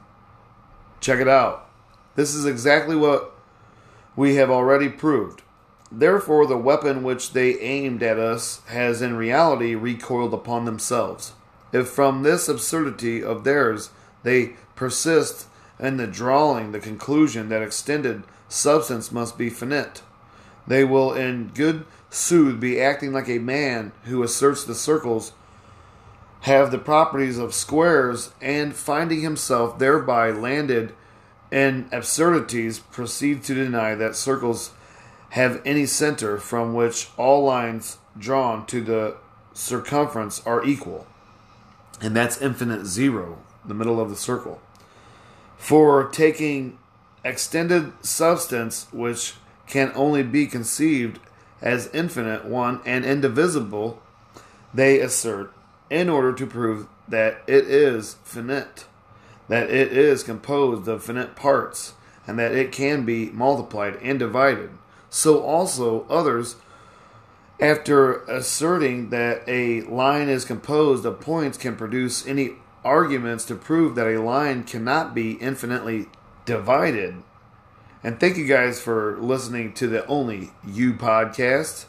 Check 0.99 1.19
it 1.19 1.27
out. 1.27 1.69
This 2.15 2.35
is 2.35 2.45
exactly 2.45 2.95
what 2.95 3.30
we 4.15 4.35
have 4.35 4.49
already 4.49 4.89
proved. 4.89 5.41
Therefore, 5.91 6.45
the 6.45 6.57
weapon 6.57 7.03
which 7.03 7.33
they 7.33 7.59
aimed 7.59 8.01
at 8.01 8.17
us 8.17 8.61
has 8.67 9.01
in 9.01 9.15
reality 9.15 9.75
recoiled 9.75 10.33
upon 10.33 10.65
themselves. 10.65 11.33
If 11.73 11.89
from 11.89 12.23
this 12.23 12.47
absurdity 12.47 13.23
of 13.23 13.43
theirs 13.43 13.89
they 14.23 14.53
persist 14.75 15.47
in 15.79 15.97
the 15.97 16.07
drawing 16.07 16.71
the 16.71 16.79
conclusion 16.79 17.49
that 17.49 17.61
extended 17.61 18.23
substance 18.47 19.11
must 19.11 19.37
be 19.37 19.49
finite, 19.49 20.01
they 20.67 20.83
will 20.83 21.13
in 21.13 21.51
good 21.53 21.85
sooth 22.09 22.59
be 22.59 22.79
acting 22.79 23.11
like 23.11 23.29
a 23.29 23.39
man 23.39 23.91
who 24.03 24.23
asserts 24.23 24.63
the 24.63 24.75
circles 24.75 25.33
have 26.41 26.71
the 26.71 26.77
properties 26.77 27.37
of 27.37 27.53
squares, 27.53 28.31
and 28.41 28.75
finding 28.75 29.21
himself 29.21 29.77
thereby 29.77 30.31
landed 30.31 30.93
and 31.51 31.87
absurdities 31.91 32.79
proceed 32.79 33.43
to 33.43 33.53
deny 33.53 33.93
that 33.95 34.15
circles 34.15 34.71
have 35.31 35.61
any 35.65 35.85
center 35.85 36.37
from 36.37 36.73
which 36.73 37.09
all 37.17 37.43
lines 37.43 37.97
drawn 38.17 38.65
to 38.65 38.81
the 38.81 39.15
circumference 39.53 40.45
are 40.45 40.63
equal. 40.63 41.07
And 42.01 42.15
that's 42.15 42.41
infinite 42.41 42.85
zero, 42.85 43.39
the 43.65 43.73
middle 43.73 43.99
of 43.99 44.09
the 44.09 44.15
circle. 44.15 44.61
For 45.57 46.09
taking 46.09 46.79
extended 47.23 47.93
substance, 48.03 48.87
which 48.91 49.35
can 49.67 49.91
only 49.93 50.23
be 50.23 50.47
conceived 50.47 51.19
as 51.61 51.89
infinite 51.93 52.45
one 52.45 52.81
and 52.85 53.05
indivisible, 53.05 54.01
they 54.73 54.99
assert, 54.99 55.53
in 55.89 56.09
order 56.09 56.33
to 56.33 56.47
prove 56.47 56.87
that 57.07 57.41
it 57.45 57.65
is 57.67 58.15
finite 58.23 58.85
that 59.51 59.69
it 59.69 59.91
is 59.91 60.23
composed 60.23 60.87
of 60.87 61.03
finite 61.03 61.35
parts, 61.35 61.93
and 62.25 62.39
that 62.39 62.53
it 62.53 62.71
can 62.71 63.03
be 63.03 63.25
multiplied 63.31 63.97
and 64.01 64.17
divided. 64.17 64.69
So 65.09 65.41
also 65.41 66.05
others, 66.07 66.55
after 67.59 68.23
asserting 68.23 69.09
that 69.09 69.43
a 69.47 69.81
line 69.81 70.29
is 70.29 70.45
composed 70.45 71.05
of 71.05 71.19
points, 71.19 71.57
can 71.57 71.75
produce 71.75 72.25
any 72.25 72.51
arguments 72.85 73.43
to 73.43 73.55
prove 73.55 73.95
that 73.95 74.07
a 74.07 74.21
line 74.21 74.63
cannot 74.63 75.13
be 75.13 75.33
infinitely 75.33 76.07
divided. 76.45 77.15
And 78.05 78.21
thank 78.21 78.37
you 78.37 78.47
guys 78.47 78.79
for 78.79 79.17
listening 79.19 79.73
to 79.73 79.87
the 79.87 80.05
Only 80.05 80.51
You 80.65 80.93
podcast. 80.93 81.87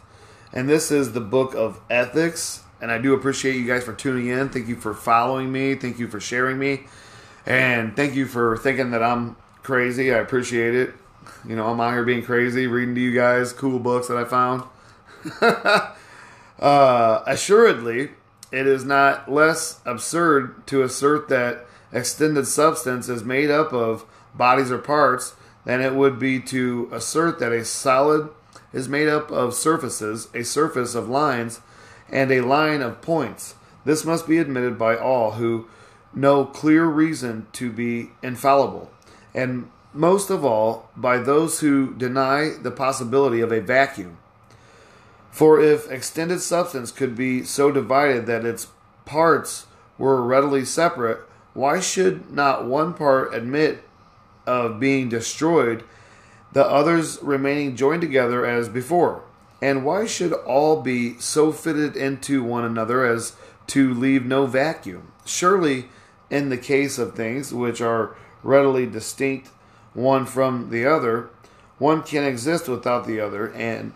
And 0.53 0.69
this 0.69 0.91
is 0.91 1.13
the 1.13 1.21
book 1.21 1.55
of 1.55 1.81
ethics. 1.89 2.65
And 2.81 2.91
I 2.91 2.99
do 2.99 3.15
appreciate 3.15 3.55
you 3.55 3.69
guys 3.69 3.85
for 3.85 3.95
tuning 3.95 4.27
in. 4.27 4.49
Thank 4.49 4.67
you 4.67 4.75
for 4.75 4.95
following 4.95 5.53
me. 5.53 5.77
Thank 5.77 6.01
you 6.01 6.09
for 6.09 6.19
sharing 6.19 6.59
me. 6.59 6.87
And 7.47 7.97
thank 7.97 8.15
you 8.15 8.27
for 8.27 8.57
thinking 8.57 8.91
that 8.93 9.03
I'm 9.03 9.37
crazy. 9.63 10.13
I 10.13 10.19
appreciate 10.19 10.75
it. 10.75 10.95
You 11.47 11.57
know, 11.57 11.69
I'm 11.69 11.81
out 11.81 11.93
here 11.93 12.05
being 12.05 12.23
crazy, 12.23 12.67
reading 12.67 12.95
to 12.95 13.01
you 13.01 13.15
guys 13.15 13.53
cool 13.53 13.79
books 13.79 14.09
that 14.09 14.17
I 14.17 14.25
found. 14.25 14.65
uh, 16.61 17.23
assuredly, 17.27 18.11
it 18.51 18.67
is 18.67 18.85
not 18.85 19.31
less 19.31 19.81
absurd 19.85 20.67
to 20.69 20.83
assert 20.83 21.29
that 21.29 21.67
extended 21.93 22.47
substance 22.47 23.09
is 23.09 23.25
made 23.25 23.51
up 23.51 23.73
of 23.73 24.05
bodies 24.35 24.71
or 24.71 24.79
parts 24.79 25.35
than 25.65 25.81
it 25.81 25.95
would 25.95 26.19
be 26.19 26.41
to 26.41 26.89
assert 26.93 27.39
that 27.39 27.53
a 27.53 27.65
solid 27.65 28.29
is 28.73 28.89
made 28.89 29.09
up 29.09 29.31
of 29.31 29.55
surfaces, 29.55 30.29
a 30.35 30.43
surface 30.43 30.95
of 30.95 31.09
lines, 31.09 31.61
and 32.09 32.31
a 32.31 32.41
line 32.41 32.83
of 32.83 33.03
points. 33.03 33.55
This 33.85 34.05
must 34.05 34.27
be 34.27 34.39
admitted 34.39 34.79
by 34.79 34.97
all 34.97 35.33
who 35.33 35.67
no 36.15 36.45
clear 36.45 36.85
reason 36.85 37.47
to 37.53 37.71
be 37.71 38.11
infallible, 38.23 38.91
and 39.35 39.71
most 39.95 40.31
of 40.31 40.45
all 40.45 40.89
by 40.97 41.19
those 41.19 41.61
who 41.61 41.95
deny 41.95 42.55
the 42.61 42.71
possibility 42.71 43.41
of 43.41 43.53
a 43.53 43.61
vacuum. 43.61 44.19
For 45.31 45.61
if 45.61 45.91
extended 45.91 46.41
substance 46.41 46.91
could 46.91 47.17
be 47.17 47.45
so 47.45 47.71
divided 47.71 48.27
that 48.27 48.45
its 48.45 48.69
parts 49.05 49.67
were 49.99 50.23
readily 50.23 50.65
separate, 50.65 51.21
why 51.55 51.81
should 51.81 52.31
not 52.31 52.67
one 52.67 52.95
part 52.95 53.35
admit 53.35 53.83
of 54.47 54.81
being 54.81 55.09
destroyed, 55.09 55.85
the 56.53 56.65
others 56.65 57.19
remaining 57.23 57.77
joined 57.77 58.03
together 58.03 58.45
as 58.45 58.69
before? 58.69 59.23
And 59.61 59.85
why 59.85 60.07
should 60.07 60.33
all 60.33 60.83
be 60.83 61.19
so 61.19 61.53
fitted 61.53 61.97
into 61.97 62.43
one 62.43 62.65
another 62.65 63.07
as 63.07 63.35
to 63.69 63.95
leave 63.95 64.27
no 64.27 64.47
vacuum? 64.47 65.13
Surely 65.25 65.89
in 66.33 66.49
the 66.49 66.57
case 66.57 66.99
of 66.99 67.15
things 67.15 67.53
which 67.53 67.81
are 67.81 68.17
readily 68.43 68.87
distinct 68.87 69.51
one 69.95 70.25
from 70.25 70.71
the 70.71 70.87
other, 70.87 71.29
one 71.79 72.03
can 72.03 72.25
exist 72.25 72.67
without 72.67 73.07
the 73.07 73.21
other 73.21 73.53
and 73.53 73.93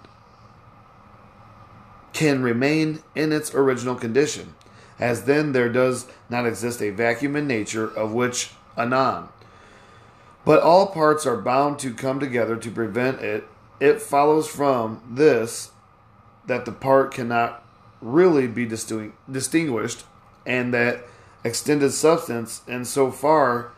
can 2.12 2.43
remain 2.43 3.03
in 3.14 3.32
its 3.32 3.55
original 3.55 3.95
condition. 3.95 4.55
as 4.99 5.24
then 5.24 5.53
there 5.53 5.68
does 5.68 6.07
not 6.28 6.47
exist 6.47 6.80
a 6.82 6.91
vacuum 6.91 7.37
in 7.37 7.47
nature 7.47 7.87
of 7.97 8.12
which 8.12 8.51
anon. 8.76 9.28
But 10.45 10.62
all 10.62 10.87
parts 10.89 11.26
are 11.26 11.37
bound 11.37 11.78
to 11.80 11.93
come 11.93 12.20
together 12.20 12.57
to 12.57 12.70
prevent 12.70 13.20
it. 13.20 13.45
It 13.80 14.01
follows 14.01 14.49
from 14.49 15.03
this 15.11 15.70
that 16.47 16.64
the 16.64 16.72
part 16.72 17.12
cannot 17.12 17.62
really 18.01 18.47
be 18.47 18.64
distinguished, 18.64 20.05
and 20.47 20.72
that 20.72 21.05
extended 21.45 21.93
substance, 21.93 22.62
in 22.66 22.84
so 22.84 23.11
far 23.11 23.72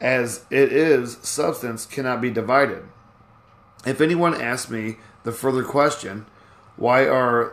as 0.00 0.44
it 0.50 0.72
is 0.72 1.18
substance, 1.22 1.86
cannot 1.86 2.20
be 2.20 2.30
divided. 2.30 2.84
If 3.86 4.00
anyone 4.00 4.40
asks 4.40 4.70
me 4.70 4.96
the 5.22 5.32
further 5.32 5.64
question, 5.64 6.26
why 6.76 7.06
are 7.06 7.52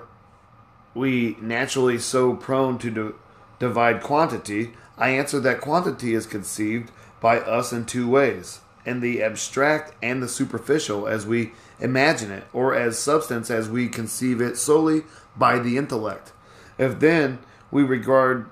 we 0.93 1.37
naturally 1.41 1.97
so 1.97 2.35
prone 2.35 2.77
to 2.79 3.15
divide 3.59 4.01
quantity? 4.01 4.73
I 4.97 5.09
answer 5.09 5.39
that 5.39 5.61
quantity 5.61 6.13
is 6.13 6.25
conceived 6.25 6.91
by 7.21 7.39
us 7.39 7.71
in 7.71 7.85
two 7.85 8.09
ways 8.09 8.59
in 8.85 8.99
the 8.99 9.23
abstract 9.23 9.93
and 10.01 10.21
the 10.21 10.27
superficial 10.27 11.07
as 11.07 11.25
we 11.25 11.51
imagine 11.79 12.31
it, 12.31 12.43
or 12.53 12.75
as 12.75 12.99
substance 12.99 13.49
as 13.49 13.69
we 13.69 13.87
conceive 13.87 14.41
it 14.41 14.57
solely 14.57 15.03
by 15.37 15.59
the 15.59 15.77
intellect. 15.77 16.31
If 16.77 16.99
then 16.99 17.39
we 17.71 17.83
regard 17.83 18.49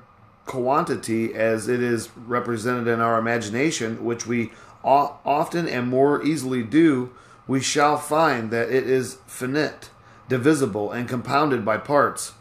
quantity 0.51 1.33
as 1.33 1.69
it 1.69 1.81
is 1.81 2.09
represented 2.27 2.85
in 2.85 2.99
our 2.99 3.17
imagination, 3.17 4.03
which 4.03 4.27
we 4.27 4.51
often 4.83 5.65
and 5.65 5.87
more 5.87 6.21
easily 6.25 6.61
do, 6.61 7.09
we 7.47 7.61
shall 7.61 7.95
find 7.95 8.51
that 8.51 8.69
it 8.69 8.85
is 8.85 9.17
finite, 9.25 9.89
divisible, 10.27 10.91
and 10.91 11.07
compounded 11.07 11.63
by 11.63 11.77
parts. 11.77 12.33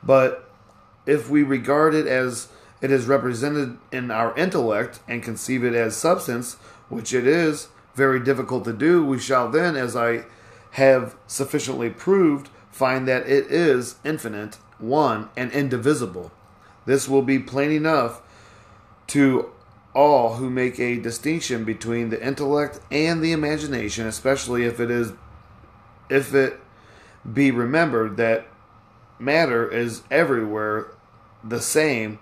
But 0.00 0.48
if 1.06 1.28
we 1.28 1.42
regard 1.42 1.92
it 1.92 2.06
as 2.06 2.46
it 2.80 2.92
is 2.92 3.06
represented 3.06 3.78
in 3.90 4.12
our 4.12 4.32
intellect 4.36 5.00
and 5.08 5.20
conceive 5.20 5.64
it 5.64 5.74
as 5.74 5.96
substance, 5.96 6.54
which 6.88 7.12
it 7.12 7.26
is 7.26 7.66
very 7.96 8.20
difficult 8.20 8.64
to 8.66 8.72
do, 8.72 9.04
we 9.04 9.18
shall 9.18 9.50
then, 9.50 9.74
as 9.74 9.96
I 9.96 10.24
have 10.72 11.16
sufficiently 11.26 11.90
proved, 11.90 12.48
find 12.70 13.08
that 13.08 13.26
it 13.26 13.50
is 13.50 13.96
infinite, 14.04 14.58
one, 14.78 15.30
and 15.36 15.50
indivisible. 15.50 16.30
This 16.86 17.08
will 17.08 17.22
be 17.22 17.38
plain 17.38 17.70
enough 17.70 18.22
to 19.08 19.50
all 19.94 20.36
who 20.36 20.48
make 20.48 20.78
a 20.78 21.00
distinction 21.00 21.64
between 21.64 22.10
the 22.10 22.24
intellect 22.24 22.80
and 22.90 23.22
the 23.22 23.32
imagination, 23.32 24.06
especially 24.06 24.64
if 24.64 24.80
it 24.80 24.90
is 24.90 25.12
if 26.08 26.34
it 26.34 26.60
be 27.30 27.50
remembered 27.50 28.16
that 28.16 28.46
matter 29.18 29.70
is 29.70 30.02
everywhere 30.10 30.92
the 31.44 31.60
same, 31.60 32.18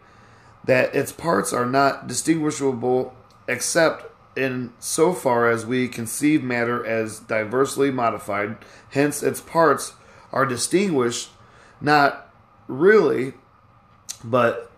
that 0.65 0.95
its 0.95 1.13
parts 1.13 1.53
are 1.53 1.67
not 1.67 2.07
distinguishable 2.07 3.15
except 3.47 4.05
in 4.37 4.73
so 4.79 5.13
far 5.13 5.51
as 5.51 5.67
we 5.67 5.89
conceive 5.89 6.43
matter 6.43 6.85
as 6.87 7.19
diversely 7.21 7.91
modified, 7.91 8.57
hence 8.91 9.23
its 9.23 9.41
parts 9.41 9.95
are 10.33 10.47
distinguished 10.47 11.31
not 11.81 12.33
really, 12.67 13.35
but 14.25 14.71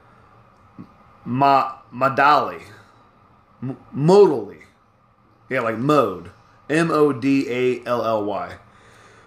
ma- 1.24 1.76
modally, 1.92 2.62
m- 3.62 3.76
modally. 3.94 4.62
Yeah, 5.48 5.60
like 5.60 5.78
mode. 5.78 6.30
M 6.68 6.90
O 6.90 7.12
D 7.12 7.46
A 7.50 7.84
L 7.84 8.04
L 8.04 8.24
Y. 8.24 8.56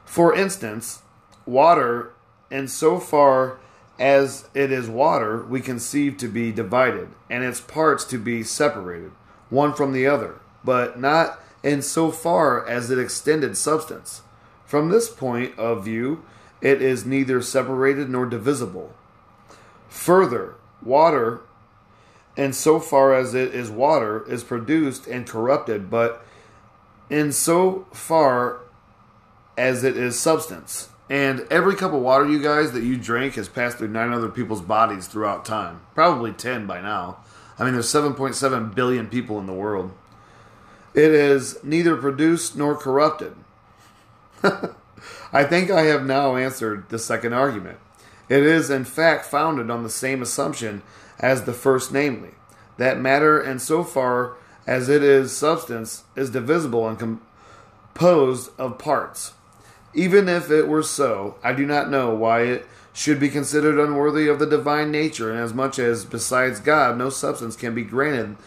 For 0.05 0.33
instance, 0.33 1.01
water, 1.45 2.13
in 2.49 2.67
so 2.67 2.99
far 2.99 3.57
as 3.99 4.47
it 4.53 4.71
is 4.71 4.87
water, 4.87 5.43
we 5.43 5.59
conceive 5.59 6.17
to 6.17 6.27
be 6.27 6.51
divided, 6.51 7.09
and 7.29 7.43
its 7.43 7.59
parts 7.59 8.05
to 8.05 8.17
be 8.17 8.43
separated, 8.43 9.11
one 9.49 9.73
from 9.73 9.91
the 9.91 10.07
other, 10.07 10.39
but 10.63 10.99
not 10.99 11.39
in 11.61 11.81
so 11.81 12.11
far 12.11 12.65
as 12.67 12.89
it 12.89 12.99
extended 12.99 13.57
substance. 13.57 14.21
From 14.65 14.89
this 14.89 15.09
point 15.09 15.57
of 15.59 15.83
view, 15.83 16.23
it 16.61 16.81
is 16.81 17.05
neither 17.05 17.41
separated 17.41 18.09
nor 18.09 18.25
divisible. 18.25 18.93
Further, 19.93 20.55
water, 20.81 21.41
and 22.35 22.55
so 22.55 22.79
far 22.79 23.13
as 23.13 23.35
it 23.35 23.53
is 23.53 23.69
water, 23.69 24.27
is 24.27 24.43
produced 24.43 25.05
and 25.05 25.25
corrupted, 25.25 25.89
but 25.89 26.25
in 27.11 27.31
so 27.31 27.85
far 27.93 28.61
as 29.55 29.83
it 29.83 29.95
is 29.95 30.19
substance. 30.19 30.89
And 31.11 31.45
every 31.51 31.75
cup 31.75 31.93
of 31.93 32.01
water, 32.01 32.27
you 32.27 32.41
guys, 32.41 32.71
that 32.71 32.83
you 32.83 32.97
drink 32.97 33.35
has 33.35 33.47
passed 33.47 33.77
through 33.77 33.89
nine 33.89 34.11
other 34.11 34.29
people's 34.29 34.63
bodies 34.63 35.05
throughout 35.05 35.45
time. 35.45 35.81
Probably 35.93 36.33
10 36.33 36.65
by 36.65 36.81
now. 36.81 37.19
I 37.59 37.63
mean, 37.63 37.73
there's 37.73 37.85
7.7 37.85 38.73
billion 38.73 39.07
people 39.07 39.39
in 39.39 39.45
the 39.45 39.53
world. 39.53 39.91
It 40.95 41.11
is 41.11 41.63
neither 41.63 41.95
produced 41.95 42.57
nor 42.57 42.75
corrupted. 42.75 43.35
I 45.31 45.43
think 45.43 45.69
I 45.69 45.83
have 45.83 46.03
now 46.03 46.35
answered 46.35 46.89
the 46.89 46.97
second 46.97 47.33
argument. 47.33 47.77
It 48.29 48.43
is, 48.43 48.69
in 48.69 48.85
fact, 48.85 49.25
founded 49.25 49.69
on 49.69 49.83
the 49.83 49.89
same 49.89 50.21
assumption 50.21 50.81
as 51.19 51.43
the 51.43 51.53
first, 51.53 51.91
namely, 51.91 52.31
that 52.77 52.99
matter, 52.99 53.39
and 53.39 53.61
so 53.61 53.83
far 53.83 54.35
as 54.65 54.89
it 54.89 55.03
is 55.03 55.35
substance, 55.35 56.03
is 56.15 56.29
divisible 56.29 56.87
and 56.87 56.97
composed 57.93 58.49
of 58.57 58.77
parts. 58.77 59.33
Even 59.93 60.29
if 60.29 60.49
it 60.49 60.67
were 60.67 60.83
so, 60.83 61.35
I 61.43 61.53
do 61.53 61.65
not 61.65 61.89
know 61.89 62.15
why 62.15 62.43
it 62.43 62.67
should 62.93 63.19
be 63.19 63.29
considered 63.29 63.79
unworthy 63.79 64.27
of 64.27 64.39
the 64.39 64.45
divine 64.45 64.91
nature, 64.91 65.31
inasmuch 65.31 65.79
as 65.79 66.05
besides 66.05 66.59
God 66.59 66.97
no 66.97 67.09
substance 67.09 67.55
can 67.55 67.75
be 67.75 67.83
granted 67.83 68.37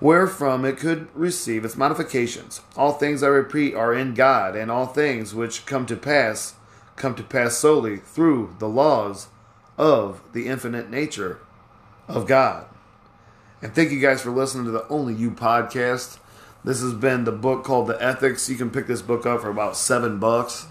wherefrom 0.00 0.64
it 0.64 0.76
could 0.76 1.08
receive 1.14 1.64
its 1.64 1.76
modifications. 1.76 2.60
All 2.76 2.92
things, 2.92 3.22
I 3.22 3.28
repeat, 3.28 3.74
are 3.74 3.94
in 3.94 4.14
God, 4.14 4.56
and 4.56 4.70
all 4.70 4.86
things 4.86 5.34
which 5.34 5.66
come 5.66 5.86
to 5.86 5.96
pass 5.96 6.54
come 6.96 7.14
to 7.14 7.22
pass 7.22 7.56
solely 7.56 7.98
through 7.98 8.56
the 8.58 8.68
laws 8.68 9.28
of 9.78 10.22
the 10.32 10.48
infinite 10.48 10.90
nature 10.90 11.38
of 12.08 12.26
God. 12.26 12.66
And 13.62 13.74
thank 13.74 13.90
you 13.90 14.00
guys 14.00 14.22
for 14.22 14.30
listening 14.30 14.64
to 14.66 14.70
the 14.70 14.86
Only 14.88 15.14
You 15.14 15.30
podcast. 15.30 16.18
This 16.64 16.80
has 16.80 16.94
been 16.94 17.24
the 17.24 17.32
book 17.32 17.64
called 17.64 17.86
The 17.86 18.02
Ethics. 18.02 18.48
You 18.48 18.56
can 18.56 18.70
pick 18.70 18.86
this 18.86 19.02
book 19.02 19.24
up 19.24 19.42
for 19.42 19.50
about 19.50 19.76
seven 19.76 20.18
bucks. 20.18 20.66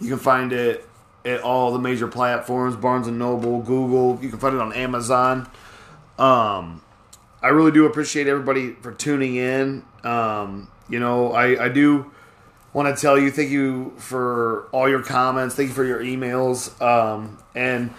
You 0.00 0.08
can 0.08 0.18
find 0.18 0.52
it 0.52 0.88
at 1.24 1.40
all 1.42 1.72
the 1.72 1.78
major 1.78 2.08
platforms 2.08 2.76
Barnes 2.76 3.06
and 3.06 3.18
Noble, 3.18 3.60
Google. 3.60 4.18
You 4.22 4.30
can 4.30 4.38
find 4.38 4.54
it 4.54 4.60
on 4.60 4.72
Amazon. 4.72 5.48
Um, 6.18 6.82
I 7.42 7.48
really 7.48 7.70
do 7.70 7.86
appreciate 7.86 8.26
everybody 8.26 8.72
for 8.72 8.92
tuning 8.92 9.36
in. 9.36 9.84
Um, 10.02 10.68
you 10.88 10.98
know, 10.98 11.32
I, 11.32 11.66
I 11.66 11.68
do 11.68 12.10
want 12.72 12.94
to 12.94 13.00
tell 13.00 13.18
you 13.18 13.30
thank 13.30 13.50
you 13.50 13.92
for 13.96 14.68
all 14.72 14.88
your 14.88 15.02
comments. 15.02 15.54
Thank 15.54 15.70
you 15.70 15.74
for 15.74 15.84
your 15.84 16.00
emails. 16.00 16.80
Um, 16.82 17.38
and 17.54 17.92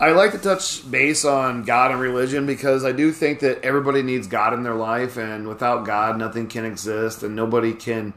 I 0.00 0.10
like 0.10 0.32
to 0.32 0.38
touch 0.38 0.88
base 0.90 1.24
on 1.24 1.62
God 1.62 1.90
and 1.90 2.00
religion 2.00 2.46
because 2.46 2.84
I 2.84 2.92
do 2.92 3.12
think 3.12 3.40
that 3.40 3.62
everybody 3.62 4.02
needs 4.02 4.26
God 4.26 4.52
in 4.52 4.62
their 4.62 4.74
life, 4.74 5.16
and 5.16 5.46
without 5.46 5.86
God, 5.86 6.18
nothing 6.18 6.48
can 6.48 6.64
exist, 6.64 7.22
and 7.22 7.36
nobody 7.36 7.72
can 7.72 8.12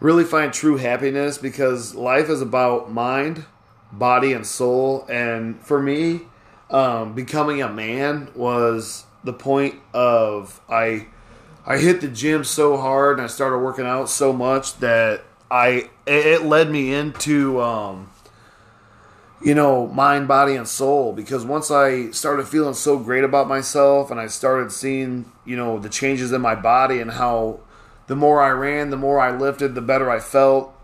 really 0.00 0.24
find 0.24 0.52
true 0.52 0.76
happiness 0.76 1.36
because 1.36 1.94
life 1.94 2.28
is 2.28 2.40
about 2.40 2.92
mind, 2.92 3.44
body, 3.90 4.32
and 4.32 4.46
soul. 4.46 5.04
And 5.08 5.60
for 5.60 5.82
me, 5.82 6.20
um, 6.70 7.14
becoming 7.14 7.62
a 7.62 7.68
man 7.68 8.30
was 8.34 9.04
the 9.24 9.32
point 9.32 9.74
of 9.92 10.60
I 10.68 11.06
I 11.66 11.78
hit 11.78 12.00
the 12.00 12.08
gym 12.08 12.44
so 12.44 12.76
hard 12.76 13.18
and 13.18 13.24
I 13.24 13.26
started 13.26 13.58
working 13.58 13.86
out 13.86 14.08
so 14.08 14.32
much 14.32 14.78
that 14.78 15.24
I 15.50 15.90
it 16.06 16.42
led 16.42 16.70
me 16.70 16.92
into 16.92 17.60
um, 17.60 18.10
you 19.42 19.54
know 19.54 19.86
mind, 19.86 20.28
body, 20.28 20.56
and 20.56 20.68
soul 20.68 21.12
because 21.12 21.44
once 21.44 21.70
I 21.70 22.10
started 22.10 22.48
feeling 22.48 22.74
so 22.74 22.98
great 22.98 23.24
about 23.24 23.48
myself 23.48 24.10
and 24.10 24.20
I 24.20 24.26
started 24.26 24.72
seeing 24.72 25.30
you 25.44 25.56
know 25.56 25.78
the 25.78 25.88
changes 25.88 26.32
in 26.32 26.40
my 26.40 26.54
body 26.54 27.00
and 27.00 27.12
how 27.12 27.60
the 28.06 28.16
more 28.16 28.42
I 28.42 28.50
ran, 28.50 28.90
the 28.90 28.96
more 28.96 29.20
I 29.20 29.36
lifted, 29.36 29.74
the 29.74 29.80
better 29.80 30.10
I 30.10 30.20
felt. 30.20 30.74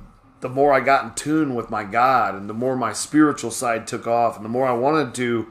The 0.40 0.48
more 0.50 0.74
I 0.74 0.80
got 0.80 1.04
in 1.04 1.14
tune 1.14 1.54
with 1.54 1.70
my 1.70 1.84
God, 1.84 2.34
and 2.34 2.50
the 2.50 2.54
more 2.54 2.76
my 2.76 2.92
spiritual 2.92 3.50
side 3.50 3.86
took 3.86 4.06
off, 4.06 4.36
and 4.36 4.44
the 4.44 4.50
more 4.50 4.66
I 4.66 4.74
wanted 4.74 5.14
to, 5.14 5.50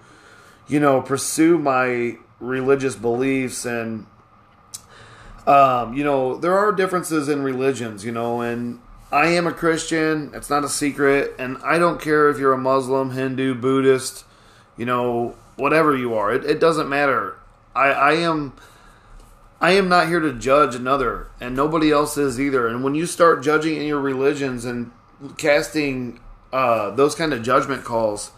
you 0.68 0.80
know, 0.80 1.02
pursue 1.02 1.58
my 1.58 2.18
religious 2.44 2.96
beliefs 2.96 3.66
and 3.66 4.06
um, 5.48 5.94
you 5.94 6.04
know 6.04 6.38
there 6.38 6.58
are 6.58 6.72
differences 6.72 7.30
in 7.30 7.42
religions 7.42 8.06
you 8.06 8.12
know 8.12 8.42
and 8.42 8.80
i 9.14 9.28
am 9.28 9.46
a 9.46 9.54
christian. 9.54 10.32
It's 10.34 10.50
not 10.50 10.64
a 10.64 10.70
secret. 10.70 11.36
And 11.38 11.58
i 11.64 11.78
don't 11.78 12.02
care 12.02 12.30
if 12.30 12.40
you're 12.40 12.54
a 12.54 12.58
muslim 12.58 13.12
hindu 13.12 13.54
buddhist 13.54 14.26
you 14.76 14.86
know 14.86 15.36
whatever 15.56 15.96
you 15.96 16.16
are. 16.16 16.34
It, 16.34 16.44
it 16.46 16.60
doesn't 16.60 16.90
matter. 16.90 17.38
I, 17.76 17.88
I 17.90 18.14
am 18.14 18.54
i 19.62 19.72
am 19.72 19.88
not 19.88 20.08
here 20.08 20.20
to 20.20 20.34
judge 20.34 20.76
another. 20.76 21.28
And 21.40 21.56
nobody 21.56 21.92
else 21.92 22.18
is 22.18 22.40
either. 22.40 22.68
And 22.68 22.84
when 22.84 22.96
you 22.96 23.06
start 23.06 23.44
judging 23.44 23.78
in 23.78 23.88
your 23.88 24.02
religions 24.02 24.66
and 24.66 24.92
casting 25.38 26.20
uh, 26.52 26.92
those 26.92 27.16
kind 27.16 27.34
of 27.34 27.42
judgment 27.42 27.84
calls 27.84 28.32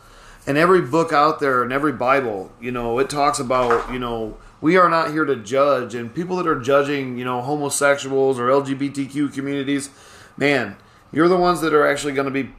And 0.48 0.58
every 0.58 0.82
book 0.82 1.12
out 1.12 1.40
there 1.40 1.64
and 1.64 1.74
every 1.74 1.92
Bible, 1.92 2.52
you 2.62 2.72
know, 2.72 3.00
it 3.00 3.10
talks 3.10 3.40
about, 3.40 3.92
you 3.92 3.98
know, 3.98 4.38
we 4.62 4.78
are 4.78 4.90
not 4.90 5.12
here 5.12 5.26
to 5.26 5.36
judge. 5.36 5.96
And 5.96 6.14
people 6.14 6.38
that 6.38 6.48
are 6.48 6.60
judging, 6.60 7.18
you 7.18 7.26
know, 7.26 7.42
homosexuals 7.42 8.40
or 8.40 8.50
LGBTQ 8.50 9.34
communities, 9.34 9.90
man, 10.38 10.78
you're 11.12 11.28
the 11.28 11.38
ones 11.38 11.62
that 11.62 11.74
are 11.74 11.88
actually 11.88 12.14
going 12.14 12.26
to 12.26 12.44
be, 12.44 12.52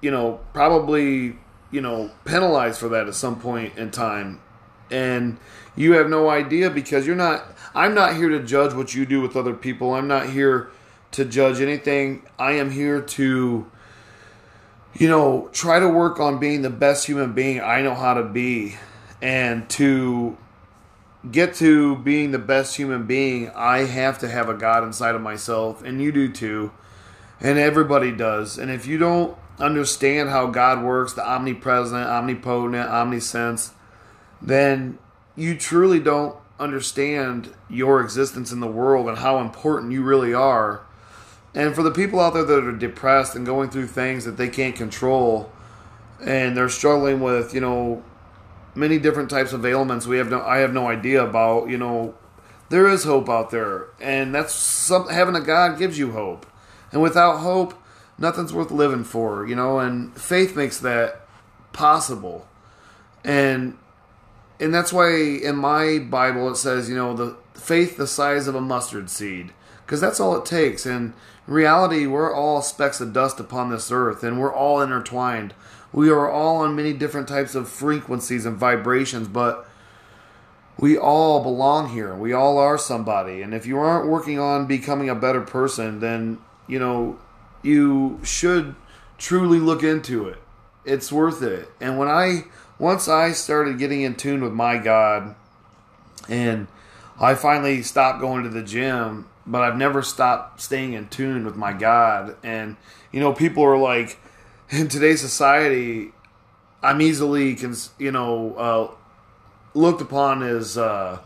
you 0.00 0.10
know, 0.10 0.40
probably, 0.52 1.36
you 1.70 1.80
know, 1.80 2.10
penalized 2.24 2.78
for 2.78 2.88
that 2.90 3.08
at 3.08 3.14
some 3.14 3.40
point 3.40 3.76
in 3.76 3.90
time. 3.90 4.40
And 4.90 5.38
you 5.76 5.92
have 5.94 6.08
no 6.08 6.28
idea 6.28 6.70
because 6.70 7.06
you're 7.06 7.16
not, 7.16 7.44
I'm 7.74 7.94
not 7.94 8.16
here 8.16 8.28
to 8.28 8.42
judge 8.42 8.74
what 8.74 8.94
you 8.94 9.06
do 9.06 9.20
with 9.20 9.36
other 9.36 9.54
people. 9.54 9.94
I'm 9.94 10.06
not 10.06 10.30
here 10.30 10.70
to 11.12 11.24
judge 11.24 11.60
anything. 11.60 12.22
I 12.38 12.52
am 12.52 12.70
here 12.70 13.00
to, 13.00 13.70
you 14.94 15.08
know, 15.08 15.48
try 15.52 15.80
to 15.80 15.88
work 15.88 16.20
on 16.20 16.38
being 16.38 16.62
the 16.62 16.70
best 16.70 17.06
human 17.06 17.32
being 17.32 17.60
I 17.60 17.82
know 17.82 17.94
how 17.94 18.14
to 18.14 18.22
be. 18.22 18.76
And 19.20 19.68
to 19.70 20.36
get 21.30 21.54
to 21.54 21.96
being 21.96 22.30
the 22.30 22.38
best 22.38 22.76
human 22.76 23.06
being, 23.06 23.50
I 23.50 23.84
have 23.84 24.18
to 24.18 24.28
have 24.28 24.48
a 24.48 24.54
God 24.54 24.84
inside 24.84 25.14
of 25.14 25.22
myself. 25.22 25.82
And 25.82 26.00
you 26.00 26.12
do 26.12 26.30
too. 26.30 26.72
And 27.44 27.58
everybody 27.58 28.10
does. 28.10 28.56
And 28.56 28.70
if 28.70 28.86
you 28.86 28.96
don't 28.96 29.36
understand 29.58 30.30
how 30.30 30.46
God 30.46 30.82
works, 30.82 31.12
the 31.12 31.28
omnipresent, 31.28 32.08
omnipotent, 32.08 32.88
omniscience, 32.88 33.72
then 34.40 34.98
you 35.36 35.54
truly 35.58 36.00
don't 36.00 36.36
understand 36.58 37.52
your 37.68 38.00
existence 38.00 38.50
in 38.50 38.60
the 38.60 38.66
world 38.66 39.10
and 39.10 39.18
how 39.18 39.40
important 39.40 39.92
you 39.92 40.02
really 40.02 40.32
are. 40.32 40.86
And 41.54 41.74
for 41.74 41.82
the 41.82 41.90
people 41.90 42.18
out 42.18 42.32
there 42.32 42.44
that 42.44 42.64
are 42.64 42.72
depressed 42.72 43.36
and 43.36 43.44
going 43.44 43.68
through 43.68 43.88
things 43.88 44.24
that 44.24 44.38
they 44.38 44.48
can't 44.48 44.74
control 44.74 45.52
and 46.24 46.56
they're 46.56 46.70
struggling 46.70 47.20
with, 47.20 47.52
you 47.52 47.60
know, 47.60 48.02
many 48.74 48.98
different 48.98 49.28
types 49.28 49.52
of 49.52 49.66
ailments 49.66 50.06
we 50.06 50.16
have 50.16 50.30
no 50.30 50.40
I 50.40 50.60
have 50.60 50.72
no 50.72 50.88
idea 50.88 51.22
about, 51.22 51.68
you 51.68 51.76
know, 51.76 52.14
there 52.70 52.88
is 52.88 53.04
hope 53.04 53.28
out 53.28 53.50
there. 53.50 53.88
And 54.00 54.34
that's 54.34 54.54
some 54.54 55.08
having 55.10 55.36
a 55.36 55.42
God 55.42 55.78
gives 55.78 55.98
you 55.98 56.12
hope. 56.12 56.46
And 56.94 57.02
without 57.02 57.38
hope, 57.38 57.74
nothing's 58.18 58.54
worth 58.54 58.70
living 58.70 59.02
for, 59.02 59.44
you 59.46 59.56
know, 59.56 59.80
and 59.80 60.16
faith 60.16 60.54
makes 60.54 60.78
that 60.78 61.26
possible. 61.72 62.46
And 63.24 63.76
and 64.60 64.72
that's 64.72 64.92
why 64.92 65.16
in 65.16 65.56
my 65.56 65.98
Bible 65.98 66.48
it 66.48 66.56
says, 66.56 66.88
you 66.88 66.94
know, 66.94 67.12
the 67.12 67.36
faith 67.54 67.96
the 67.96 68.06
size 68.06 68.46
of 68.46 68.54
a 68.54 68.60
mustard 68.60 69.10
seed, 69.10 69.52
because 69.84 70.00
that's 70.00 70.20
all 70.20 70.36
it 70.36 70.46
takes. 70.46 70.86
And 70.86 71.14
in 71.48 71.54
reality, 71.54 72.06
we're 72.06 72.32
all 72.32 72.62
specks 72.62 73.00
of 73.00 73.12
dust 73.12 73.40
upon 73.40 73.70
this 73.70 73.90
earth, 73.90 74.22
and 74.22 74.38
we're 74.38 74.54
all 74.54 74.80
intertwined. 74.80 75.52
We 75.92 76.10
are 76.10 76.30
all 76.30 76.58
on 76.58 76.76
many 76.76 76.92
different 76.92 77.26
types 77.26 77.56
of 77.56 77.68
frequencies 77.68 78.46
and 78.46 78.56
vibrations, 78.56 79.26
but 79.26 79.68
we 80.78 80.96
all 80.96 81.42
belong 81.42 81.88
here. 81.88 82.14
We 82.14 82.32
all 82.32 82.56
are 82.58 82.78
somebody. 82.78 83.42
And 83.42 83.52
if 83.52 83.66
you 83.66 83.78
aren't 83.78 84.08
working 84.08 84.38
on 84.38 84.66
becoming 84.66 85.08
a 85.08 85.14
better 85.16 85.40
person, 85.40 85.98
then 85.98 86.38
you 86.66 86.78
know, 86.78 87.18
you 87.62 88.20
should 88.22 88.74
truly 89.18 89.58
look 89.58 89.82
into 89.82 90.28
it. 90.28 90.38
It's 90.84 91.10
worth 91.10 91.42
it. 91.42 91.70
And 91.80 91.98
when 91.98 92.08
I 92.08 92.44
once 92.78 93.08
I 93.08 93.32
started 93.32 93.78
getting 93.78 94.02
in 94.02 94.16
tune 94.16 94.42
with 94.42 94.52
my 94.52 94.78
God 94.78 95.34
and 96.28 96.66
I 97.20 97.34
finally 97.34 97.82
stopped 97.82 98.20
going 98.20 98.42
to 98.44 98.50
the 98.50 98.62
gym, 98.62 99.28
but 99.46 99.62
I've 99.62 99.76
never 99.76 100.02
stopped 100.02 100.60
staying 100.60 100.94
in 100.94 101.08
tune 101.08 101.44
with 101.44 101.56
my 101.56 101.72
God. 101.72 102.36
And 102.42 102.76
you 103.12 103.20
know, 103.20 103.32
people 103.32 103.64
are 103.64 103.78
like 103.78 104.18
in 104.70 104.88
today's 104.88 105.20
society, 105.20 106.12
I'm 106.82 107.00
easily, 107.00 107.54
cons- 107.54 107.90
you 107.98 108.12
know, 108.12 108.54
uh, 108.54 108.90
looked 109.72 110.02
upon 110.02 110.42
as 110.42 110.76
uh, 110.76 111.18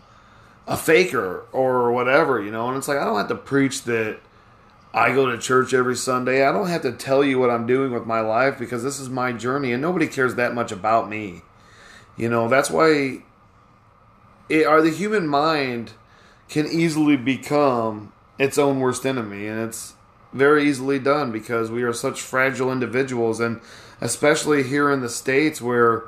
a 0.67 0.77
faker 0.77 1.45
or 1.53 1.91
whatever, 1.93 2.41
you 2.41 2.51
know. 2.51 2.69
And 2.69 2.77
it's 2.77 2.87
like 2.87 2.99
I 2.99 3.05
don't 3.05 3.17
have 3.17 3.29
to 3.29 3.35
preach 3.35 3.83
that 3.85 4.21
I 4.93 5.13
go 5.13 5.27
to 5.27 5.39
church 5.39 5.75
every 5.75 5.97
Sunday. 5.97 6.47
I 6.47 6.53
don't 6.53 6.69
have 6.69 6.83
to 6.83 6.93
tell 6.93 7.23
you 7.23 7.39
what 7.39 7.51
I'm 7.51 7.67
doing 7.67 7.93
with 7.93 8.07
my 8.07 8.21
life 8.21 8.59
because 8.59 8.83
this 8.83 8.99
is 8.99 9.09
my 9.09 9.33
journey 9.33 9.73
and 9.73 9.83
nobody 9.83 10.07
cares 10.07 10.35
that 10.37 10.55
much 10.55 10.73
about 10.73 11.11
me. 11.11 11.43
You 12.17 12.29
know, 12.29 12.49
that's 12.49 12.71
why 12.71 13.23
it, 14.49 14.67
are 14.67 14.83
the 14.83 14.91
human 14.91 15.29
mind 15.29 15.93
can 16.49 16.67
easily 16.67 17.17
become 17.17 18.13
its 18.39 18.57
own 18.57 18.81
worst 18.81 19.05
enemy 19.05 19.47
and 19.47 19.61
it's 19.61 19.95
very 20.33 20.69
easily 20.69 20.99
done 20.99 21.33
because 21.33 21.71
we 21.71 21.83
are 21.83 21.93
such 21.93 22.21
fragile 22.21 22.73
individuals 22.73 23.41
and 23.41 23.61
especially 24.01 24.63
here 24.63 24.91
in 24.91 25.01
the 25.01 25.09
states 25.09 25.61
where 25.61 26.05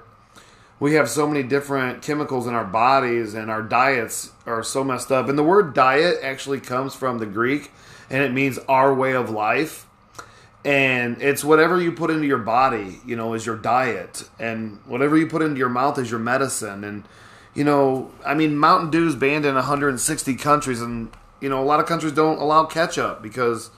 we 0.78 0.94
have 0.94 1.10
so 1.10 1.26
many 1.26 1.42
different 1.42 2.00
chemicals 2.00 2.46
in 2.46 2.54
our 2.54 2.64
bodies 2.64 3.34
and 3.34 3.50
our 3.50 3.62
diets 3.62 4.32
are 4.46 4.62
so 4.62 4.82
messed 4.82 5.12
up. 5.12 5.28
And 5.28 5.38
the 5.38 5.44
word 5.44 5.74
diet 5.74 6.20
actually 6.22 6.60
comes 6.60 6.94
from 6.94 7.18
the 7.18 7.26
Greek 7.26 7.70
and 8.10 8.22
it 8.22 8.32
means 8.32 8.58
our 8.68 8.92
way 8.92 9.14
of 9.14 9.30
life. 9.30 9.86
And 10.64 11.22
it's 11.22 11.42
whatever 11.42 11.80
you 11.80 11.92
put 11.92 12.10
into 12.10 12.26
your 12.26 12.38
body, 12.38 13.00
you 13.06 13.16
know, 13.16 13.32
is 13.32 13.46
your 13.46 13.56
diet. 13.56 14.28
And 14.38 14.80
whatever 14.84 15.16
you 15.16 15.26
put 15.26 15.40
into 15.40 15.56
your 15.56 15.70
mouth 15.70 15.98
is 15.98 16.10
your 16.10 16.20
medicine. 16.20 16.84
And, 16.84 17.04
you 17.54 17.64
know, 17.64 18.10
I 18.26 18.34
mean, 18.34 18.58
Mountain 18.58 18.90
Dew 18.90 19.06
is 19.06 19.16
banned 19.16 19.46
in 19.46 19.54
160 19.54 20.34
countries. 20.34 20.82
And, 20.82 21.10
you 21.40 21.48
know, 21.48 21.62
a 21.62 21.64
lot 21.64 21.80
of 21.80 21.86
countries 21.86 22.12
don't 22.12 22.38
allow 22.38 22.66
ketchup 22.66 23.22
because, 23.22 23.70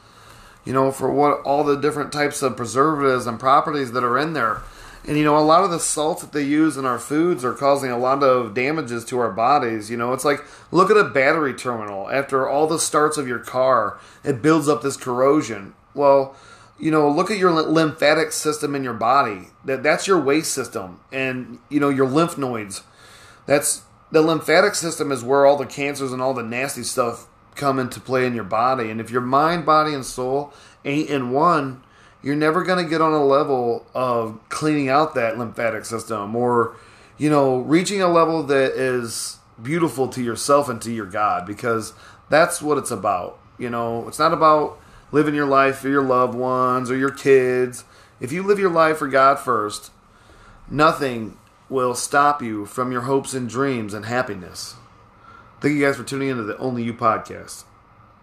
you 0.64 0.72
know, 0.72 0.90
for 0.90 1.12
what 1.12 1.42
all 1.42 1.62
the 1.62 1.76
different 1.76 2.10
types 2.12 2.42
of 2.42 2.56
preservatives 2.56 3.28
and 3.28 3.38
properties 3.38 3.92
that 3.92 4.02
are 4.02 4.18
in 4.18 4.32
there. 4.32 4.62
And 5.06 5.18
you 5.18 5.24
know, 5.24 5.36
a 5.36 5.40
lot 5.40 5.64
of 5.64 5.70
the 5.70 5.80
salts 5.80 6.22
that 6.22 6.32
they 6.32 6.44
use 6.44 6.76
in 6.76 6.84
our 6.84 6.98
foods 6.98 7.44
are 7.44 7.54
causing 7.54 7.90
a 7.90 7.98
lot 7.98 8.22
of 8.22 8.54
damages 8.54 9.04
to 9.06 9.18
our 9.18 9.32
bodies. 9.32 9.90
You 9.90 9.96
know, 9.96 10.12
it's 10.12 10.24
like 10.24 10.44
look 10.70 10.90
at 10.90 10.96
a 10.96 11.04
battery 11.04 11.54
terminal. 11.54 12.08
After 12.08 12.48
all 12.48 12.66
the 12.66 12.78
starts 12.78 13.18
of 13.18 13.26
your 13.26 13.40
car, 13.40 13.98
it 14.22 14.42
builds 14.42 14.68
up 14.68 14.82
this 14.82 14.96
corrosion. 14.96 15.74
Well, 15.94 16.36
you 16.78 16.90
know, 16.90 17.08
look 17.08 17.30
at 17.30 17.38
your 17.38 17.52
lymphatic 17.52 18.32
system 18.32 18.74
in 18.74 18.84
your 18.84 18.94
body. 18.94 19.48
That 19.64 19.82
that's 19.82 20.06
your 20.06 20.20
waste 20.20 20.52
system, 20.52 21.00
and 21.10 21.58
you 21.68 21.80
know 21.80 21.88
your 21.88 22.08
lymph 22.08 22.38
nodes. 22.38 22.82
That's 23.46 23.82
the 24.12 24.22
lymphatic 24.22 24.74
system 24.74 25.10
is 25.10 25.24
where 25.24 25.46
all 25.46 25.56
the 25.56 25.66
cancers 25.66 26.12
and 26.12 26.22
all 26.22 26.34
the 26.34 26.42
nasty 26.42 26.84
stuff 26.84 27.26
come 27.54 27.78
into 27.78 28.00
play 28.00 28.26
in 28.26 28.34
your 28.34 28.44
body. 28.44 28.90
And 28.90 29.00
if 29.00 29.10
your 29.10 29.20
mind, 29.20 29.66
body, 29.66 29.94
and 29.94 30.04
soul 30.04 30.52
ain't 30.84 31.08
in 31.08 31.30
one, 31.30 31.82
you're 32.22 32.36
never 32.36 32.62
going 32.62 32.82
to 32.82 32.88
get 32.88 33.00
on 33.00 33.12
a 33.12 33.24
level 33.24 33.84
of 33.94 34.38
cleaning 34.48 34.88
out 34.88 35.14
that 35.14 35.38
lymphatic 35.38 35.84
system 35.84 36.34
or, 36.36 36.76
you 37.18 37.28
know, 37.28 37.58
reaching 37.58 38.00
a 38.00 38.08
level 38.08 38.42
that 38.44 38.72
is 38.72 39.38
beautiful 39.60 40.08
to 40.08 40.22
yourself 40.22 40.68
and 40.68 40.80
to 40.82 40.92
your 40.92 41.06
God 41.06 41.46
because 41.46 41.92
that's 42.30 42.62
what 42.62 42.78
it's 42.78 42.90
about. 42.90 43.38
You 43.58 43.70
know, 43.70 44.06
it's 44.08 44.18
not 44.18 44.32
about 44.32 44.78
living 45.10 45.34
your 45.34 45.46
life 45.46 45.78
for 45.78 45.88
your 45.88 46.02
loved 46.02 46.34
ones 46.34 46.90
or 46.90 46.96
your 46.96 47.10
kids. 47.10 47.84
If 48.20 48.32
you 48.32 48.42
live 48.42 48.58
your 48.58 48.70
life 48.70 48.98
for 48.98 49.08
God 49.08 49.38
first, 49.38 49.90
nothing 50.70 51.36
will 51.68 51.94
stop 51.94 52.42
you 52.42 52.66
from 52.66 52.92
your 52.92 53.02
hopes 53.02 53.34
and 53.34 53.48
dreams 53.48 53.94
and 53.94 54.06
happiness. 54.06 54.76
Thank 55.60 55.74
you 55.74 55.84
guys 55.84 55.96
for 55.96 56.04
tuning 56.04 56.28
into 56.28 56.42
the 56.44 56.56
Only 56.58 56.82
You 56.82 56.94
podcast. 56.94 57.64